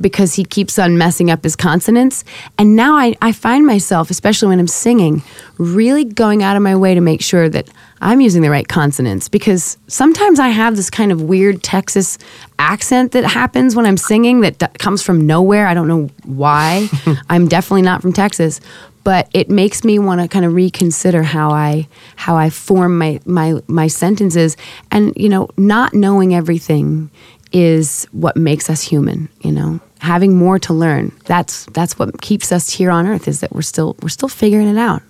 because 0.00 0.34
he 0.34 0.44
keeps 0.44 0.78
on 0.78 0.98
messing 0.98 1.30
up 1.30 1.44
his 1.44 1.56
consonants. 1.56 2.24
And 2.58 2.76
now 2.76 2.96
I, 2.96 3.14
I 3.22 3.32
find 3.32 3.66
myself, 3.66 4.10
especially 4.10 4.48
when 4.48 4.58
I'm 4.58 4.66
singing, 4.66 5.22
really 5.58 6.04
going 6.04 6.42
out 6.42 6.56
of 6.56 6.62
my 6.62 6.76
way 6.76 6.94
to 6.94 7.00
make 7.00 7.22
sure 7.22 7.48
that 7.48 7.68
I'm 8.00 8.20
using 8.20 8.42
the 8.42 8.50
right 8.50 8.68
consonants 8.68 9.28
because 9.28 9.78
sometimes 9.86 10.38
I 10.38 10.48
have 10.48 10.76
this 10.76 10.90
kind 10.90 11.10
of 11.10 11.22
weird 11.22 11.62
Texas 11.62 12.18
accent 12.58 13.12
that 13.12 13.24
happens 13.24 13.74
when 13.74 13.86
I'm 13.86 13.96
singing 13.96 14.40
that 14.40 14.58
d- 14.58 14.66
comes 14.78 15.02
from 15.02 15.26
nowhere. 15.26 15.66
I 15.66 15.74
don't 15.74 15.88
know 15.88 16.10
why. 16.24 16.88
I'm 17.30 17.48
definitely 17.48 17.82
not 17.82 18.02
from 18.02 18.12
Texas, 18.12 18.60
but 19.04 19.28
it 19.32 19.48
makes 19.48 19.84
me 19.84 19.98
want 19.98 20.20
to 20.20 20.28
kind 20.28 20.44
of 20.44 20.54
reconsider 20.54 21.22
how 21.22 21.50
I 21.50 21.86
how 22.16 22.36
I 22.36 22.50
form 22.50 22.98
my 22.98 23.20
my 23.24 23.62
my 23.68 23.86
sentences 23.86 24.56
and 24.90 25.12
you 25.16 25.28
know, 25.28 25.48
not 25.56 25.94
knowing 25.94 26.34
everything 26.34 27.10
is 27.54 28.06
what 28.12 28.36
makes 28.36 28.68
us 28.68 28.82
human, 28.82 29.28
you 29.40 29.52
know. 29.52 29.80
Having 30.00 30.36
more 30.36 30.58
to 30.58 30.74
learn. 30.74 31.12
That's 31.24 31.64
that's 31.66 31.98
what 31.98 32.20
keeps 32.20 32.52
us 32.52 32.68
here 32.68 32.90
on 32.90 33.06
earth 33.06 33.26
is 33.28 33.40
that 33.40 33.52
we're 33.52 33.62
still 33.62 33.96
we're 34.02 34.10
still 34.10 34.28
figuring 34.28 34.68
it 34.68 34.76
out. 34.76 35.00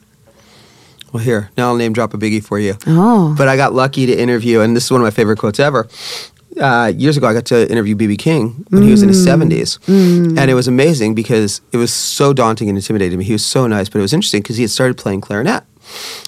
Well, 1.12 1.22
here 1.22 1.50
now 1.56 1.68
I'll 1.68 1.76
name 1.76 1.92
drop 1.92 2.14
a 2.14 2.18
biggie 2.18 2.44
for 2.44 2.58
you. 2.60 2.74
Oh. 2.86 3.34
But 3.36 3.48
I 3.48 3.56
got 3.56 3.72
lucky 3.72 4.06
to 4.06 4.12
interview, 4.16 4.60
and 4.60 4.76
this 4.76 4.84
is 4.84 4.90
one 4.92 5.00
of 5.00 5.04
my 5.04 5.10
favorite 5.10 5.38
quotes 5.38 5.58
ever. 5.58 5.88
Uh, 6.60 6.92
years 6.96 7.16
ago, 7.16 7.26
I 7.26 7.32
got 7.32 7.46
to 7.46 7.68
interview 7.68 7.96
BB 7.96 8.18
King 8.18 8.64
when 8.70 8.82
he 8.84 8.90
was 8.92 9.02
in 9.02 9.08
his 9.08 9.26
70s. 9.26 9.80
And 9.88 10.48
it 10.48 10.54
was 10.54 10.68
amazing 10.68 11.16
because 11.16 11.60
it 11.72 11.78
was 11.78 11.92
so 11.92 12.32
daunting 12.32 12.68
and 12.68 12.78
intimidating 12.78 13.12
to 13.12 13.16
me. 13.16 13.24
He 13.24 13.32
was 13.32 13.44
so 13.44 13.66
nice, 13.66 13.88
but 13.88 13.98
it 13.98 14.02
was 14.02 14.12
interesting 14.12 14.40
because 14.42 14.56
he 14.56 14.62
had 14.62 14.70
started 14.70 14.96
playing 14.96 15.20
clarinet. 15.20 15.64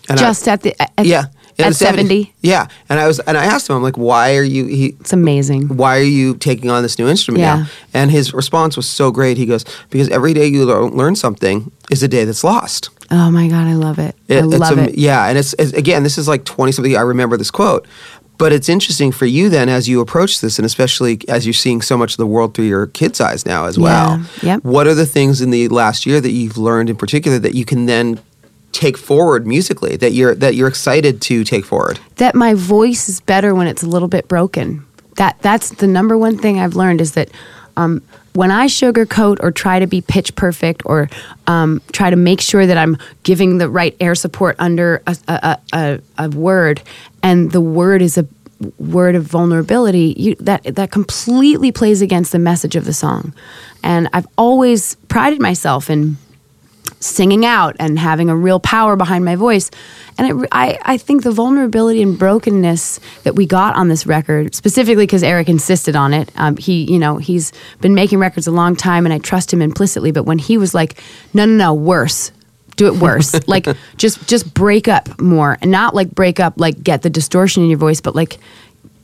And 0.08 0.18
I- 0.18 0.22
Just 0.22 0.48
at 0.48 0.62
the 0.62 0.74
at, 0.82 0.92
yeah. 1.06 1.26
At 1.58 1.74
70. 1.74 2.32
Yeah. 2.42 2.66
And 2.88 3.00
I 3.00 3.06
was 3.06 3.18
and 3.20 3.36
I 3.36 3.44
asked 3.44 3.68
him, 3.70 3.76
I'm 3.76 3.82
like, 3.82 3.96
why 3.96 4.36
are 4.36 4.42
you 4.42 4.66
he 4.66 4.86
It's 5.00 5.12
amazing. 5.12 5.68
why 5.68 5.96
are 5.98 6.02
you 6.02 6.34
taking 6.36 6.70
on 6.70 6.82
this 6.82 6.98
new 6.98 7.08
instrument 7.08 7.40
Yeah. 7.40 7.56
now? 7.60 7.66
And 7.94 8.10
his 8.10 8.34
response 8.34 8.76
was 8.76 8.86
so 8.88 9.10
great. 9.10 9.36
He 9.36 9.46
goes, 9.46 9.64
because 9.90 10.08
every 10.10 10.34
day 10.34 10.46
you 10.46 10.64
learn 10.66 11.16
something 11.16 11.70
is 11.90 12.02
a 12.02 12.08
day 12.08 12.24
that's 12.24 12.44
lost. 12.44 12.90
Oh 13.10 13.30
my 13.30 13.48
god, 13.48 13.66
I 13.68 13.74
love 13.74 13.98
it. 13.98 14.14
I 14.28 14.34
It- 14.34 14.44
it's 14.44 14.58
love 14.58 14.78
it. 14.78 14.98
Yeah, 14.98 15.26
and 15.28 15.38
it's, 15.38 15.54
it's 15.58 15.72
again, 15.72 16.02
this 16.02 16.18
is 16.18 16.26
like 16.28 16.44
twenty 16.44 16.72
something. 16.72 16.96
I 16.96 17.02
remember 17.02 17.36
this 17.36 17.50
quote, 17.52 17.86
but 18.36 18.52
it's 18.52 18.68
interesting 18.68 19.12
for 19.12 19.24
you 19.26 19.48
then 19.48 19.68
as 19.68 19.88
you 19.88 20.00
approach 20.00 20.40
this, 20.40 20.58
and 20.58 20.66
especially 20.66 21.20
as 21.28 21.46
you're 21.46 21.52
seeing 21.54 21.80
so 21.82 21.96
much 21.96 22.12
of 22.12 22.16
the 22.18 22.26
world 22.26 22.54
through 22.54 22.66
your 22.66 22.88
kid's 22.88 23.20
eyes 23.20 23.46
now 23.46 23.64
as 23.66 23.78
well. 23.78 24.18
Yeah, 24.42 24.54
yep. 24.54 24.64
What 24.64 24.86
are 24.88 24.94
the 24.94 25.06
things 25.06 25.40
in 25.40 25.50
the 25.50 25.68
last 25.68 26.04
year 26.04 26.20
that 26.20 26.32
you've 26.32 26.58
learned 26.58 26.90
in 26.90 26.96
particular 26.96 27.38
that 27.38 27.54
you 27.54 27.64
can 27.64 27.86
then 27.86 28.18
take 28.76 28.98
forward 28.98 29.46
musically 29.46 29.96
that 29.96 30.12
you're 30.12 30.34
that 30.34 30.54
you're 30.54 30.68
excited 30.68 31.20
to 31.22 31.44
take 31.44 31.64
forward? 31.64 31.98
That 32.16 32.34
my 32.34 32.54
voice 32.54 33.08
is 33.08 33.20
better 33.20 33.54
when 33.54 33.66
it's 33.66 33.82
a 33.82 33.86
little 33.86 34.08
bit 34.08 34.28
broken. 34.28 34.84
That 35.16 35.36
that's 35.40 35.70
the 35.70 35.86
number 35.86 36.18
one 36.18 36.36
thing 36.36 36.60
I've 36.60 36.76
learned 36.76 37.00
is 37.00 37.12
that 37.12 37.30
um, 37.76 38.02
when 38.34 38.50
I 38.50 38.66
sugarcoat 38.66 39.38
or 39.40 39.50
try 39.50 39.78
to 39.78 39.86
be 39.86 40.02
pitch 40.02 40.34
perfect 40.34 40.82
or 40.84 41.08
um, 41.46 41.80
try 41.92 42.10
to 42.10 42.16
make 42.16 42.42
sure 42.42 42.66
that 42.66 42.76
I'm 42.76 42.98
giving 43.22 43.58
the 43.58 43.68
right 43.68 43.96
air 43.98 44.14
support 44.14 44.56
under 44.58 45.02
a, 45.06 45.16
a, 45.26 45.58
a, 45.72 46.00
a 46.18 46.28
word, 46.28 46.82
and 47.22 47.50
the 47.52 47.62
word 47.62 48.02
is 48.02 48.18
a 48.18 48.26
word 48.78 49.14
of 49.14 49.24
vulnerability, 49.24 50.14
you, 50.18 50.34
that 50.36 50.62
that 50.76 50.90
completely 50.90 51.72
plays 51.72 52.02
against 52.02 52.32
the 52.32 52.38
message 52.38 52.76
of 52.76 52.84
the 52.84 52.92
song. 52.92 53.32
And 53.82 54.08
I've 54.12 54.26
always 54.36 54.96
prided 55.08 55.40
myself 55.40 55.88
in 55.88 56.18
singing 57.00 57.44
out 57.44 57.76
and 57.78 57.98
having 57.98 58.30
a 58.30 58.36
real 58.36 58.58
power 58.58 58.96
behind 58.96 59.24
my 59.24 59.36
voice. 59.36 59.70
And 60.18 60.42
it, 60.42 60.48
I, 60.52 60.78
I 60.82 60.96
think 60.96 61.22
the 61.22 61.30
vulnerability 61.30 62.02
and 62.02 62.18
brokenness 62.18 63.00
that 63.24 63.34
we 63.34 63.46
got 63.46 63.76
on 63.76 63.88
this 63.88 64.06
record, 64.06 64.54
specifically 64.54 65.04
because 65.04 65.22
Eric 65.22 65.48
insisted 65.48 65.94
on 65.94 66.14
it. 66.14 66.30
Um, 66.36 66.56
he, 66.56 66.90
you 66.90 66.98
know, 66.98 67.18
he's 67.18 67.52
been 67.80 67.94
making 67.94 68.18
records 68.18 68.46
a 68.46 68.52
long 68.52 68.76
time, 68.76 69.04
and 69.04 69.12
I 69.12 69.18
trust 69.18 69.52
him 69.52 69.60
implicitly. 69.60 70.10
But 70.10 70.24
when 70.24 70.38
he 70.38 70.58
was 70.58 70.74
like, 70.74 71.00
"No, 71.34 71.44
no, 71.44 71.54
no, 71.54 71.74
worse." 71.74 72.32
Do 72.76 72.86
it 72.88 73.00
worse. 73.00 73.34
like 73.48 73.66
just 73.96 74.26
just 74.28 74.52
break 74.54 74.88
up 74.88 75.20
more, 75.20 75.58
and 75.60 75.70
not 75.70 75.94
like 75.94 76.14
break 76.14 76.40
up 76.40 76.54
like 76.56 76.82
get 76.82 77.02
the 77.02 77.10
distortion 77.10 77.62
in 77.62 77.70
your 77.70 77.78
voice, 77.78 78.00
but 78.00 78.14
like 78.14 78.38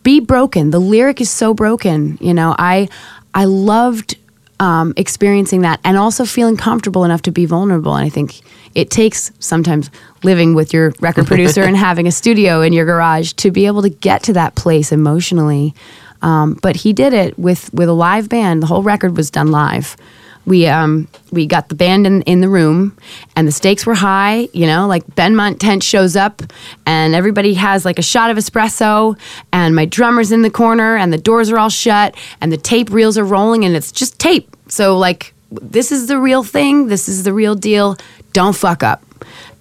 be 0.03 0.21
broken. 0.21 0.71
The 0.71 0.81
lyric 0.81 1.21
is 1.21 1.31
so 1.31 1.55
broken. 1.55 2.19
You 2.21 2.35
know, 2.35 2.55
I 2.59 2.89
I 3.35 3.45
loved 3.45 4.17
um, 4.63 4.95
experiencing 4.97 5.63
that 5.63 5.81
and 5.83 5.97
also 5.97 6.25
feeling 6.25 6.57
comfortable 6.57 7.05
enough 7.05 7.23
to 7.23 7.33
be 7.33 7.47
vulnerable. 7.47 7.97
And 7.97 8.07
I 8.07 8.09
think 8.09 8.43
it 8.77 8.91
takes 8.91 9.33
sometimes 9.41 9.91
living 10.23 10.55
with 10.55 10.73
your 10.73 10.93
record 11.01 11.27
producer 11.27 11.65
and 11.65 11.77
having 11.89 12.07
a 12.07 12.13
studio 12.13 12.61
in 12.61 12.73
your 12.73 12.85
garage 12.85 13.33
to 13.33 13.51
be 13.51 13.67
able 13.67 13.83
to 13.83 13.91
get 13.91 14.23
to 14.23 14.33
that 14.35 14.55
place 14.55 14.93
emotionally. 14.93 15.75
Um, 16.23 16.57
but 16.63 16.77
he 16.77 16.93
did 16.93 17.13
it 17.13 17.37
with 17.37 17.75
with 17.75 17.89
a 17.89 17.93
live 17.93 18.29
band. 18.29 18.63
The 18.63 18.69
whole 18.69 18.85
record 18.85 19.17
was 19.17 19.33
done 19.33 19.49
live. 19.49 19.97
We 20.45 20.67
um, 20.67 21.09
we 21.31 21.47
got 21.47 21.69
the 21.69 21.75
band 21.75 22.07
in, 22.07 22.23
in 22.23 22.41
the 22.41 22.49
room, 22.49 22.97
and 23.37 23.47
the 23.47 23.53
stakes 23.53 23.87
were 23.87 23.95
high. 23.95 24.49
You 24.53 24.67
know, 24.67 24.87
like 24.87 25.07
Benmont 25.15 25.59
Tench 25.59 25.85
shows 25.85 26.17
up, 26.17 26.43
and 26.85 27.15
everybody 27.15 27.55
has 27.55 27.85
like 27.85 27.99
a 27.99 28.03
shot 28.03 28.31
of 28.31 28.37
espresso, 28.37 29.19
and 29.53 29.77
my 29.77 29.85
drummer's 29.85 30.33
in 30.33 30.43
the 30.43 30.51
corner, 30.51 30.97
and 30.97 31.13
the 31.13 31.19
doors 31.19 31.51
are 31.51 31.59
all 31.59 31.69
shut, 31.69 32.17
and 32.41 32.51
the 32.53 32.57
tape 32.57 32.91
reels 32.91 33.17
are 33.17 33.25
rolling, 33.25 33.65
and 33.65 33.77
it's 33.77 33.93
just 33.93 34.19
tape. 34.19 34.57
So 34.69 34.99
like, 34.99 35.33
this 35.51 35.93
is 35.93 36.07
the 36.07 36.19
real 36.19 36.43
thing. 36.43 36.89
This 36.89 37.09
is 37.09 37.23
the 37.25 37.33
real 37.33 37.55
deal. 37.55 37.97
Don't 38.33 38.57
fuck 38.57 38.83
up. 38.83 39.05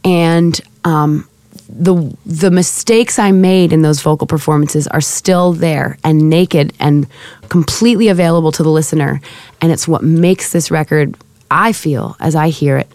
And 0.03 0.59
um, 0.83 1.27
the 1.73 2.15
the 2.25 2.51
mistakes 2.51 3.17
I 3.19 3.31
made 3.31 3.73
in 3.73 3.81
those 3.81 4.01
vocal 4.01 4.27
performances 4.27 4.87
are 4.87 5.01
still 5.01 5.53
there 5.53 5.97
and 6.03 6.29
naked 6.29 6.73
and 6.79 7.07
completely 7.49 8.07
available 8.07 8.51
to 8.53 8.63
the 8.63 8.69
listener. 8.69 9.21
And 9.61 9.71
it's 9.71 9.87
what 9.87 10.03
makes 10.03 10.51
this 10.51 10.71
record, 10.71 11.15
I 11.49 11.73
feel, 11.73 12.15
as 12.19 12.35
I 12.35 12.49
hear 12.49 12.77
it, 12.77 12.91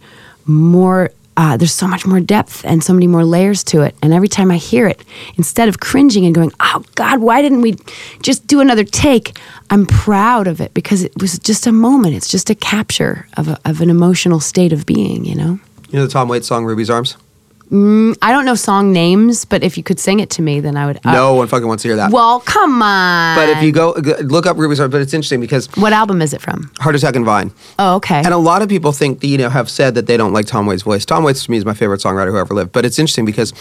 more. 0.46 1.10
Uh, 1.38 1.54
there's 1.54 1.74
so 1.74 1.86
much 1.86 2.06
more 2.06 2.18
depth 2.18 2.64
and 2.64 2.82
so 2.82 2.94
many 2.94 3.06
more 3.06 3.22
layers 3.22 3.62
to 3.62 3.82
it. 3.82 3.94
And 4.00 4.14
every 4.14 4.26
time 4.26 4.50
I 4.50 4.56
hear 4.56 4.88
it, 4.88 5.04
instead 5.36 5.68
of 5.68 5.80
cringing 5.80 6.24
and 6.24 6.34
going, 6.34 6.50
"Oh 6.60 6.82
God, 6.94 7.18
why 7.18 7.42
didn't 7.42 7.60
we 7.60 7.76
just 8.22 8.46
do 8.46 8.60
another 8.60 8.84
take?" 8.84 9.38
I'm 9.68 9.84
proud 9.84 10.46
of 10.46 10.62
it 10.62 10.72
because 10.72 11.02
it 11.02 11.12
was 11.20 11.38
just 11.38 11.66
a 11.66 11.72
moment. 11.72 12.14
It's 12.14 12.28
just 12.28 12.48
a 12.48 12.54
capture 12.54 13.26
of 13.36 13.48
a, 13.48 13.58
of 13.66 13.82
an 13.82 13.90
emotional 13.90 14.40
state 14.40 14.72
of 14.72 14.86
being. 14.86 15.26
You 15.26 15.34
know. 15.34 15.60
You 15.90 15.98
know 15.98 16.06
the 16.06 16.12
Tom 16.12 16.28
Waits 16.28 16.46
song 16.46 16.64
"Ruby's 16.64 16.88
Arms." 16.88 17.18
I 17.68 18.30
don't 18.32 18.44
know 18.44 18.54
song 18.54 18.92
names, 18.92 19.44
but 19.44 19.64
if 19.64 19.76
you 19.76 19.82
could 19.82 19.98
sing 19.98 20.20
it 20.20 20.30
to 20.30 20.42
me, 20.42 20.60
then 20.60 20.76
I 20.76 20.86
would. 20.86 21.00
uh, 21.04 21.12
no 21.12 21.34
one 21.34 21.48
fucking 21.48 21.66
wants 21.66 21.82
to 21.82 21.88
hear 21.88 21.96
that. 21.96 22.12
Well, 22.12 22.38
come 22.40 22.80
on. 22.80 23.36
but 23.36 23.48
if 23.48 23.62
you 23.62 23.72
go 23.72 24.00
g- 24.00 24.14
look 24.22 24.46
up 24.46 24.56
Ruby's 24.56 24.78
Heart, 24.78 24.92
but 24.92 25.00
it's 25.00 25.12
interesting 25.12 25.40
because 25.40 25.66
what 25.76 25.92
album 25.92 26.22
is 26.22 26.32
it 26.32 26.40
from? 26.40 26.70
Heart 26.78 26.94
Attack 26.94 27.16
and 27.16 27.24
Vine. 27.24 27.50
Oh, 27.78 27.96
okay. 27.96 28.18
And 28.18 28.28
a 28.28 28.36
lot 28.38 28.62
of 28.62 28.68
people 28.68 28.92
think, 28.92 29.24
you 29.24 29.36
know, 29.38 29.48
have 29.50 29.68
said 29.68 29.96
that 29.96 30.06
they 30.06 30.16
don't 30.16 30.32
like 30.32 30.46
Tom 30.46 30.66
Waits' 30.66 30.82
voice. 30.82 31.04
Tom 31.04 31.24
Waits 31.24 31.44
to 31.46 31.50
me 31.50 31.56
is 31.56 31.64
my 31.64 31.74
favorite 31.74 32.00
songwriter 32.00 32.28
who 32.30 32.38
ever 32.38 32.54
lived. 32.54 32.70
But 32.70 32.84
it's 32.84 32.98
interesting 33.00 33.24
because 33.24 33.52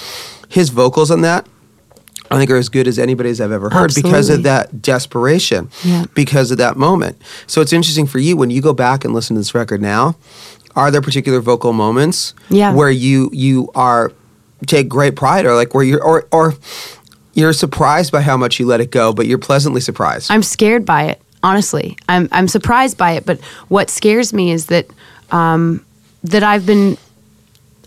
his 0.49 0.69
vocals 0.69 1.09
on 1.09 1.21
that, 1.21 1.47
I 2.29 2.37
think, 2.37 2.49
are 2.51 2.57
as 2.57 2.69
good 2.69 2.87
as 2.87 2.97
anybody's 2.99 3.39
I've 3.41 3.51
ever 3.51 3.69
heard 3.69 3.93
because 3.95 4.29
of 4.29 4.43
that 4.43 4.81
desperation, 4.81 5.69
Yeah. 5.83 6.05
because 6.13 6.49
of 6.51 6.57
that 6.59 6.75
moment. 6.77 7.21
So 7.47 7.61
it's 7.61 7.71
interesting 7.73 8.05
for 8.07 8.19
you 8.19 8.35
when 8.37 8.49
you 8.49 8.61
go 8.61 8.73
back 8.73 9.03
and 9.05 9.13
listen 9.13 9.35
to 9.35 9.39
this 9.39 9.53
record 9.55 9.81
now. 9.81 10.15
Are 10.75 10.91
there 10.91 11.01
particular 11.01 11.39
vocal 11.39 11.73
moments 11.73 12.33
Yeah. 12.49 12.73
where 12.73 12.89
you 12.91 13.29
you 13.33 13.69
are 13.75 14.11
take 14.67 14.87
great 14.89 15.15
pride, 15.15 15.45
or 15.45 15.55
like 15.55 15.73
where 15.73 15.83
you're 15.83 16.03
or 16.03 16.27
or 16.31 16.55
you're 17.33 17.53
surprised 17.53 18.11
by 18.11 18.21
how 18.21 18.37
much 18.37 18.59
you 18.59 18.65
let 18.65 18.79
it 18.81 18.91
go, 18.91 19.13
but 19.13 19.27
you're 19.27 19.37
pleasantly 19.37 19.81
surprised? 19.81 20.31
I'm 20.31 20.43
scared 20.43 20.85
by 20.85 21.03
it. 21.05 21.21
Honestly, 21.43 21.97
I'm 22.09 22.27
I'm 22.31 22.47
surprised 22.47 22.97
by 22.97 23.11
it. 23.11 23.25
But 23.25 23.39
what 23.67 23.89
scares 23.89 24.33
me 24.33 24.51
is 24.51 24.65
that 24.67 24.87
um, 25.31 25.85
that 26.23 26.43
I've 26.43 26.65
been 26.65 26.97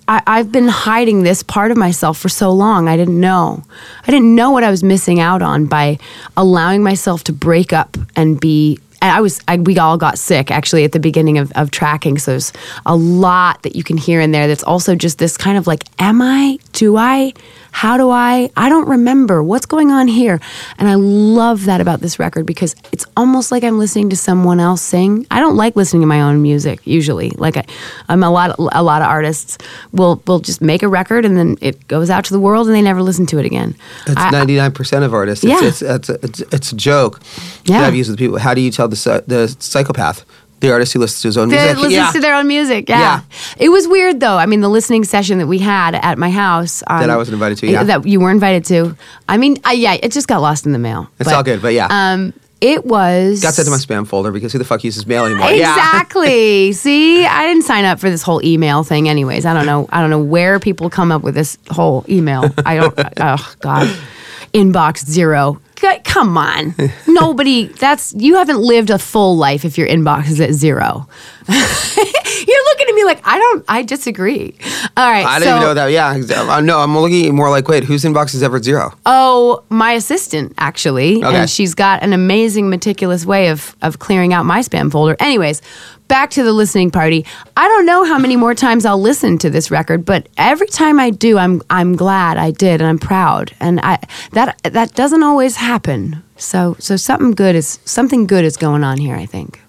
I, 0.06 0.22
I've 0.26 0.50
been 0.50 0.68
hiding 0.68 1.22
this 1.22 1.42
part 1.42 1.70
of 1.70 1.76
myself 1.76 2.16
for 2.18 2.28
so 2.30 2.50
long. 2.50 2.88
I 2.88 2.96
didn't 2.96 3.20
know. 3.20 3.64
I 4.06 4.10
didn't 4.10 4.34
know 4.34 4.50
what 4.52 4.64
I 4.64 4.70
was 4.70 4.82
missing 4.82 5.20
out 5.20 5.42
on 5.42 5.66
by 5.66 5.98
allowing 6.36 6.82
myself 6.82 7.24
to 7.24 7.32
break 7.32 7.72
up 7.72 7.96
and 8.16 8.40
be. 8.40 8.78
And 9.00 9.12
I 9.12 9.20
was. 9.20 9.40
I, 9.46 9.56
we 9.58 9.78
all 9.78 9.96
got 9.96 10.18
sick 10.18 10.50
actually 10.50 10.84
at 10.84 10.92
the 10.92 11.00
beginning 11.00 11.38
of, 11.38 11.52
of 11.52 11.70
tracking. 11.70 12.18
So 12.18 12.32
there's 12.32 12.52
a 12.84 12.96
lot 12.96 13.62
that 13.62 13.76
you 13.76 13.84
can 13.84 13.96
hear 13.96 14.20
in 14.20 14.32
there. 14.32 14.48
That's 14.48 14.64
also 14.64 14.94
just 14.96 15.18
this 15.18 15.36
kind 15.36 15.56
of 15.56 15.66
like, 15.66 15.84
am 15.98 16.20
I? 16.20 16.58
Do 16.72 16.96
I? 16.96 17.32
How 17.70 17.96
do 17.96 18.10
I? 18.10 18.50
I 18.56 18.68
don't 18.68 18.88
remember 18.88 19.42
what's 19.42 19.66
going 19.66 19.90
on 19.90 20.08
here. 20.08 20.40
And 20.78 20.88
I 20.88 20.94
love 20.94 21.64
that 21.66 21.80
about 21.80 22.00
this 22.00 22.18
record 22.18 22.44
because 22.46 22.74
it's 22.92 23.04
almost 23.16 23.52
like 23.52 23.62
I'm 23.62 23.78
listening 23.78 24.10
to 24.10 24.16
someone 24.16 24.58
else 24.58 24.82
sing. 24.82 25.26
I 25.30 25.38
don't 25.40 25.56
like 25.56 25.76
listening 25.76 26.02
to 26.02 26.06
my 26.06 26.20
own 26.22 26.42
music 26.42 26.80
usually. 26.84 27.30
Like 27.30 27.56
I, 27.56 27.64
I'm 28.08 28.22
a 28.24 28.30
lot. 28.30 28.56
A 28.72 28.82
lot 28.82 29.02
of 29.02 29.08
artists 29.08 29.58
will 29.92 30.20
will 30.26 30.40
just 30.40 30.60
make 30.60 30.82
a 30.82 30.88
record 30.88 31.24
and 31.24 31.36
then 31.36 31.56
it 31.60 31.86
goes 31.88 32.10
out 32.10 32.24
to 32.26 32.32
the 32.32 32.40
world 32.40 32.66
and 32.66 32.74
they 32.74 32.82
never 32.82 33.02
listen 33.02 33.26
to 33.26 33.38
it 33.38 33.46
again. 33.46 33.76
It's 34.06 34.32
ninety 34.32 34.56
nine 34.56 34.72
percent 34.72 35.04
of 35.04 35.14
artists. 35.14 35.44
Yeah. 35.44 35.58
It's, 35.62 35.82
it's, 35.82 36.08
it's, 36.08 36.24
it's, 36.24 36.40
it's 36.54 36.72
a 36.72 36.76
joke 36.76 37.20
Yeah. 37.64 37.80
that 37.80 37.86
I've 37.88 37.94
used 37.94 38.10
with 38.10 38.18
people. 38.18 38.38
How 38.38 38.54
do 38.54 38.60
you 38.60 38.70
tell 38.70 38.88
the 38.88 39.22
the 39.26 39.54
psychopath, 39.60 40.24
the 40.60 40.72
artist 40.72 40.92
who 40.92 40.98
listens 40.98 41.22
to 41.22 41.28
his 41.28 41.38
own 41.38 41.48
music? 41.48 41.76
listens 41.76 41.92
yeah. 41.92 42.10
to 42.10 42.20
their 42.20 42.34
own 42.34 42.46
music. 42.46 42.88
Yeah. 42.88 42.98
Yeah. 42.98 43.20
It 43.58 43.68
was 43.68 43.86
weird 43.86 44.20
though. 44.20 44.36
I 44.36 44.46
mean, 44.46 44.60
the 44.60 44.68
listening 44.68 45.04
session 45.04 45.38
that 45.38 45.46
we 45.46 45.58
had 45.58 45.94
at 45.94 46.18
my 46.18 46.30
house 46.30 46.82
um, 46.86 47.00
That 47.00 47.10
I 47.10 47.16
wasn't 47.16 47.34
invited 47.34 47.58
to, 47.58 47.66
yeah. 47.66 47.84
That 47.84 48.06
you 48.06 48.20
were 48.20 48.30
invited 48.30 48.64
to. 48.66 48.96
I 49.28 49.36
mean, 49.36 49.58
I, 49.64 49.72
yeah, 49.72 49.94
it 49.94 50.12
just 50.12 50.28
got 50.28 50.40
lost 50.40 50.66
in 50.66 50.72
the 50.72 50.78
mail. 50.78 51.08
It's 51.18 51.30
all 51.30 51.42
good, 51.42 51.62
but 51.62 51.74
yeah. 51.74 51.88
Um, 51.90 52.32
it 52.60 52.84
was 52.84 53.40
Got 53.40 53.54
sent 53.54 53.66
to 53.66 53.70
my 53.70 53.76
spam 53.76 54.06
folder 54.06 54.32
because 54.32 54.52
who 54.52 54.58
the 54.58 54.64
fuck 54.64 54.82
uses 54.82 55.06
mail 55.06 55.24
anymore? 55.24 55.50
Yeah. 55.50 55.74
Exactly. 55.74 56.72
See, 56.72 57.24
I 57.24 57.46
didn't 57.46 57.62
sign 57.62 57.84
up 57.84 58.00
for 58.00 58.10
this 58.10 58.22
whole 58.22 58.44
email 58.44 58.82
thing. 58.82 59.08
Anyways, 59.08 59.46
I 59.46 59.54
don't 59.54 59.66
know. 59.66 59.88
I 59.92 60.00
don't 60.00 60.10
know 60.10 60.22
where 60.22 60.58
people 60.58 60.90
come 60.90 61.12
up 61.12 61.22
with 61.22 61.34
this 61.34 61.56
whole 61.70 62.04
email. 62.08 62.44
I 62.66 62.76
don't. 62.76 62.94
oh 63.20 63.54
God, 63.60 63.86
inbox 64.52 65.04
zero. 65.04 65.60
Come 66.04 66.36
on, 66.36 66.74
nobody. 67.06 67.66
That's 67.66 68.14
you 68.14 68.36
haven't 68.36 68.60
lived 68.60 68.90
a 68.90 68.98
full 68.98 69.36
life 69.36 69.64
if 69.64 69.78
your 69.78 69.88
inbox 69.88 70.28
is 70.28 70.40
at 70.40 70.52
zero. 70.52 71.08
You're 71.48 72.64
looking 72.64 72.88
at 72.88 72.94
me 72.94 73.04
like 73.04 73.20
I 73.24 73.38
don't. 73.38 73.64
I 73.68 73.82
disagree. 73.82 74.54
All 74.96 75.10
right. 75.10 75.24
I 75.24 75.38
didn't 75.38 75.60
know 75.60 75.74
that. 75.74 75.86
Yeah. 75.90 76.10
uh, 76.54 76.60
no, 76.60 76.78
I'm 76.80 76.96
looking 76.96 77.34
more 77.34 77.50
like, 77.50 77.68
wait, 77.68 77.84
whose 77.84 78.04
inbox 78.04 78.34
is 78.34 78.42
ever 78.42 78.62
zero? 78.62 78.92
Oh, 79.06 79.64
my 79.70 79.92
assistant 79.92 80.52
actually, 80.58 81.24
Okay. 81.24 81.34
and 81.36 81.50
she's 81.50 81.74
got 81.74 82.02
an 82.02 82.12
amazing, 82.12 82.68
meticulous 82.68 83.24
way 83.24 83.48
of 83.48 83.74
of 83.82 83.98
clearing 83.98 84.32
out 84.32 84.44
my 84.44 84.60
spam 84.60 84.90
folder. 84.92 85.16
Anyways, 85.20 85.62
back 86.08 86.30
to 86.30 86.42
the 86.42 86.52
listening 86.52 86.90
party. 86.90 87.24
I 87.56 87.66
don't 87.66 87.86
know 87.86 88.04
how 88.04 88.18
many 88.18 88.36
more 88.36 88.54
times 88.54 88.84
I'll 88.84 89.00
listen 89.00 89.38
to 89.38 89.50
this 89.50 89.70
record, 89.70 90.04
but 90.04 90.28
every 90.36 90.68
time 90.68 91.00
I 91.00 91.10
do, 91.10 91.38
I'm 91.38 91.62
I'm 91.70 91.96
glad 91.96 92.36
I 92.36 92.50
did, 92.50 92.80
and 92.80 92.88
I'm 92.88 92.98
proud. 92.98 93.52
And 93.60 93.80
I 93.80 93.98
that 94.32 94.58
that 94.64 94.94
doesn't 94.94 95.22
always 95.22 95.56
happen. 95.56 96.22
So 96.36 96.76
so 96.78 96.96
something 96.96 97.32
good 97.32 97.56
is 97.56 97.78
something 97.84 98.26
good 98.26 98.44
is 98.44 98.56
going 98.58 98.84
on 98.84 98.98
here. 98.98 99.16
I 99.16 99.24
think. 99.26 99.60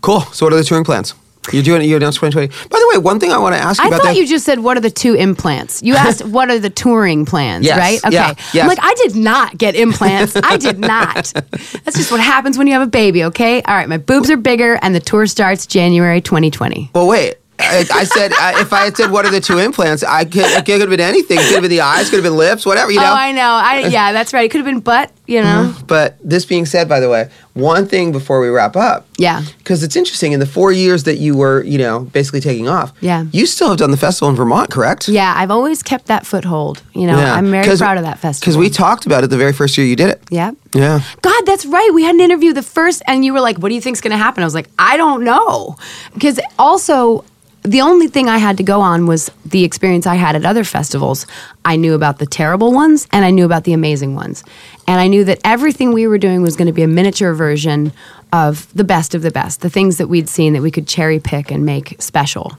Cool. 0.00 0.20
So 0.32 0.46
what 0.46 0.52
are 0.52 0.56
the 0.56 0.64
touring 0.64 0.84
plans? 0.84 1.14
You're 1.52 1.62
doing 1.62 1.88
you're 1.88 1.96
announced 1.96 2.20
2020. 2.20 2.68
By 2.68 2.78
the 2.78 2.88
way, 2.92 2.98
one 3.02 3.18
thing 3.18 3.32
I 3.32 3.38
want 3.38 3.54
to 3.56 3.60
ask 3.60 3.80
you 3.80 3.84
I 3.84 3.88
about 3.88 4.02
thought 4.02 4.08
that. 4.08 4.16
you 4.16 4.26
just 4.26 4.44
said 4.44 4.58
what 4.60 4.76
are 4.76 4.80
the 4.80 4.90
two 4.90 5.14
implants. 5.14 5.82
You 5.82 5.94
asked 5.96 6.22
what 6.24 6.50
are 6.50 6.58
the 6.58 6.68
touring 6.70 7.24
plans, 7.24 7.64
Yes, 7.64 7.78
right? 7.78 8.04
Okay. 8.04 8.14
yeah, 8.14 8.34
yes. 8.52 8.56
I'm 8.62 8.68
like 8.68 8.78
I 8.82 8.94
did 8.94 9.16
not 9.16 9.56
get 9.56 9.74
implants. 9.74 10.36
I 10.36 10.58
did 10.58 10.78
not. 10.78 11.14
That's 11.34 11.96
just 11.96 12.12
what 12.12 12.20
happens 12.20 12.58
when 12.58 12.66
you 12.66 12.74
have 12.74 12.82
a 12.82 12.90
baby, 12.90 13.24
okay? 13.24 13.62
All 13.62 13.74
right, 13.74 13.88
my 13.88 13.96
boobs 13.96 14.30
are 14.30 14.36
bigger 14.36 14.78
and 14.82 14.94
the 14.94 15.00
tour 15.00 15.26
starts 15.26 15.66
January 15.66 16.20
2020. 16.20 16.90
well, 16.94 17.06
wait. 17.08 17.36
I, 17.60 17.86
I 17.92 18.04
said 18.04 18.32
uh, 18.32 18.52
if 18.56 18.72
I 18.72 18.84
had 18.84 18.96
said 18.96 19.10
what 19.10 19.24
are 19.26 19.30
the 19.30 19.40
two 19.40 19.58
implants, 19.58 20.02
I 20.02 20.24
could 20.24 20.44
it 20.44 20.64
could 20.66 20.80
have 20.80 20.90
been 20.90 21.00
anything. 21.00 21.38
It 21.38 21.42
could 21.44 21.52
have 21.54 21.62
been 21.62 21.70
the 21.70 21.80
eyes, 21.82 22.10
could 22.10 22.16
have 22.16 22.24
been 22.24 22.36
lips, 22.36 22.64
whatever. 22.66 22.90
You 22.90 22.98
know. 23.00 23.06
Oh, 23.10 23.14
I 23.14 23.32
know. 23.32 23.42
I 23.42 23.78
yeah, 23.88 24.12
that's 24.12 24.32
right. 24.32 24.44
It 24.44 24.50
could 24.50 24.58
have 24.58 24.66
been 24.66 24.80
butt, 24.80 25.12
you 25.26 25.42
know. 25.42 25.74
But 25.86 26.16
this 26.22 26.44
being 26.44 26.66
said, 26.66 26.88
by 26.88 27.00
the 27.00 27.08
way, 27.08 27.30
one 27.54 27.86
thing 27.86 28.12
before 28.12 28.40
we 28.40 28.48
wrap 28.48 28.76
up, 28.76 29.06
Yeah. 29.18 29.42
because 29.58 29.82
it's 29.82 29.96
interesting 29.96 30.32
in 30.32 30.40
the 30.40 30.46
four 30.46 30.70
years 30.72 31.02
that 31.04 31.16
you 31.16 31.36
were, 31.36 31.62
you 31.64 31.78
know, 31.78 32.00
basically 32.00 32.40
taking 32.40 32.68
off. 32.68 32.92
Yeah. 33.00 33.24
You 33.32 33.44
still 33.46 33.68
have 33.70 33.78
done 33.78 33.90
the 33.90 33.96
festival 33.96 34.28
in 34.30 34.36
Vermont, 34.36 34.70
correct? 34.70 35.08
Yeah, 35.08 35.34
I've 35.36 35.50
always 35.50 35.82
kept 35.82 36.06
that 36.06 36.26
foothold. 36.26 36.82
You 36.94 37.06
know, 37.08 37.18
I'm 37.18 37.50
very 37.50 37.76
proud 37.76 37.96
of 37.98 38.04
that 38.04 38.18
festival. 38.20 38.40
Because 38.52 38.56
we 38.56 38.70
talked 38.70 39.04
about 39.04 39.24
it 39.24 39.28
the 39.30 39.36
very 39.36 39.52
first 39.52 39.76
year 39.76 39.86
you 39.86 39.96
did 39.96 40.08
it. 40.10 40.22
Yeah. 40.30 40.52
Yeah. 40.74 41.00
God, 41.22 41.42
that's 41.46 41.66
right. 41.66 41.90
We 41.92 42.04
had 42.04 42.14
an 42.14 42.20
interview 42.20 42.52
the 42.52 42.62
first, 42.62 43.02
and 43.08 43.24
you 43.24 43.32
were 43.32 43.40
like, 43.40 43.58
"What 43.58 43.70
do 43.70 43.74
you 43.74 43.80
think's 43.80 44.00
going 44.00 44.12
to 44.12 44.16
happen?" 44.16 44.44
I 44.44 44.46
was 44.46 44.54
like, 44.54 44.68
"I 44.78 44.96
don't 44.96 45.24
know," 45.24 45.76
because 46.14 46.38
also 46.58 47.24
the 47.70 47.80
only 47.82 48.08
thing 48.08 48.28
I 48.28 48.38
had 48.38 48.56
to 48.56 48.64
go 48.64 48.80
on 48.80 49.06
was 49.06 49.30
the 49.44 49.62
experience 49.62 50.04
I 50.04 50.16
had 50.16 50.34
at 50.34 50.44
other 50.44 50.64
festivals. 50.64 51.24
I 51.64 51.76
knew 51.76 51.94
about 51.94 52.18
the 52.18 52.26
terrible 52.26 52.72
ones, 52.72 53.06
and 53.12 53.24
I 53.24 53.30
knew 53.30 53.44
about 53.44 53.62
the 53.62 53.72
amazing 53.72 54.16
ones, 54.16 54.42
and 54.88 55.00
I 55.00 55.06
knew 55.06 55.22
that 55.24 55.38
everything 55.44 55.92
we 55.92 56.08
were 56.08 56.18
doing 56.18 56.42
was 56.42 56.56
going 56.56 56.66
to 56.66 56.72
be 56.72 56.82
a 56.82 56.88
miniature 56.88 57.32
version 57.32 57.92
of 58.32 58.72
the 58.74 58.82
best 58.82 59.14
of 59.14 59.22
the 59.22 59.30
best, 59.30 59.60
the 59.60 59.70
things 59.70 59.98
that 59.98 60.08
we'd 60.08 60.28
seen 60.28 60.52
that 60.54 60.62
we 60.62 60.72
could 60.72 60.88
cherry 60.88 61.20
pick 61.20 61.52
and 61.52 61.64
make 61.64 61.94
special, 62.02 62.58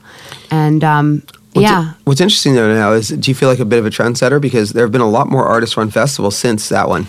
and 0.50 0.82
um, 0.82 1.22
What's, 1.52 1.68
yeah. 1.68 1.92
What's 2.04 2.22
interesting 2.22 2.54
though 2.54 2.74
now 2.74 2.92
is, 2.92 3.08
do 3.08 3.30
you 3.30 3.34
feel 3.34 3.50
like 3.50 3.58
a 3.58 3.66
bit 3.66 3.78
of 3.78 3.84
a 3.84 3.90
trendsetter 3.90 4.40
because 4.40 4.72
there 4.72 4.84
have 4.84 4.92
been 4.92 5.02
a 5.02 5.10
lot 5.10 5.28
more 5.28 5.44
artist-run 5.44 5.90
festivals 5.90 6.38
since 6.38 6.70
that 6.70 6.88
one? 6.88 7.06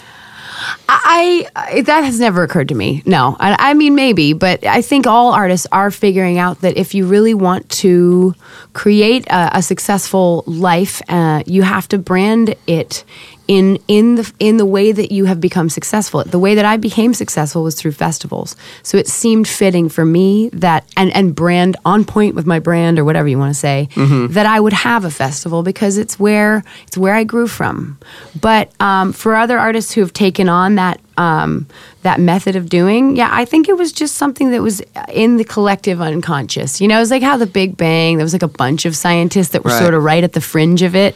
I, 0.89 1.47
I 1.55 1.81
that 1.81 2.03
has 2.03 2.19
never 2.19 2.43
occurred 2.43 2.69
to 2.69 2.75
me. 2.75 3.03
No, 3.05 3.35
I, 3.39 3.71
I 3.71 3.73
mean 3.73 3.95
maybe, 3.95 4.33
but 4.33 4.65
I 4.65 4.81
think 4.81 5.07
all 5.07 5.33
artists 5.33 5.67
are 5.71 5.91
figuring 5.91 6.37
out 6.37 6.61
that 6.61 6.77
if 6.77 6.93
you 6.93 7.05
really 7.05 7.33
want 7.33 7.69
to 7.69 8.33
create 8.73 9.25
a, 9.27 9.57
a 9.57 9.61
successful 9.61 10.43
life, 10.47 11.01
uh, 11.09 11.43
you 11.45 11.63
have 11.63 11.87
to 11.89 11.97
brand 11.97 12.55
it 12.67 13.03
in 13.47 13.77
in 13.87 14.15
the 14.15 14.33
in 14.39 14.57
the 14.57 14.65
way 14.65 14.91
that 14.91 15.11
you 15.11 15.25
have 15.25 15.41
become 15.41 15.69
successful. 15.69 16.23
The 16.23 16.39
way 16.39 16.55
that 16.55 16.65
I 16.65 16.77
became 16.77 17.13
successful 17.13 17.63
was 17.63 17.75
through 17.75 17.91
festivals. 17.93 18.55
So 18.83 18.97
it 18.97 19.07
seemed 19.07 19.47
fitting 19.47 19.89
for 19.89 20.05
me 20.05 20.49
that 20.53 20.85
and 20.95 21.13
and 21.15 21.35
brand 21.35 21.75
on 21.85 22.05
point 22.05 22.35
with 22.35 22.45
my 22.45 22.59
brand 22.59 22.99
or 22.99 23.03
whatever 23.05 23.27
you 23.27 23.37
want 23.37 23.53
to 23.53 23.59
say 23.59 23.89
that 24.27 24.45
I 24.45 24.59
would 24.59 24.73
have 24.73 25.05
a 25.05 25.11
festival 25.11 25.63
because 25.63 25.97
it's 25.97 26.19
where 26.19 26.63
it's 26.87 26.97
where 26.97 27.15
I 27.15 27.23
grew 27.23 27.47
from. 27.47 27.97
But 28.39 28.71
um, 28.79 29.13
for 29.13 29.35
other 29.35 29.59
artists 29.59 29.91
who 29.91 30.01
have 30.01 30.13
taken 30.13 30.49
on 30.49 30.75
that 30.75 30.99
um, 31.17 31.67
that 32.01 32.19
method 32.19 32.55
of 32.55 32.69
doing, 32.69 33.15
yeah, 33.15 33.29
I 33.31 33.45
think 33.45 33.69
it 33.69 33.77
was 33.77 33.91
just 33.93 34.15
something 34.15 34.51
that 34.51 34.61
was 34.61 34.81
in 35.09 35.37
the 35.37 35.43
collective 35.45 36.01
unconscious. 36.01 36.81
You 36.81 36.87
know, 36.87 36.97
it 36.97 37.01
was 37.01 37.11
like 37.11 37.21
how 37.23 37.37
the 37.37 37.45
Big 37.45 37.77
Bang. 37.77 38.17
There 38.17 38.25
was 38.25 38.33
like 38.33 38.43
a 38.43 38.47
bunch 38.47 38.85
of 38.85 38.95
scientists 38.95 39.49
that 39.49 39.63
were 39.63 39.69
Right. 39.71 39.79
sort 39.81 39.93
of 39.93 40.03
right 40.03 40.23
at 40.23 40.33
the 40.33 40.41
fringe 40.41 40.81
of 40.81 40.95
it. 40.95 41.15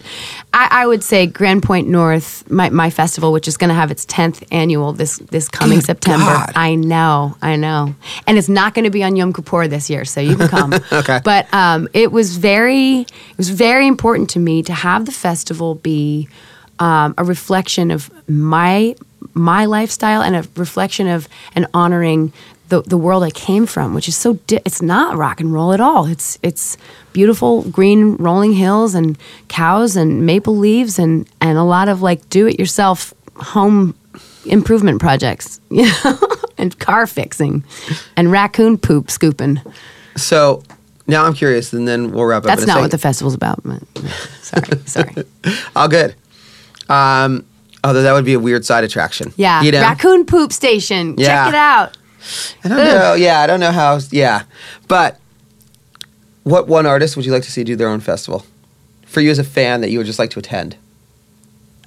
I, 0.54 0.68
I 0.84 0.88
would 0.88 1.04
say 1.04 1.26
Grand 1.28 1.64
Point 1.64 1.88
North, 1.90 2.50
my, 2.50 2.70
my 2.70 2.90
festival, 2.90 3.32
which 3.32 3.48
is 3.48 3.58
going 3.58 3.70
to 3.70 3.74
have 3.76 3.92
its 3.92 4.06
tenth 4.06 4.44
annual 4.52 4.94
this 4.94 5.18
this 5.30 5.50
coming 5.50 5.80
Good 5.80 5.86
September. 5.88 6.26
God. 6.26 6.52
I 6.56 6.76
know, 6.76 7.36
I 7.42 7.56
know, 7.56 7.94
and 8.26 8.38
it's 8.38 8.50
not 8.50 8.74
going 8.74 8.86
to 8.86 8.92
be 8.92 9.04
on 9.04 9.16
Yom 9.16 9.34
Kippur 9.34 9.68
this 9.68 9.90
year, 9.90 10.06
so 10.06 10.22
you 10.22 10.36
can 10.38 10.48
come. 10.48 10.74
Okay. 10.92 11.20
But 11.24 11.54
um, 11.54 11.88
it 11.94 12.12
was 12.12 12.38
very, 12.38 13.02
it 13.02 13.38
was 13.38 13.50
very 13.50 13.88
important 13.88 14.30
to 14.32 14.40
me 14.40 14.64
to 14.64 14.74
have 14.74 15.06
the 15.06 15.12
festival 15.12 15.76
be 15.76 16.28
um, 16.80 17.14
a 17.18 17.24
reflection 17.24 17.92
of 17.92 18.10
my 18.30 18.96
my 19.34 19.66
lifestyle 19.66 20.22
and 20.22 20.36
a 20.36 20.44
reflection 20.56 21.08
of 21.08 21.28
and 21.56 21.68
honoring 21.74 22.32
the, 22.70 22.82
the 22.82 22.98
world 22.98 23.24
I 23.24 23.30
came 23.32 23.66
from, 23.66 23.94
which 23.94 24.08
is 24.10 24.16
so 24.18 24.34
di- 24.48 24.60
it's 24.66 24.82
not 24.82 25.16
rock 25.18 25.40
and 25.40 25.54
roll 25.54 25.72
at 25.74 25.80
all. 25.80 26.06
It's 26.06 26.38
it's 26.44 26.78
beautiful 27.14 27.62
green 27.64 28.16
rolling 28.18 28.54
hills 28.54 28.94
and 28.94 29.18
cows 29.48 29.96
and 29.96 30.26
maple 30.26 30.58
leaves 30.58 31.00
and 31.00 31.28
and 31.40 31.58
a 31.58 31.64
lot 31.64 31.88
of 31.88 32.02
like 32.02 32.28
do 32.30 32.46
it 32.48 32.60
yourself 32.60 33.14
home 33.38 33.96
improvement 34.46 35.00
projects, 35.00 35.62
you 35.70 35.84
know, 36.04 36.20
and 36.58 36.78
car 36.80 37.08
fixing 37.08 37.64
and 38.18 38.32
raccoon 38.32 38.78
poop 38.78 39.10
scooping. 39.12 39.62
So, 40.16 40.64
now 41.06 41.26
I'm 41.26 41.34
curious, 41.34 41.72
and 41.74 41.88
then 41.88 42.12
we'll 42.12 42.26
wrap 42.26 42.44
up. 42.44 42.48
That's 42.48 42.66
not 42.66 42.82
what 42.82 42.92
the 42.92 42.98
festival's 42.98 43.34
about. 43.36 43.62
but- 43.64 43.82
Sorry, 44.42 44.80
sorry. 44.86 45.14
All 45.76 45.88
good. 45.88 46.16
Um, 46.90 47.46
although 47.88 48.04
that 48.04 48.12
would 48.14 48.26
be 48.26 48.34
a 48.34 48.40
weird 48.40 48.66
side 48.66 48.84
attraction. 48.84 49.34
Yeah, 49.38 49.62
You 49.62 49.72
know? 49.72 49.82
raccoon 49.82 50.26
poop 50.26 50.52
station. 50.52 51.16
Yeah. 51.18 51.46
Check 51.46 51.48
it 51.50 51.56
out. 51.56 51.98
I 52.64 52.68
don't 52.68 52.78
know. 52.78 53.14
Yeah, 53.14 53.40
I 53.40 53.48
don't 53.48 53.60
know 53.62 53.72
how. 53.72 54.00
Yeah, 54.12 54.44
but 54.88 55.20
what 56.44 56.68
one 56.68 56.86
artist 56.86 57.16
would 57.16 57.26
you 57.26 57.32
like 57.32 57.44
to 57.44 57.52
see 57.52 57.64
do 57.64 57.76
their 57.76 57.88
own 57.90 58.00
festival? 58.02 58.46
For 59.06 59.22
you 59.22 59.32
as 59.32 59.40
a 59.40 59.44
fan, 59.44 59.80
that 59.82 59.90
you 59.90 59.98
would 60.00 60.08
just 60.08 60.20
like 60.20 60.30
to 60.32 60.40
attend. 60.40 60.76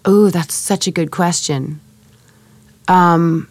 Oh, 0.07 0.31
that's 0.31 0.55
such 0.55 0.87
a 0.87 0.91
good 0.91 1.11
question. 1.11 1.81
Um, 2.89 3.49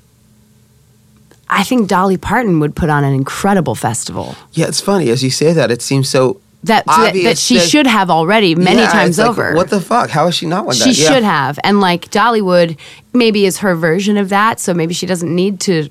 I 1.47 1.63
think 1.63 1.87
Dolly 1.87 2.17
Parton 2.17 2.59
would 2.59 2.75
put 2.75 2.89
on 2.89 3.03
an 3.03 3.13
incredible 3.13 3.75
festival. 3.75 4.35
Yeah, 4.53 4.67
it's 4.67 4.81
funny 4.81 5.09
as 5.09 5.23
you 5.23 5.29
say 5.29 5.53
that. 5.53 5.69
It 5.69 5.81
seems 5.83 6.09
so 6.09 6.41
That 6.63 6.85
that, 6.87 7.13
that 7.23 7.37
she 7.37 7.57
that- 7.57 7.69
should 7.69 7.87
have 7.87 8.09
already 8.09 8.53
many 8.53 8.81
Yeah, 8.81 8.91
times 8.91 9.17
like, 9.17 9.29
over. 9.29 9.53
What 9.55 9.69
the 9.69 9.79
fuck? 9.79 10.09
How 10.09 10.27
is 10.27 10.35
she 10.35 10.45
not 10.45 10.65
won 10.65 10.75
she? 10.75 10.91
Yeah. 10.91 11.13
should 11.13 11.23
have, 11.23 11.57
and 11.63 11.79
like 11.79 12.11
Dollywood 12.11 12.77
maybe 13.13 13.45
is 13.45 13.59
her 13.59 13.75
version 13.75 14.17
of 14.17 14.27
that, 14.29 14.59
so 14.59 14.73
maybe 14.73 14.93
she 14.93 15.05
doesn't 15.05 15.33
need 15.33 15.61
to. 15.61 15.89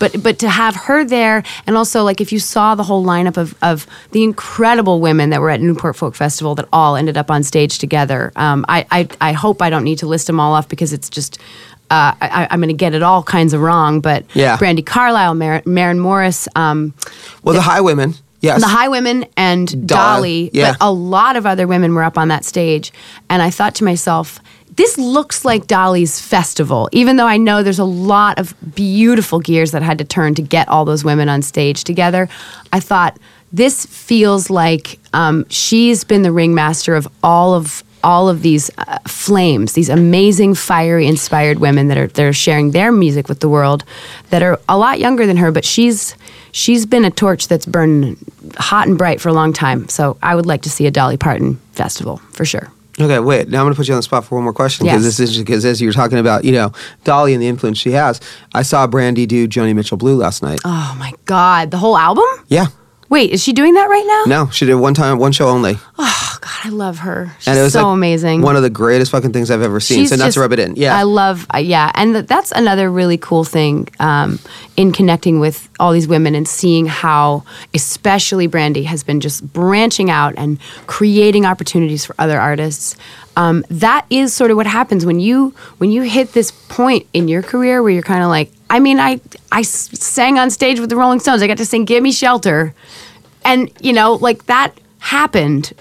But 0.00 0.20
but 0.20 0.40
to 0.40 0.48
have 0.48 0.74
her 0.74 1.04
there, 1.04 1.44
and 1.68 1.76
also 1.76 2.02
like 2.02 2.20
if 2.20 2.32
you 2.32 2.40
saw 2.40 2.74
the 2.74 2.82
whole 2.82 3.04
lineup 3.04 3.36
of 3.36 3.54
of 3.62 3.86
the 4.10 4.24
incredible 4.24 5.00
women 5.00 5.30
that 5.30 5.40
were 5.40 5.50
at 5.50 5.60
Newport 5.60 5.94
Folk 5.94 6.16
Festival 6.16 6.56
that 6.56 6.66
all 6.72 6.96
ended 6.96 7.16
up 7.16 7.30
on 7.30 7.44
stage 7.44 7.78
together. 7.78 8.32
Um, 8.34 8.64
I, 8.68 8.86
I 8.90 9.08
I 9.20 9.32
hope 9.32 9.62
I 9.62 9.70
don't 9.70 9.84
need 9.84 9.98
to 9.98 10.06
list 10.08 10.26
them 10.26 10.40
all 10.40 10.52
off 10.52 10.68
because 10.68 10.92
it's 10.92 11.08
just. 11.08 11.38
Uh, 11.90 12.12
I, 12.20 12.48
I'm 12.50 12.58
going 12.60 12.68
to 12.68 12.74
get 12.74 12.92
it 12.94 13.02
all 13.02 13.22
kinds 13.22 13.54
of 13.54 13.62
wrong, 13.62 14.00
but 14.02 14.26
Yeah. 14.34 14.58
Brandi 14.58 14.84
Carlile, 14.84 15.32
Mar- 15.34 15.62
Maren 15.64 15.98
Morris, 15.98 16.46
um, 16.54 16.92
Well, 17.42 17.54
the 17.54 17.62
Highwomen. 17.62 18.20
Yes. 18.40 18.60
the 18.60 18.68
Highwomen 18.68 19.28
and 19.36 19.86
Dolly, 19.86 20.50
yeah. 20.52 20.72
but 20.72 20.78
a 20.80 20.92
lot 20.92 21.36
of 21.36 21.44
other 21.44 21.66
women 21.66 21.94
were 21.94 22.04
up 22.04 22.16
on 22.16 22.28
that 22.28 22.44
stage. 22.44 22.92
And 23.28 23.42
I 23.42 23.50
thought 23.50 23.74
to 23.76 23.84
myself, 23.84 24.40
this 24.76 24.96
looks 24.96 25.44
like 25.44 25.66
Dolly's 25.66 26.20
festival, 26.20 26.88
even 26.92 27.16
though 27.16 27.26
I 27.26 27.36
know 27.36 27.64
there's 27.64 27.80
a 27.80 27.84
lot 27.84 28.38
of 28.38 28.54
beautiful 28.76 29.40
gears 29.40 29.72
that 29.72 29.82
had 29.82 29.98
to 29.98 30.04
turn 30.04 30.36
to 30.36 30.42
get 30.42 30.68
all 30.68 30.84
those 30.84 31.02
women 31.02 31.28
on 31.28 31.42
stage 31.42 31.82
together. 31.82 32.28
I 32.72 32.78
thought, 32.78 33.18
this 33.52 33.86
feels 33.86 34.50
like 34.50 34.98
um, 35.12 35.46
she's 35.48 36.04
been 36.04 36.22
the 36.22 36.32
ringmaster 36.32 36.94
of 36.94 37.08
all 37.22 37.54
of 37.54 37.82
all 38.04 38.28
of 38.28 38.42
these 38.42 38.70
uh, 38.78 38.98
flames, 39.08 39.72
these 39.72 39.88
amazing, 39.88 40.54
fiery, 40.54 41.06
inspired 41.06 41.58
women 41.58 41.88
that 41.88 41.98
are 41.98 42.06
that 42.06 42.24
are 42.24 42.32
sharing 42.32 42.70
their 42.70 42.92
music 42.92 43.28
with 43.28 43.40
the 43.40 43.48
world, 43.48 43.84
that 44.30 44.42
are 44.42 44.60
a 44.68 44.78
lot 44.78 45.00
younger 45.00 45.26
than 45.26 45.38
her, 45.38 45.50
but 45.50 45.64
she's 45.64 46.14
she's 46.52 46.86
been 46.86 47.04
a 47.04 47.10
torch 47.10 47.48
that's 47.48 47.66
burned 47.66 48.16
hot 48.56 48.88
and 48.88 48.96
bright 48.98 49.20
for 49.20 49.28
a 49.28 49.32
long 49.32 49.52
time. 49.52 49.88
So 49.88 50.16
I 50.22 50.34
would 50.34 50.46
like 50.46 50.62
to 50.62 50.70
see 50.70 50.86
a 50.86 50.90
Dolly 50.90 51.16
Parton 51.16 51.56
festival 51.72 52.18
for 52.32 52.44
sure. 52.44 52.70
Okay, 53.00 53.20
wait. 53.20 53.48
Now 53.48 53.58
I'm 53.60 53.64
going 53.66 53.74
to 53.74 53.76
put 53.76 53.86
you 53.86 53.94
on 53.94 53.98
the 53.98 54.02
spot 54.02 54.24
for 54.24 54.34
one 54.34 54.42
more 54.44 54.52
question 54.52 54.84
because 54.86 55.04
Yes. 55.04 55.16
this 55.18 55.30
is 55.30 55.38
because 55.38 55.64
as 55.64 55.80
you 55.80 55.86
were 55.88 55.92
talking 55.92 56.18
about, 56.18 56.44
you 56.44 56.50
know, 56.50 56.72
Dolly 57.04 57.32
and 57.32 57.40
the 57.40 57.46
influence 57.46 57.78
she 57.78 57.92
has. 57.92 58.20
I 58.54 58.62
saw 58.62 58.88
Brandi 58.88 59.26
do 59.28 59.46
Joni 59.46 59.72
Mitchell 59.74 59.96
Blue 59.96 60.16
last 60.16 60.42
night. 60.42 60.58
Oh 60.64 60.96
my 60.98 61.12
God, 61.24 61.70
the 61.70 61.76
whole 61.76 61.96
album? 61.96 62.24
Yeah. 62.48 62.66
Wait, 63.10 63.30
is 63.30 63.42
she 63.42 63.52
doing 63.54 63.72
that 63.74 63.86
right 63.88 64.04
now? 64.26 64.44
No, 64.44 64.50
she 64.50 64.66
did 64.66 64.74
one 64.74 64.92
time, 64.94 65.18
one 65.18 65.32
show 65.32 65.48
only, 65.48 65.78
Oh 65.98 66.38
God, 66.42 66.50
I 66.64 66.68
love 66.68 66.98
her. 66.98 67.34
She's 67.38 67.48
and 67.48 67.58
it 67.58 67.62
was 67.62 67.72
so 67.72 67.84
like 67.88 67.94
amazing. 67.94 68.42
One 68.42 68.54
of 68.54 68.62
the 68.62 68.68
greatest 68.70 69.10
fucking 69.10 69.32
things 69.32 69.50
I've 69.50 69.62
ever 69.62 69.80
seen. 69.80 70.00
She's 70.00 70.10
so 70.10 70.16
not 70.16 70.26
just- 70.26 70.34
to 70.34 70.40
rub 70.40 70.52
it 70.52 70.58
in. 70.58 70.76
Yeah. 70.76 70.94
I 70.94 71.04
love, 71.04 71.46
uh, 71.54 71.58
yeah, 71.58 71.90
and 71.94 72.14
th- 72.14 72.26
that's 72.26 72.52
another 72.52 72.90
really 72.90 73.16
cool 73.16 73.44
thing 73.44 73.88
um, 73.98 74.38
in 74.76 74.92
connecting 74.92 75.40
with 75.40 75.68
all 75.80 75.92
these 75.92 76.06
women 76.06 76.34
and 76.34 76.46
seeing 76.46 76.84
how, 76.86 77.44
especially 77.74 78.46
Brandi, 78.46 78.84
has 78.84 79.02
been 79.02 79.20
just 79.20 79.50
branching 79.52 80.10
out 80.10 80.34
and 80.36 80.58
creating 80.86 81.46
opportunities 81.46 82.04
for 82.04 82.14
other 82.18 82.38
artists. 82.38 82.94
Um, 83.36 83.64
that 83.70 84.04
is 84.10 84.34
sort 84.34 84.50
of 84.50 84.56
what 84.56 84.66
happens 84.66 85.06
when 85.06 85.20
you 85.20 85.54
when 85.78 85.90
you 85.92 86.02
hit 86.02 86.32
this 86.32 86.50
point 86.50 87.06
in 87.14 87.28
your 87.28 87.40
career 87.42 87.82
where 87.82 87.92
you're 87.92 88.02
kind 88.02 88.22
of 88.22 88.28
like, 88.28 88.50
I 88.70 88.80
mean, 88.80 89.00
I 89.00 89.20
I 89.50 89.62
sang 89.62 90.38
on 90.38 90.50
stage 90.50 90.80
with 90.80 90.90
the 90.90 90.96
Rolling 90.96 91.20
Stones. 91.20 91.42
I 91.42 91.46
got 91.46 91.58
to 91.58 91.66
sing 91.66 91.84
"Give 91.84 92.02
Me 92.02 92.12
Shelter," 92.12 92.74
and 93.44 93.70
you 93.80 93.92
know, 93.92 94.14
like 94.14 94.46
that 94.46 94.78
happened. 94.98 95.72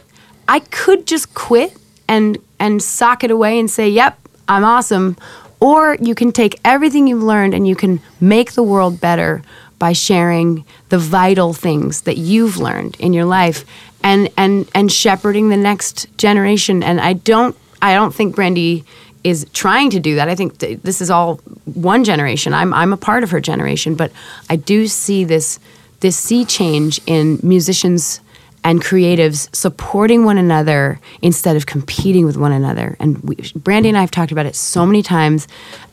I 0.47 0.59
could 0.59 1.05
just 1.05 1.33
quit 1.33 1.75
and 2.07 2.37
and 2.59 2.81
sock 2.81 3.23
it 3.23 3.31
away 3.31 3.59
and 3.59 3.69
say, 3.69 3.89
"Yep, 3.89 4.19
I'm 4.47 4.63
awesome," 4.63 5.17
or 5.59 5.97
you 5.99 6.15
can 6.15 6.31
take 6.31 6.59
everything 6.63 7.07
you've 7.07 7.23
learned 7.23 7.53
and 7.53 7.67
you 7.67 7.75
can 7.75 7.99
make 8.19 8.53
the 8.53 8.63
world 8.63 9.01
better 9.01 9.41
by 9.79 9.93
sharing 9.93 10.65
the 10.89 10.97
vital 10.97 11.53
things 11.53 12.01
that 12.01 12.17
you've 12.17 12.57
learned 12.57 12.95
in 12.99 13.13
your 13.13 13.25
life 13.25 13.65
and 14.03 14.29
and 14.37 14.69
and 14.73 14.91
shepherding 14.91 15.49
the 15.49 15.57
next 15.57 16.07
generation. 16.17 16.83
And 16.83 17.01
I 17.01 17.13
don't 17.13 17.55
I 17.81 17.93
don't 17.93 18.13
think 18.13 18.35
Brandi 18.35 18.83
is 19.27 19.45
trying 19.51 19.89
to 19.89 19.99
do 19.99 20.15
that. 20.15 20.29
I 20.29 20.35
think 20.35 20.57
th- 20.59 20.79
this 20.83 21.01
is 21.01 21.09
all 21.09 21.35
one 21.65 22.05
generation. 22.05 22.53
I'm 22.53 22.73
I'm 22.73 22.93
a 22.93 22.97
part 22.97 23.23
of 23.23 23.31
her 23.31 23.41
generation, 23.41 23.95
but 23.95 24.09
I 24.49 24.55
do 24.55 24.87
see 24.87 25.25
this 25.25 25.59
this 25.99 26.15
sea 26.15 26.45
change 26.45 27.01
in 27.05 27.37
musicians 27.43 28.21
and 28.63 28.81
creatives 28.81 29.53
supporting 29.53 30.23
one 30.23 30.37
another 30.37 30.99
instead 31.21 31.57
of 31.57 31.65
competing 31.65 32.25
with 32.25 32.37
one 32.37 32.53
another. 32.53 32.95
And 33.01 33.21
we, 33.21 33.35
Brandi 33.35 33.87
and 33.89 33.97
I 33.97 34.01
have 34.01 34.11
talked 34.11 34.31
about 34.31 34.45
it 34.45 34.55
so 34.55 34.85
many 34.85 35.03
times, 35.03 35.45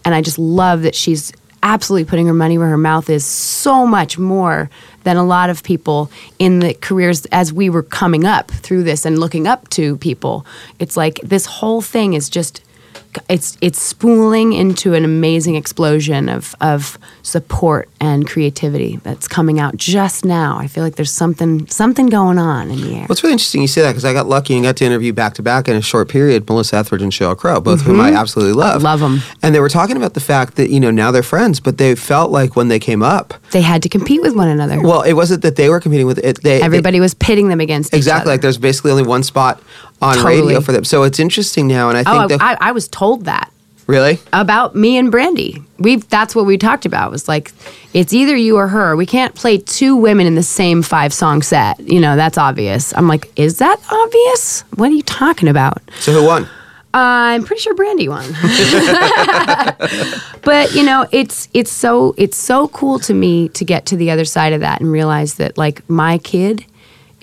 and 0.04 0.14
I 0.14 0.22
just 0.22 0.38
love 0.38 0.82
that 0.82 0.94
she's 0.94 1.32
absolutely 1.64 2.08
putting 2.08 2.26
her 2.28 2.34
money 2.34 2.56
where 2.56 2.68
her 2.68 2.78
mouth 2.78 3.10
is 3.10 3.24
so 3.24 3.84
much 3.84 4.16
more 4.16 4.70
than 5.02 5.16
a 5.16 5.24
lot 5.24 5.50
of 5.50 5.64
people 5.64 6.08
in 6.38 6.60
the 6.60 6.74
careers 6.74 7.26
as 7.26 7.52
we 7.52 7.68
were 7.68 7.82
coming 7.82 8.24
up 8.24 8.50
through 8.50 8.84
this 8.84 9.04
and 9.04 9.18
looking 9.18 9.48
up 9.48 9.68
to 9.70 9.96
people. 9.96 10.46
It's 10.78 10.96
like 10.96 11.18
this 11.22 11.46
whole 11.46 11.82
thing 11.82 12.14
is 12.14 12.28
just 12.28 12.62
it's 13.28 13.56
it's 13.60 13.80
spooling 13.80 14.52
into 14.52 14.94
an 14.94 15.04
amazing 15.04 15.54
explosion 15.56 16.28
of 16.28 16.54
of 16.60 16.98
support 17.22 17.88
and 18.00 18.26
creativity 18.28 18.96
that's 19.02 19.26
coming 19.26 19.58
out 19.58 19.76
just 19.76 20.24
now. 20.24 20.58
I 20.58 20.66
feel 20.66 20.84
like 20.84 20.96
there's 20.96 21.10
something 21.10 21.66
something 21.68 22.06
going 22.06 22.38
on 22.38 22.70
in 22.70 22.80
the 22.80 22.90
air. 22.94 23.00
Well, 23.02 23.12
it's 23.12 23.22
really 23.22 23.32
interesting 23.32 23.62
you 23.62 23.68
say 23.68 23.82
that 23.82 23.90
because 23.90 24.04
I 24.04 24.12
got 24.12 24.26
lucky 24.26 24.54
and 24.54 24.62
got 24.62 24.76
to 24.76 24.84
interview 24.84 25.12
back 25.12 25.34
to 25.34 25.42
back 25.42 25.68
in 25.68 25.76
a 25.76 25.82
short 25.82 26.08
period 26.08 26.48
Melissa 26.48 26.76
Etheridge 26.76 27.02
and 27.02 27.12
Sheryl 27.12 27.36
Crow, 27.36 27.60
both 27.60 27.80
of 27.80 27.86
whom 27.86 28.00
I 28.00 28.12
absolutely 28.12 28.54
love. 28.54 28.76
Mm-hmm. 28.82 28.84
Love 28.84 29.02
'em. 29.02 29.20
And 29.42 29.54
they 29.54 29.60
were 29.60 29.68
talking 29.68 29.96
about 29.96 30.14
the 30.14 30.20
fact 30.20 30.56
that, 30.56 30.70
you 30.70 30.80
know, 30.80 30.90
now 30.90 31.10
they're 31.10 31.22
friends, 31.22 31.60
but 31.60 31.78
they 31.78 31.94
felt 31.94 32.30
like 32.30 32.56
when 32.56 32.68
they 32.68 32.78
came 32.78 33.02
up, 33.02 33.34
They 33.50 33.62
had 33.62 33.82
to 33.82 33.88
compete 33.88 34.20
with 34.22 34.34
one 34.34 34.48
another. 34.48 34.80
well, 34.80 35.02
it 35.02 35.14
wasn't 35.14 35.42
that 35.42 35.56
they 35.56 35.68
were 35.68 35.80
competing 35.80 36.06
with 36.06 36.18
it. 36.18 36.42
They, 36.42 36.60
Everybody 36.62 37.00
was 37.00 37.14
pitting 37.14 37.48
them 37.48 37.60
against 37.60 37.94
exactly. 37.94 38.32
Like 38.32 38.40
there's 38.40 38.58
basically 38.58 38.90
only 38.90 39.04
one 39.04 39.22
spot 39.22 39.62
on 40.04 40.16
Totally. 40.16 40.40
radio 40.42 40.60
for 40.60 40.72
them. 40.72 40.84
So 40.84 41.02
it's 41.02 41.18
interesting 41.18 41.66
now. 41.66 41.88
And 41.88 41.98
I 41.98 42.04
think 42.04 42.16
oh, 42.16 42.28
that. 42.28 42.40
I, 42.40 42.68
I 42.68 42.72
was 42.72 42.88
told 42.88 43.24
that 43.24 43.50
really? 43.86 44.18
about 44.32 44.74
me 44.74 44.98
and 44.98 45.12
Brandi. 45.12 45.64
We 45.78 45.96
that's 45.96 46.34
what 46.34 46.46
we 46.46 46.58
talked 46.58 46.86
about. 46.86 47.10
Was 47.10 47.28
like, 47.28 47.52
it's 47.92 48.12
either 48.12 48.36
you 48.36 48.56
or 48.56 48.68
her. 48.68 48.96
We 48.96 49.06
can't 49.06 49.34
play 49.34 49.58
two 49.58 49.96
women 49.96 50.26
in 50.26 50.34
the 50.34 50.42
same 50.42 50.82
five 50.82 51.12
song 51.12 51.42
set. 51.42 51.80
You 51.80 52.00
know, 52.00 52.16
that's 52.16 52.38
obvious. 52.38 52.92
I'm 52.94 53.08
like, 53.08 53.32
is 53.38 53.58
that 53.58 53.80
obvious? 53.90 54.62
What 54.76 54.90
are 54.90 54.94
you 54.94 55.02
talking 55.02 55.48
about? 55.48 55.82
So 56.00 56.12
who 56.12 56.26
won? 56.26 56.44
Uh, 56.94 57.34
I'm 57.34 57.44
pretty 57.44 57.60
sure 57.60 57.74
Brandi 57.74 58.08
won. 58.08 58.24
but 60.42 60.72
you 60.74 60.84
know, 60.84 61.08
it's 61.10 61.48
it's 61.52 61.72
so 61.72 62.14
it's 62.16 62.36
so 62.36 62.68
cool 62.68 63.00
to 63.00 63.14
me 63.14 63.48
to 63.48 63.64
get 63.64 63.86
to 63.86 63.96
the 63.96 64.12
other 64.12 64.24
side 64.24 64.52
of 64.52 64.60
that 64.60 64.80
and 64.80 64.92
realize 64.92 65.34
that 65.34 65.58
like 65.58 65.88
my 65.90 66.18
kid 66.18 66.64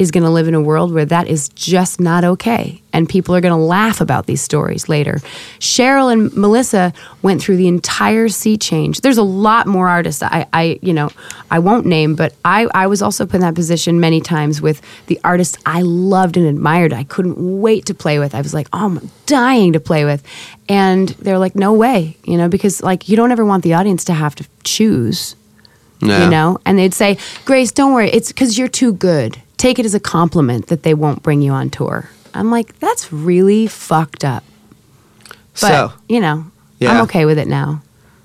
is 0.02 0.10
going 0.10 0.24
to 0.24 0.32
live 0.32 0.48
in 0.48 0.56
a 0.56 0.62
world 0.62 0.92
where 0.92 1.06
that 1.06 1.28
is 1.28 1.50
just 1.50 2.00
not 2.00 2.24
okay 2.24 2.82
and 2.92 3.08
people 3.08 3.36
are 3.36 3.40
going 3.40 3.54
to 3.54 3.56
laugh 3.56 4.02
about 4.02 4.26
these 4.26 4.42
stories 4.42 4.90
later. 4.90 5.20
Sheryl 5.60 6.12
and 6.12 6.36
Melissa 6.36 6.92
went 7.22 7.40
through 7.40 7.58
the 7.58 7.68
entire 7.68 8.28
sea 8.28 8.58
change. 8.58 9.02
There's 9.02 9.20
a 9.20 9.24
lot 9.24 9.68
more 9.68 9.88
artists 9.88 10.24
I, 10.24 10.48
I 10.52 10.80
you 10.82 10.92
know, 10.92 11.12
I 11.52 11.60
won't 11.60 11.86
name, 11.86 12.16
but 12.16 12.34
I, 12.44 12.68
I 12.74 12.88
was 12.88 13.04
also 13.04 13.28
put 13.28 13.36
in 13.36 13.42
that 13.42 13.54
position 13.54 14.00
many 14.00 14.22
times 14.22 14.60
with 14.60 14.82
the 15.06 15.20
artists 15.24 15.56
I 15.68 15.84
loved 15.84 16.36
and 16.36 16.48
admired. 16.48 16.94
I 16.94 17.04
couldn't 17.04 17.62
wait 17.62 17.86
to 17.86 17.94
play 17.94 18.18
with. 18.18 18.34
I 18.34 18.42
was 18.42 18.56
like, 18.56 18.70
oh, 18.74 18.86
I'm 18.86 19.12
dying 19.28 19.74
to 19.74 19.80
play 19.80 20.04
with. 20.04 20.24
And 20.68 21.10
they're 21.10 21.38
like, 21.38 21.56
no 21.56 21.74
way, 21.74 22.18
you 22.24 22.38
know, 22.38 22.50
because 22.50 22.82
like 22.82 23.08
you 23.08 23.16
don't 23.16 23.32
ever 23.32 23.46
want 23.46 23.64
the 23.64 23.76
audience 23.76 24.04
to 24.06 24.14
have 24.14 24.34
to 24.36 24.48
choose 24.64 25.36
No. 26.02 26.24
you 26.24 26.30
know 26.30 26.58
and 26.66 26.78
they'd 26.80 26.94
say 26.94 27.18
grace 27.46 27.72
don't 27.72 27.94
worry 27.94 28.10
it's 28.10 28.30
because 28.30 28.58
you're 28.58 28.68
too 28.68 28.94
good 28.94 29.42
take 29.58 29.78
it 29.80 29.86
as 29.86 29.94
a 29.94 30.00
compliment 30.00 30.68
that 30.68 30.84
they 30.84 30.94
won't 30.94 31.22
bring 31.22 31.42
you 31.42 31.52
on 31.52 31.70
tour 31.70 32.10
i'm 32.34 32.50
like 32.50 32.80
that's 32.80 33.12
really 33.14 33.68
fucked 33.68 34.24
up 34.26 34.44
but 35.54 35.56
so, 35.56 35.94
you 36.10 36.20
know 36.20 36.46
Yeah. 36.80 36.92
i'm 36.94 37.02
okay 37.04 37.26
with 37.26 37.38
it 37.38 37.48
now 37.48 37.82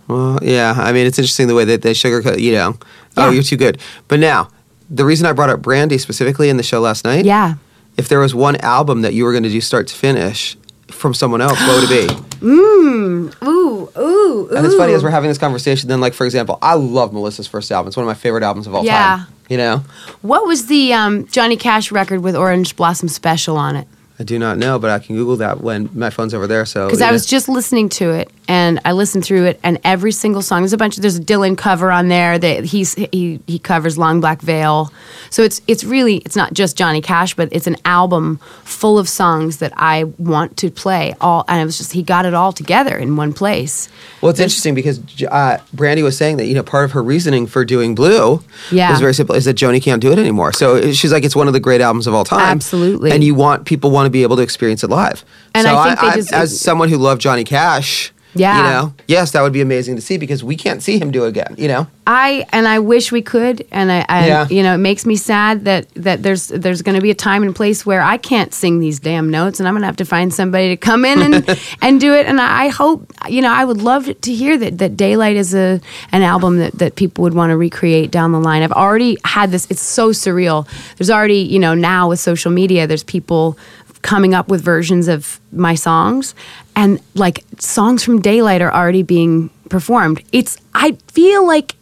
well, 0.08 0.38
yeah. 0.40 0.72
I 0.76 0.92
mean, 0.92 1.04
it's 1.04 1.18
interesting 1.18 1.48
the 1.48 1.56
way 1.56 1.64
that 1.64 1.82
they 1.82 1.92
sugarcoat, 1.92 2.38
you 2.38 2.52
know, 2.52 2.78
oh, 3.16 3.32
you're 3.32 3.42
too 3.42 3.56
good. 3.56 3.80
But 4.06 4.20
now, 4.20 4.50
the 4.88 5.04
reason 5.04 5.26
I 5.26 5.32
brought 5.32 5.50
up 5.50 5.58
Brandi 5.62 5.98
specifically 5.98 6.48
in 6.48 6.58
the 6.58 6.62
show 6.62 6.78
last 6.78 7.04
night, 7.04 7.24
yeah 7.24 7.54
if 7.96 8.08
there 8.08 8.20
was 8.20 8.34
one 8.34 8.56
album 8.56 9.02
that 9.02 9.14
you 9.14 9.24
were 9.24 9.32
going 9.32 9.42
to 9.42 9.50
do 9.50 9.60
start 9.60 9.86
to 9.88 9.94
finish 9.94 10.56
from 10.88 11.14
someone 11.14 11.40
else, 11.40 11.58
what 11.60 11.80
would 11.80 11.90
it 11.90 12.08
be? 12.08 12.46
ooh 12.46 13.30
ooh 13.44 13.90
ooh 13.98 14.48
And 14.54 14.66
it's 14.66 14.76
funny 14.76 14.92
as 14.92 15.02
we're 15.02 15.10
having 15.10 15.28
this 15.28 15.38
conversation. 15.38 15.88
Then, 15.88 16.00
like 16.00 16.14
for 16.14 16.24
example, 16.24 16.58
I 16.62 16.74
love 16.74 17.12
Melissa's 17.12 17.46
first 17.46 17.70
album. 17.72 17.88
It's 17.88 17.96
one 17.96 18.04
of 18.04 18.08
my 18.08 18.14
favorite 18.14 18.42
albums 18.42 18.66
of 18.66 18.74
all 18.74 18.82
time. 18.82 18.86
Yeah. 18.86 19.16
time. 19.18 19.26
You 19.48 19.56
know, 19.58 19.84
What 20.22 20.46
was 20.46 20.66
the 20.66 20.92
um, 20.92 21.26
Johnny 21.28 21.56
Cash 21.56 21.92
record 21.92 22.20
with 22.20 22.34
Orange 22.34 22.74
Blossom 22.74 23.08
Special 23.08 23.56
on 23.56 23.76
it? 23.76 23.86
I 24.18 24.24
do 24.24 24.38
not 24.38 24.58
know, 24.58 24.78
but 24.78 24.90
I 24.90 24.98
can 24.98 25.14
Google 25.14 25.36
that 25.36 25.60
when 25.60 25.88
my 25.94 26.10
phone's 26.10 26.34
over 26.34 26.46
there. 26.46 26.64
So 26.64 26.86
Because 26.86 27.02
I 27.02 27.12
was 27.12 27.26
just 27.26 27.48
listening 27.48 27.88
to 27.90 28.10
it, 28.10 28.30
and 28.48 28.80
I 28.84 28.92
listened 28.92 29.24
through 29.24 29.44
it, 29.46 29.60
and 29.62 29.78
every 29.84 30.12
single 30.12 30.42
song. 30.42 30.60
There's 30.62 30.72
a 30.72 30.76
bunch. 30.76 30.96
Of, 30.96 31.02
there's 31.02 31.16
a 31.16 31.20
Dylan 31.22 31.56
cover 31.58 31.90
on 31.90 32.08
there 32.08 32.38
that 32.38 32.64
he's 32.64 32.94
he 32.94 33.40
he 33.46 33.58
covers 33.58 33.98
"Long 33.98 34.20
Black 34.20 34.40
Veil," 34.40 34.92
so 35.30 35.42
it's 35.42 35.60
it's 35.66 35.84
really 35.84 36.16
it's 36.18 36.36
not 36.36 36.52
just 36.54 36.76
Johnny 36.76 37.00
Cash, 37.00 37.34
but 37.34 37.48
it's 37.52 37.66
an 37.66 37.76
album 37.84 38.38
full 38.64 38.98
of 38.98 39.08
songs 39.08 39.56
that 39.58 39.72
I 39.76 40.04
want 40.18 40.56
to 40.58 40.70
play. 40.70 41.14
All 41.20 41.44
and 41.48 41.60
it 41.60 41.64
was 41.64 41.78
just 41.78 41.92
he 41.92 42.02
got 42.02 42.24
it 42.26 42.34
all 42.34 42.52
together 42.52 42.96
in 42.96 43.16
one 43.16 43.32
place. 43.32 43.88
Well, 44.20 44.30
it's 44.30 44.40
interesting 44.40 44.74
because 44.74 44.98
uh, 45.24 45.58
Brandi 45.74 46.02
was 46.02 46.16
saying 46.16 46.36
that 46.38 46.46
you 46.46 46.54
know 46.54 46.62
part 46.62 46.84
of 46.84 46.92
her 46.92 47.02
reasoning 47.02 47.46
for 47.46 47.64
doing 47.64 47.94
Blue 47.94 48.42
Yeah. 48.70 48.92
is 48.92 49.00
very 49.00 49.14
simple: 49.14 49.34
is 49.34 49.44
that 49.46 49.56
Joni 49.56 49.82
can't 49.82 50.00
do 50.00 50.12
it 50.12 50.18
anymore. 50.18 50.52
So 50.52 50.92
she's 50.92 51.12
like, 51.12 51.24
it's 51.24 51.36
one 51.36 51.46
of 51.48 51.52
the 51.52 51.60
great 51.60 51.80
albums 51.80 52.06
of 52.06 52.14
all 52.14 52.24
time. 52.24 52.40
Absolutely. 52.40 53.10
and 53.10 53.24
you 53.24 53.34
want 53.34 53.64
people 53.66 53.90
want 53.90 54.06
to 54.06 54.10
be 54.10 54.22
able 54.22 54.36
to 54.36 54.42
experience 54.42 54.84
it 54.84 54.90
live. 54.90 55.24
And 55.54 55.66
so 55.66 55.76
I 55.76 55.94
think 55.94 56.00
they 56.00 56.20
just- 56.20 56.32
as 56.32 56.60
someone 56.60 56.88
who 56.88 56.96
loved 56.98 57.20
Johnny 57.20 57.44
Cash, 57.44 58.12
Yeah. 58.38 58.56
you 58.58 58.62
know, 58.64 58.94
yes, 59.06 59.32
that 59.32 59.42
would 59.42 59.52
be 59.52 59.60
amazing 59.60 59.96
to 59.96 60.02
see 60.02 60.16
because 60.18 60.42
we 60.44 60.56
can't 60.56 60.82
see 60.82 60.98
him 60.98 61.10
do 61.10 61.24
it 61.24 61.28
again. 61.28 61.54
You 61.58 61.68
know, 61.68 61.86
I 62.06 62.46
and 62.52 62.68
I 62.68 62.78
wish 62.78 63.10
we 63.10 63.22
could, 63.22 63.66
and 63.70 63.90
I, 63.90 64.04
I 64.08 64.26
Yeah. 64.28 64.46
you 64.48 64.62
know, 64.62 64.74
it 64.74 64.78
makes 64.78 65.04
me 65.06 65.16
sad 65.16 65.64
that 65.64 65.88
that 65.94 66.22
there's 66.22 66.48
there's 66.48 66.82
going 66.82 66.94
to 66.96 67.00
be 67.02 67.10
a 67.10 67.14
time 67.14 67.42
and 67.42 67.54
place 67.54 67.84
where 67.84 68.02
I 68.02 68.16
can't 68.16 68.52
sing 68.54 68.78
these 68.80 69.00
damn 69.00 69.30
notes, 69.30 69.58
and 69.60 69.66
I'm 69.68 69.74
going 69.74 69.82
to 69.82 69.86
have 69.86 69.96
to 69.96 70.04
find 70.04 70.32
somebody 70.32 70.68
to 70.68 70.76
come 70.76 71.04
in 71.04 71.22
and 71.22 71.58
and 71.82 72.00
do 72.00 72.14
it. 72.14 72.26
And 72.26 72.40
I 72.40 72.68
hope, 72.68 73.10
you 73.28 73.42
know, 73.42 73.52
I 73.52 73.64
would 73.64 73.82
love 73.82 74.08
to 74.20 74.34
hear 74.34 74.56
that 74.58 74.78
that 74.78 74.96
Daylight 74.96 75.36
is 75.36 75.54
a 75.54 75.80
an 76.12 76.22
album 76.22 76.58
that 76.58 76.78
that 76.78 76.94
people 76.96 77.22
would 77.22 77.34
want 77.34 77.50
to 77.50 77.56
recreate 77.56 78.10
down 78.10 78.32
the 78.32 78.40
line. 78.40 78.62
I've 78.62 78.72
already 78.72 79.16
had 79.24 79.50
this; 79.50 79.66
it's 79.70 79.82
so 79.82 80.10
surreal. 80.10 80.66
There's 80.96 81.10
already, 81.10 81.38
you 81.38 81.58
know, 81.58 81.74
now 81.74 82.08
with 82.08 82.20
social 82.20 82.50
media, 82.52 82.86
there's 82.86 83.02
people 83.04 83.58
coming 84.06 84.34
up 84.34 84.48
with 84.48 84.62
versions 84.62 85.08
of 85.08 85.40
my 85.50 85.74
songs 85.74 86.32
and 86.76 87.00
like 87.14 87.44
songs 87.58 88.04
from 88.04 88.22
daylight 88.22 88.62
are 88.62 88.72
already 88.72 89.02
being 89.02 89.50
performed. 89.68 90.22
It's 90.30 90.58
i 90.74 90.92
feel 91.08 91.44
like 91.44 91.74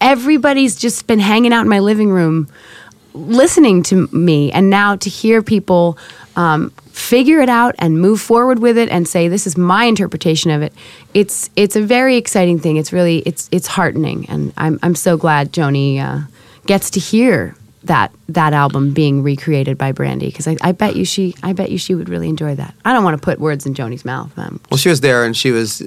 everybody's 0.00 0.76
just 0.76 1.08
been 1.08 1.18
hanging 1.18 1.52
out 1.52 1.62
in 1.62 1.68
my 1.68 1.80
living 1.80 2.10
room 2.10 2.46
listening 3.12 3.82
to 3.82 4.06
me 4.12 4.52
and 4.52 4.70
now 4.70 4.94
to 4.94 5.10
hear 5.10 5.42
people 5.42 5.98
um, 6.36 6.70
figure 6.92 7.40
it 7.40 7.48
out 7.48 7.74
and 7.80 8.00
move 8.00 8.20
forward 8.20 8.60
with 8.60 8.78
it 8.78 8.88
and 8.88 9.08
say 9.08 9.26
this 9.26 9.44
is 9.44 9.56
my 9.56 9.84
interpretation 9.84 10.52
of 10.52 10.62
it 10.62 10.72
it's 11.12 11.50
it's 11.56 11.74
a 11.74 11.82
very 11.82 12.16
exciting 12.16 12.60
thing. 12.60 12.76
It's 12.76 12.92
really 12.92 13.18
it's 13.18 13.48
it's 13.50 13.66
heartening 13.66 14.26
and 14.28 14.52
i'm, 14.56 14.78
I'm 14.84 14.94
so 14.94 15.16
glad 15.16 15.52
joni 15.52 15.98
uh, 15.98 16.26
gets 16.66 16.88
to 16.90 17.00
hear 17.00 17.56
that 17.84 18.12
that 18.28 18.52
album 18.52 18.92
being 18.92 19.22
recreated 19.22 19.76
by 19.78 19.92
brandi 19.92 20.20
because 20.26 20.46
I, 20.48 20.56
I 20.62 20.72
bet 20.72 20.96
you 20.96 21.04
she 21.04 21.34
i 21.42 21.52
bet 21.52 21.70
you 21.70 21.78
she 21.78 21.94
would 21.94 22.08
really 22.08 22.28
enjoy 22.28 22.54
that 22.54 22.74
i 22.84 22.92
don't 22.92 23.04
want 23.04 23.18
to 23.18 23.22
put 23.24 23.38
words 23.38 23.66
in 23.66 23.74
joni's 23.74 24.04
mouth 24.04 24.36
um, 24.38 24.58
well, 24.70 24.78
she 24.78 24.88
was 24.88 25.00
there 25.02 25.24
and 25.24 25.36
she 25.36 25.50
was 25.50 25.82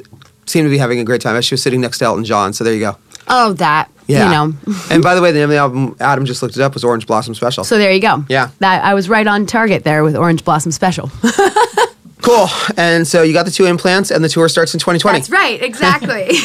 seemed 0.46 0.66
to 0.66 0.70
be 0.70 0.78
having 0.78 0.98
a 1.00 1.04
great 1.04 1.20
time. 1.20 1.42
She 1.42 1.54
was 1.54 1.62
sitting 1.62 1.82
next 1.82 1.98
to 1.98 2.06
Elton 2.06 2.24
John. 2.24 2.54
So 2.54 2.64
there 2.64 2.74
you 2.74 2.80
go. 2.80 2.96
oh 3.28 3.52
that 3.54 3.90
Yeah. 4.08 4.26
you 4.26 4.32
know 4.32 4.58
and 4.90 5.04
by 5.04 5.14
the 5.14 5.22
way, 5.22 5.34
the 5.34 5.40
name 5.40 5.46
of 5.46 5.50
the 5.50 5.58
album, 5.58 5.96
Adam 6.00 6.26
just 6.26 6.42
looked 6.42 6.56
it 6.56 6.62
up, 6.62 6.74
was 6.74 6.86
Orange 6.86 7.06
Blossom 7.06 7.36
Special. 7.36 7.66
so 7.66 7.78
there 7.78 7.92
you 7.92 8.00
go 8.00 8.24
Yeah. 8.30 8.52
that, 8.60 8.84
i 8.86 8.94
was 8.94 9.10
right 9.10 9.28
on 9.28 9.46
target 9.46 9.84
there 9.84 10.04
with 10.06 10.16
orange 10.16 10.46
blossom 10.46 10.72
special 10.72 11.12
cool. 12.22 12.48
And 12.78 13.06
so 13.08 13.24
you 13.24 13.34
got 13.34 13.44
the 13.46 13.52
two 13.52 13.66
implants, 13.66 14.10
and 14.12 14.24
the 14.24 14.30
tour 14.30 14.48
starts 14.50 14.74
in 14.74 14.80
2020. 14.80 15.18
that's 15.20 15.30
right 15.30 15.62
exactly 15.62 16.28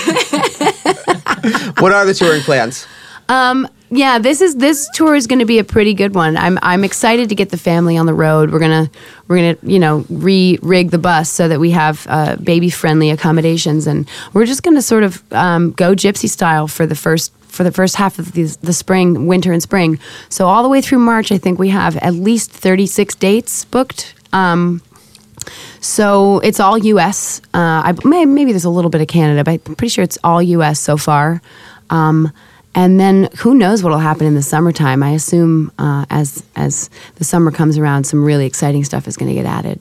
What 1.82 1.92
are 1.92 2.04
the 2.04 2.14
touring 2.14 2.42
plans? 2.42 2.86
Yeah, 3.94 4.18
this 4.18 4.40
is 4.40 4.56
this 4.56 4.88
tour 4.94 5.14
is 5.14 5.26
going 5.26 5.40
to 5.40 5.44
be 5.44 5.58
a 5.58 5.64
pretty 5.64 5.92
good 5.92 6.14
one. 6.14 6.38
I'm 6.38 6.58
I'm 6.62 6.82
excited 6.82 7.28
to 7.28 7.34
get 7.34 7.50
the 7.50 7.58
family 7.58 7.98
on 7.98 8.06
the 8.06 8.14
road. 8.14 8.50
We're 8.50 8.58
gonna 8.58 8.90
we're 9.28 9.36
gonna 9.36 9.56
you 9.62 9.78
know 9.78 10.06
re 10.08 10.58
rig 10.62 10.90
the 10.90 10.98
bus 10.98 11.28
so 11.28 11.46
that 11.46 11.60
we 11.60 11.72
have 11.72 12.06
uh, 12.08 12.36
baby 12.36 12.70
friendly 12.70 13.10
accommodations, 13.10 13.86
and 13.86 14.08
we're 14.32 14.46
just 14.46 14.62
gonna 14.62 14.80
sort 14.80 15.04
of 15.04 15.22
um, 15.34 15.72
go 15.72 15.94
gypsy 15.94 16.26
style 16.26 16.68
for 16.68 16.86
the 16.86 16.94
first 16.94 17.34
for 17.48 17.64
the 17.64 17.70
first 17.70 17.96
half 17.96 18.18
of 18.18 18.32
the, 18.32 18.44
the 18.62 18.72
spring, 18.72 19.26
winter, 19.26 19.52
and 19.52 19.62
spring. 19.62 19.98
So 20.30 20.46
all 20.46 20.62
the 20.62 20.70
way 20.70 20.80
through 20.80 21.00
March, 21.00 21.30
I 21.30 21.36
think 21.36 21.58
we 21.58 21.68
have 21.68 21.98
at 21.98 22.14
least 22.14 22.50
36 22.50 23.14
dates 23.16 23.66
booked. 23.66 24.14
Um, 24.32 24.80
so 25.80 26.38
it's 26.38 26.60
all 26.60 26.78
U.S. 26.78 27.42
Uh, 27.52 27.92
I, 27.92 27.94
maybe 28.04 28.52
there's 28.52 28.64
a 28.64 28.70
little 28.70 28.90
bit 28.90 29.02
of 29.02 29.08
Canada, 29.08 29.44
but 29.44 29.60
I'm 29.68 29.74
pretty 29.74 29.90
sure 29.90 30.02
it's 30.02 30.16
all 30.24 30.40
U.S. 30.40 30.80
so 30.80 30.96
far. 30.96 31.42
Um, 31.90 32.32
and 32.74 32.98
then 32.98 33.28
who 33.38 33.54
knows 33.54 33.82
what'll 33.82 33.98
happen 33.98 34.26
in 34.26 34.34
the 34.34 34.42
summertime? 34.42 35.02
I 35.02 35.10
assume 35.10 35.70
uh, 35.78 36.06
as 36.10 36.42
as 36.56 36.88
the 37.16 37.24
summer 37.24 37.50
comes 37.50 37.78
around, 37.78 38.04
some 38.04 38.24
really 38.24 38.46
exciting 38.46 38.84
stuff 38.84 39.06
is 39.08 39.16
going 39.16 39.28
to 39.28 39.34
get 39.34 39.46
added. 39.46 39.78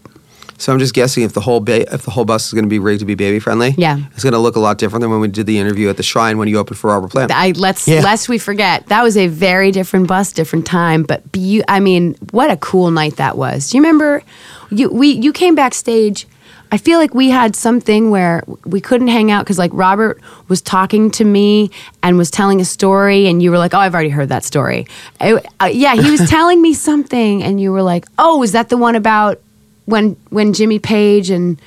So 0.57 0.71
I'm 0.71 0.77
just 0.77 0.93
guessing 0.93 1.23
if 1.23 1.33
the 1.33 1.41
whole 1.41 1.59
ba- 1.59 1.91
if 1.91 2.03
the 2.03 2.11
whole 2.11 2.23
bus 2.25 2.45
is 2.45 2.53
going 2.53 2.65
to 2.65 2.69
be 2.69 2.77
rigged 2.77 2.99
to 2.99 3.05
be 3.05 3.15
baby 3.15 3.39
friendly. 3.39 3.73
Yeah. 3.79 3.97
it's 4.13 4.21
going 4.23 4.33
to 4.33 4.39
look 4.39 4.55
a 4.55 4.59
lot 4.59 4.77
different 4.77 5.01
than 5.01 5.09
when 5.09 5.19
we 5.19 5.27
did 5.27 5.47
the 5.47 5.57
interview 5.57 5.89
at 5.89 5.97
the 5.97 6.03
Shrine 6.03 6.37
when 6.37 6.47
you 6.47 6.59
opened 6.59 6.77
for 6.77 6.91
Robert 6.91 7.09
Plant. 7.09 7.31
I 7.31 7.51
let's 7.55 7.87
Yeah. 7.87 8.01
lest 8.01 8.29
we 8.29 8.37
forget 8.37 8.85
that 8.87 9.01
was 9.01 9.17
a 9.17 9.25
very 9.27 9.71
different 9.71 10.07
bus, 10.07 10.31
different 10.31 10.67
time. 10.67 11.01
But 11.01 11.31
be, 11.31 11.63
I 11.67 11.79
mean, 11.79 12.15
what 12.29 12.51
a 12.51 12.57
cool 12.57 12.91
night 12.91 13.15
that 13.15 13.37
was. 13.37 13.71
Do 13.71 13.77
you 13.77 13.81
remember? 13.83 14.21
You 14.69 14.89
we 14.91 15.07
you 15.13 15.33
came 15.33 15.55
backstage. 15.55 16.27
I 16.71 16.77
feel 16.77 16.99
like 16.99 17.13
we 17.13 17.29
had 17.29 17.55
something 17.55 18.11
where 18.11 18.43
we 18.65 18.79
couldn't 18.79 19.09
hang 19.09 19.29
out 19.29 19.43
because 19.43 19.57
like 19.57 19.71
Robert 19.73 20.21
was 20.47 20.61
talking 20.61 21.11
to 21.11 21.25
me 21.25 21.69
and 22.01 22.17
was 22.17 22.31
telling 22.31 22.61
a 22.61 22.65
story, 22.65 23.27
and 23.27 23.43
you 23.43 23.51
were 23.51 23.57
like, 23.57 23.73
"Oh, 23.73 23.79
I've 23.79 23.93
already 23.93 24.09
heard 24.09 24.29
that 24.29 24.43
story." 24.45 24.87
I- 25.19 25.41
uh, 25.59 25.65
yeah, 25.65 25.95
he 25.95 26.09
was 26.09 26.29
telling 26.29 26.61
me 26.61 26.73
something, 26.73 27.43
and 27.43 27.59
you 27.59 27.71
were 27.73 27.81
like, 27.83 28.05
"Oh, 28.17 28.41
is 28.43 28.53
that 28.53 28.69
the 28.69 28.77
one 28.77 28.95
about 28.95 29.39
when 29.85 30.15
when 30.29 30.53
Jimmy 30.53 30.79
Page 30.79 31.29
and?" 31.29 31.59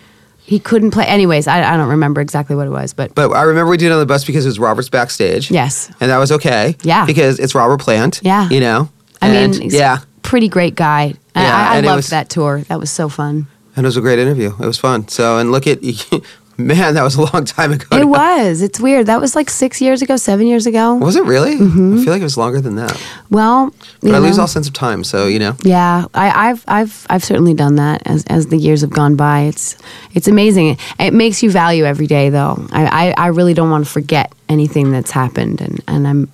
He 0.47 0.59
couldn't 0.59 0.91
play. 0.91 1.07
Anyways, 1.07 1.47
I, 1.49 1.73
I 1.73 1.79
don't 1.79 1.89
remember 1.89 2.21
exactly 2.21 2.55
what 2.55 2.67
it 2.67 2.71
was, 2.71 2.93
but 2.93 3.15
but 3.15 3.31
I 3.33 3.45
remember 3.45 3.71
we 3.71 3.79
did 3.79 3.87
it 3.87 3.93
on 3.93 3.99
the 3.99 4.05
bus 4.05 4.25
because 4.27 4.45
it 4.45 4.49
was 4.51 4.59
Robert's 4.59 4.91
backstage. 4.91 5.51
Yes. 5.51 5.91
and 6.01 6.11
that 6.11 6.19
was 6.19 6.31
okay. 6.33 6.77
Yeah. 6.83 7.07
because 7.07 7.39
it's 7.39 7.55
Robert 7.55 7.81
Plant. 7.81 8.21
Yeah. 8.23 8.51
you 8.51 8.61
know. 8.61 8.91
I 9.23 9.29
And, 9.29 9.53
mean, 9.53 9.63
he's 9.63 9.73
yeah, 9.75 10.01
a 10.03 10.21
pretty 10.21 10.49
great 10.51 10.75
guy. 10.75 11.15
Yeah, 11.35 11.71
I, 11.73 11.79
I 11.79 11.81
loved 11.81 11.97
was- 11.97 12.11
that 12.11 12.29
tour. 12.29 12.61
That 12.69 12.79
was 12.79 12.91
so 12.91 13.09
fun. 13.09 13.47
And 13.77 13.85
it 13.85 13.89
was 13.89 13.97
a 13.97 14.01
great 14.01 14.19
interview. 14.19 14.53
It 14.61 14.67
was 14.67 14.79
fun. 14.79 15.09
So 15.09 15.39
and 15.39 15.51
look 15.51 15.67
at 15.67 15.83
man, 16.57 16.95
that 16.95 17.03
was 17.03 17.17
a 17.17 17.23
long 17.23 17.45
time 17.45 17.73
ago. 17.73 17.87
It 17.93 18.01
now. 18.01 18.07
was. 18.07 18.63
It's 18.63 18.79
weird. 18.79 19.07
That 19.07 19.21
was 19.21 19.35
like 19.35 19.51
six 19.51 19.81
years 19.81 20.03
ago, 20.03 20.17
seven 20.17 20.47
years 20.47 20.67
ago. 20.67 20.95
Was 20.95 21.17
it 21.17 21.25
really? 21.25 21.57
Mm-hmm. 21.57 21.99
I 21.99 22.05
feel 22.05 22.13
like 22.13 22.21
it 22.21 22.25
was 22.25 22.37
longer 22.37 22.61
than 22.61 22.77
that. 22.77 23.01
Well, 23.31 23.73
But 24.01 24.15
I 24.15 24.19
lose 24.19 24.39
all 24.39 24.47
sense 24.47 24.69
of 24.69 24.75
time. 24.75 25.05
So 25.05 25.27
you 25.27 25.39
know. 25.39 25.57
Yeah, 25.63 26.07
I, 26.15 26.51
I've 26.51 26.65
I've 26.69 27.07
I've 27.11 27.25
certainly 27.25 27.55
done 27.55 27.77
that 27.77 28.03
as 28.07 28.25
as 28.27 28.49
the 28.49 28.57
years 28.57 28.83
have 28.83 28.91
gone 28.91 29.17
by. 29.17 29.43
It's 29.43 29.77
it's 30.15 30.29
amazing. 30.29 30.79
It 30.99 31.13
makes 31.13 31.43
you 31.43 31.51
value 31.51 31.85
every 31.85 32.07
day, 32.07 32.31
though. 32.31 32.67
I, 32.71 33.09
I, 33.09 33.15
I 33.25 33.27
really 33.29 33.55
don't 33.55 33.71
want 33.71 33.85
to 33.85 33.91
forget 33.91 34.33
anything 34.49 34.93
that's 34.93 35.11
happened, 35.11 35.61
and, 35.61 35.83
and 35.89 36.07
I'm 36.07 36.33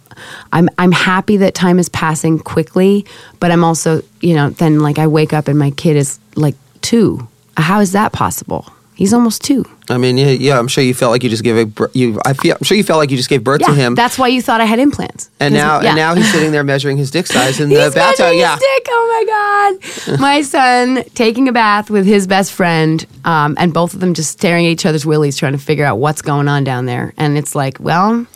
I'm 0.52 0.68
I'm 0.78 0.92
happy 0.92 1.38
that 1.38 1.54
time 1.54 1.78
is 1.78 1.88
passing 1.88 2.38
quickly. 2.38 3.06
But 3.38 3.50
I'm 3.50 3.64
also 3.64 4.02
you 4.20 4.34
know 4.34 4.50
then 4.50 4.80
like 4.80 4.98
I 4.98 5.06
wake 5.06 5.32
up 5.32 5.48
and 5.48 5.58
my 5.58 5.70
kid 5.70 5.96
is 5.96 6.18
like 6.36 6.56
two. 6.82 7.26
How 7.60 7.80
is 7.80 7.92
that 7.92 8.12
possible? 8.12 8.66
He's 8.94 9.14
almost 9.14 9.42
two. 9.42 9.64
I 9.88 9.96
mean, 9.96 10.18
yeah, 10.18 10.26
yeah. 10.26 10.58
I'm 10.58 10.68
sure 10.68 10.84
you 10.84 10.92
felt 10.92 11.10
like 11.10 11.22
you 11.24 11.30
just 11.30 11.42
gave 11.42 11.56
a 11.80 11.88
you. 11.94 12.20
I 12.26 12.34
feel. 12.34 12.54
I'm 12.54 12.64
sure 12.64 12.76
you 12.76 12.84
felt 12.84 12.98
like 12.98 13.10
you 13.10 13.16
just 13.16 13.30
gave 13.30 13.42
birth 13.42 13.62
Yeah, 13.62 13.68
to 13.68 13.74
him. 13.74 13.94
that's 13.94 14.18
why 14.18 14.28
you 14.28 14.42
thought 14.42 14.60
I 14.60 14.66
had 14.66 14.78
implants. 14.78 15.30
and 15.40 15.54
now, 15.54 15.80
yeah. 15.80 15.88
and 15.88 15.96
now 15.96 16.14
he's 16.14 16.30
sitting 16.30 16.52
there 16.52 16.62
measuring 16.74 16.98
his 16.98 17.10
dick 17.10 17.26
size 17.26 17.60
in 17.60 17.70
the 17.70 17.90
bathtub. 17.94 18.34
Yeah. 18.34 18.56
his 18.56 18.60
dick. 18.60 18.86
Oh 18.90 19.78
my 20.06 20.18
god! 20.18 20.20
my 20.20 20.42
son 20.42 21.02
taking 21.14 21.48
a 21.48 21.52
bath 21.52 21.88
with 21.88 22.04
his 22.04 22.26
best 22.26 22.52
friend, 22.52 23.06
um, 23.24 23.54
and 23.58 23.72
both 23.72 23.94
of 23.94 24.00
them 24.00 24.12
just 24.12 24.32
staring 24.32 24.66
at 24.66 24.70
each 24.72 24.84
other's 24.84 25.06
willies, 25.06 25.38
trying 25.38 25.52
to 25.52 25.58
figure 25.58 25.86
out 25.86 25.96
what's 25.96 26.20
going 26.20 26.46
on 26.46 26.62
down 26.64 26.84
there. 26.84 27.14
And 27.16 27.38
it's 27.38 27.54
like, 27.54 27.80
well, 27.80 28.26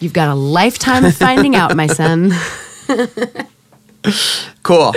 you've 0.00 0.12
got 0.12 0.28
a 0.28 0.34
lifetime 0.34 1.06
of 1.06 1.16
finding 1.16 1.56
out, 1.56 1.74
my 1.74 1.86
son. 1.86 2.32
Cool. 4.62 4.94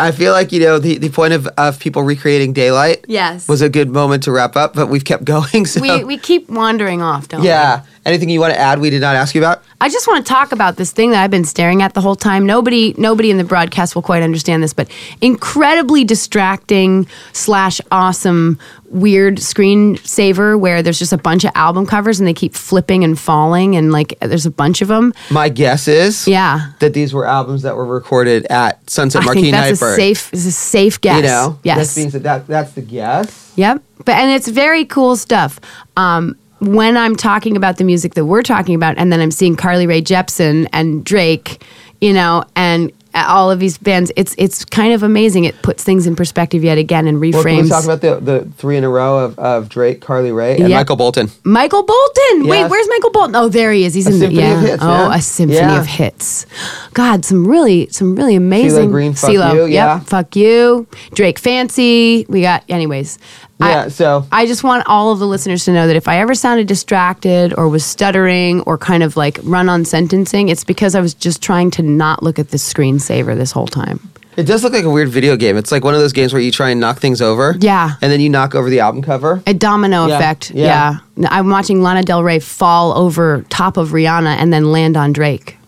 I 0.00 0.12
feel 0.12 0.32
like 0.32 0.52
you 0.52 0.60
know 0.60 0.78
the, 0.78 0.98
the 0.98 1.10
point 1.10 1.32
of, 1.32 1.46
of 1.58 1.78
people 1.78 2.02
recreating 2.02 2.52
daylight. 2.52 3.04
Yes. 3.08 3.48
Was 3.48 3.62
a 3.62 3.68
good 3.68 3.90
moment 3.90 4.22
to 4.24 4.32
wrap 4.32 4.56
up, 4.56 4.74
but 4.74 4.88
we've 4.88 5.04
kept 5.04 5.24
going. 5.36 5.66
So 5.66 5.80
we 5.80 6.04
we 6.04 6.18
keep 6.18 6.48
wandering 6.48 7.02
off, 7.02 7.28
don't 7.28 7.40
we? 7.42 7.46
yeah. 7.48 7.84
Anything 8.06 8.30
you 8.30 8.40
want 8.40 8.54
to 8.54 8.58
add? 8.58 8.78
We 8.80 8.88
did 8.88 9.02
not 9.02 9.14
ask 9.14 9.34
you 9.34 9.40
about. 9.42 9.62
I 9.80 9.88
just 9.90 10.06
want 10.08 10.24
to 10.24 10.28
talk 10.32 10.52
about 10.52 10.76
this 10.76 10.90
thing 10.90 11.10
that 11.10 11.22
I've 11.22 11.30
been 11.30 11.44
staring 11.44 11.82
at 11.82 11.92
the 11.94 12.00
whole 12.00 12.16
time. 12.16 12.46
Nobody, 12.46 12.94
nobody 12.96 13.30
in 13.30 13.36
the 13.36 13.44
broadcast 13.44 13.94
will 13.94 14.02
quite 14.02 14.22
understand 14.22 14.62
this, 14.62 14.72
but 14.72 14.90
incredibly 15.20 16.04
distracting 16.04 17.06
slash 17.32 17.78
awesome 17.92 18.58
weird 18.86 19.36
screensaver 19.36 20.58
where 20.58 20.82
there's 20.82 20.98
just 20.98 21.12
a 21.12 21.18
bunch 21.18 21.44
of 21.44 21.52
album 21.54 21.86
covers 21.86 22.18
and 22.18 22.26
they 22.26 22.34
keep 22.34 22.54
flipping 22.54 23.04
and 23.04 23.18
falling 23.18 23.76
and 23.76 23.92
like 23.92 24.18
there's 24.20 24.46
a 24.46 24.50
bunch 24.50 24.82
of 24.82 24.88
them. 24.88 25.12
My 25.30 25.48
guess 25.48 25.86
is 25.86 26.26
Yeah. 26.26 26.72
that 26.80 26.92
these 26.94 27.12
were 27.14 27.26
albums 27.26 27.62
that 27.62 27.76
were 27.76 27.86
recorded 27.86 28.46
at 28.46 28.88
Sunset 28.90 29.24
Marquis 29.24 29.42
think 29.42 29.52
that's 29.52 29.80
Nightbird. 29.80 29.92
a 29.98 30.02
safe, 30.02 30.32
is 30.34 30.46
a 30.46 30.52
safe 30.52 31.00
guess. 31.00 31.16
You 31.16 31.22
know. 31.22 31.58
yes. 31.62 31.94
That 31.94 32.00
means 32.00 32.12
that, 32.14 32.22
that 32.24 32.46
that's 32.46 32.72
the 32.72 32.82
guess. 32.82 33.52
Yep. 33.56 33.82
But 34.04 34.14
and 34.16 34.30
it's 34.30 34.48
very 34.48 34.84
cool 34.84 35.16
stuff. 35.16 35.60
Um, 35.96 36.36
when 36.60 36.96
I'm 36.96 37.16
talking 37.16 37.56
about 37.56 37.76
the 37.78 37.84
music 37.84 38.14
that 38.14 38.24
we're 38.24 38.42
talking 38.42 38.74
about, 38.74 38.98
and 38.98 39.12
then 39.12 39.20
I'm 39.20 39.30
seeing 39.30 39.56
Carly 39.56 39.86
Rae 39.86 40.02
Jepsen 40.02 40.68
and 40.72 41.04
Drake 41.04 41.62
you 42.00 42.14
know, 42.14 42.44
and 42.56 42.92
all 43.14 43.50
of 43.50 43.58
these 43.58 43.76
bands. 43.76 44.12
It's 44.16 44.34
it's 44.38 44.64
kind 44.64 44.92
of 44.94 45.02
amazing. 45.02 45.44
It 45.44 45.60
puts 45.62 45.82
things 45.84 46.06
in 46.06 46.16
perspective 46.16 46.62
yet 46.64 46.78
again 46.78 47.06
and 47.06 47.18
reframes. 47.18 47.32
Well, 47.34 47.44
can 47.44 47.62
we 47.64 47.68
talk 47.68 47.84
about 47.84 48.00
the, 48.00 48.20
the 48.20 48.50
three 48.52 48.76
in 48.76 48.84
a 48.84 48.88
row 48.88 49.18
of, 49.24 49.38
of 49.38 49.68
Drake, 49.68 50.00
Carly 50.00 50.32
Rae, 50.32 50.56
and 50.56 50.68
Yeah. 50.68 50.76
Michael 50.76 50.96
Bolton? 50.96 51.28
Michael 51.44 51.82
Bolton. 51.82 52.46
Wait, 52.46 52.68
where's 52.68 52.88
Michael 52.88 53.10
Bolton? 53.10 53.36
Oh, 53.36 53.48
there 53.48 53.72
he 53.72 53.84
is. 53.84 53.94
He's 53.94 54.06
A 54.06 54.10
in 54.10 54.18
the 54.18 54.26
symphony 54.26 54.42
yeah. 54.42 54.54
of 54.54 54.60
hits, 54.60 54.82
oh, 54.82 54.86
man. 54.86 55.18
a 55.18 55.22
symphony 55.22 55.58
Yeah. 55.58 55.80
of 55.80 55.86
hits. 55.86 56.46
God, 56.94 57.24
some 57.24 57.46
really, 57.46 57.88
some 57.88 58.14
really 58.14 58.36
amazing. 58.36 58.90
Green, 58.90 59.12
Fuck 59.14 59.30
CeeLo, 59.30 59.54
You, 59.54 59.60
yep, 59.62 59.70
yeah. 59.70 59.98
fuck 60.00 60.36
you. 60.36 60.86
Drake, 61.14 61.38
fancy. 61.38 62.26
We 62.28 62.42
got, 62.42 62.64
anyways. 62.68 63.18
Yeah, 63.60 63.84
I, 63.84 63.88
so- 63.88 64.26
I 64.32 64.46
just 64.46 64.64
want 64.64 64.86
all 64.86 65.12
of 65.12 65.18
the 65.18 65.26
listeners 65.26 65.64
to 65.66 65.72
know 65.72 65.86
that 65.86 65.96
if 65.96 66.08
I 66.08 66.18
ever 66.18 66.34
sounded 66.34 66.66
distracted 66.66 67.52
or 67.58 67.68
was 67.68 67.84
stuttering 67.84 68.60
or 68.62 68.78
kind 68.78 69.02
of 69.02 69.16
like 69.16 69.38
run 69.42 69.68
on 69.68 69.84
sentencing, 69.84 70.48
it's 70.48 70.64
because 70.64 70.94
I 70.94 71.00
was 71.00 71.14
just 71.14 71.42
trying 71.42 71.70
to 71.72 71.82
not 71.82 72.22
look 72.22 72.38
at 72.38 72.50
the 72.50 72.56
screensaver 72.56 73.36
this 73.36 73.52
whole 73.52 73.66
time. 73.66 74.00
It 74.36 74.44
does 74.44 74.62
look 74.64 74.72
like 74.72 74.84
a 74.84 74.90
weird 74.90 75.08
video 75.10 75.36
game. 75.36 75.56
It's 75.58 75.70
like 75.72 75.84
one 75.84 75.92
of 75.92 76.00
those 76.00 76.12
games 76.12 76.32
where 76.32 76.40
you 76.40 76.50
try 76.52 76.70
and 76.70 76.80
knock 76.80 76.98
things 77.00 77.20
over. 77.20 77.56
Yeah. 77.58 77.96
And 78.00 78.10
then 78.10 78.20
you 78.20 78.30
knock 78.30 78.54
over 78.54 78.70
the 78.70 78.80
album 78.80 79.02
cover. 79.02 79.42
A 79.46 79.52
domino 79.52 80.06
Yeah, 80.06 80.16
effect. 80.16 80.52
yeah. 80.52 80.98
Yeah. 81.16 81.28
I'm 81.30 81.50
watching 81.50 81.82
Lana 81.82 82.02
Del 82.02 82.22
Rey 82.22 82.38
fall 82.38 82.96
over 82.96 83.42
top 83.50 83.76
of 83.76 83.88
Rihanna 83.90 84.36
and 84.36 84.52
then 84.52 84.70
land 84.72 84.96
on 84.96 85.12
Drake. 85.12 85.58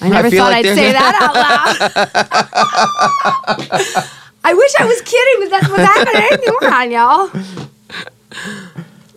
I 0.00 0.08
never 0.10 0.30
feel 0.30 0.44
thought 0.44 0.52
like 0.52 0.66
I'd 0.66 0.74
say 0.74 0.92
that 0.92 1.14
out 1.20 1.34
loud. 3.96 4.04
I 4.46 4.52
wish 4.52 4.72
I 4.78 4.84
was 4.84 5.00
kidding, 5.00 5.40
but 5.40 5.50
that's 5.50 5.68
what's 5.70 5.82
happening. 5.82 6.38
Come 6.60 6.72
on, 6.72 6.90
y'all. 6.90 7.30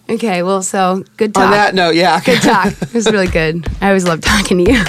Okay, 0.10 0.42
well, 0.42 0.62
so 0.62 1.04
good 1.18 1.34
talk. 1.34 1.44
On 1.44 1.52
that 1.52 1.76
note, 1.76 1.96
yeah. 1.96 2.22
good 2.22 2.42
talk. 2.42 2.72
It 2.82 2.94
was 2.94 3.12
really 3.12 3.28
good. 3.28 3.68
I 3.82 3.90
always 3.90 4.06
love 4.06 4.22
talking 4.22 4.64
to 4.64 4.72
you. 4.72 4.84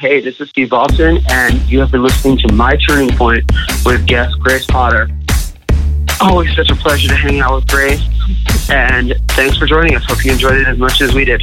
Hey, 0.00 0.20
this 0.20 0.40
is 0.40 0.48
Steve 0.48 0.70
Baltin, 0.70 1.22
and 1.30 1.60
you 1.70 1.78
have 1.78 1.92
been 1.92 2.02
listening 2.02 2.38
to 2.38 2.52
My 2.54 2.76
Turning 2.88 3.14
Point 3.16 3.44
with 3.84 4.04
guest 4.04 4.40
Grace 4.40 4.66
Potter. 4.66 5.08
Always 6.20 6.52
such 6.56 6.70
a 6.70 6.74
pleasure 6.74 7.08
to 7.08 7.14
hang 7.14 7.38
out 7.38 7.54
with 7.54 7.68
Grace, 7.68 8.02
and 8.68 9.14
thanks 9.28 9.58
for 9.58 9.66
joining 9.66 9.94
us. 9.94 10.04
Hope 10.06 10.24
you 10.24 10.32
enjoyed 10.32 10.56
it 10.56 10.66
as 10.66 10.78
much 10.78 11.02
as 11.02 11.14
we 11.14 11.24
did. 11.24 11.42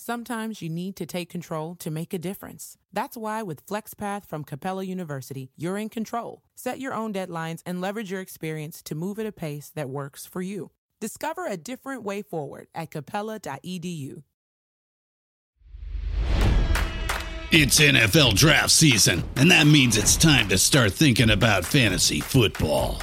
Sometimes 0.00 0.62
you 0.62 0.68
need 0.68 0.94
to 0.94 1.06
take 1.06 1.28
control 1.28 1.74
to 1.74 1.90
make 1.90 2.14
a 2.14 2.18
difference. 2.18 2.78
That's 2.92 3.16
why 3.16 3.42
with 3.42 3.66
FlexPath 3.66 4.26
from 4.26 4.44
Capella 4.44 4.84
University, 4.84 5.50
you're 5.56 5.76
in 5.76 5.88
control. 5.88 6.44
Set 6.54 6.78
your 6.78 6.94
own 6.94 7.12
deadlines 7.12 7.62
and 7.66 7.80
leverage 7.80 8.12
your 8.12 8.20
experience 8.20 8.80
to 8.82 8.94
move 8.94 9.18
at 9.18 9.26
a 9.26 9.32
pace 9.32 9.72
that 9.74 9.90
works 9.90 10.24
for 10.24 10.40
you. 10.40 10.70
Discover 11.00 11.48
a 11.48 11.56
different 11.56 12.04
way 12.04 12.22
forward 12.22 12.68
at 12.76 12.92
capella.edu. 12.92 14.22
It's 17.50 17.80
NFL 17.80 18.36
draft 18.36 18.70
season, 18.70 19.24
and 19.34 19.50
that 19.50 19.66
means 19.66 19.96
it's 19.96 20.16
time 20.16 20.48
to 20.50 20.58
start 20.58 20.92
thinking 20.92 21.30
about 21.30 21.64
fantasy 21.64 22.20
football. 22.20 23.02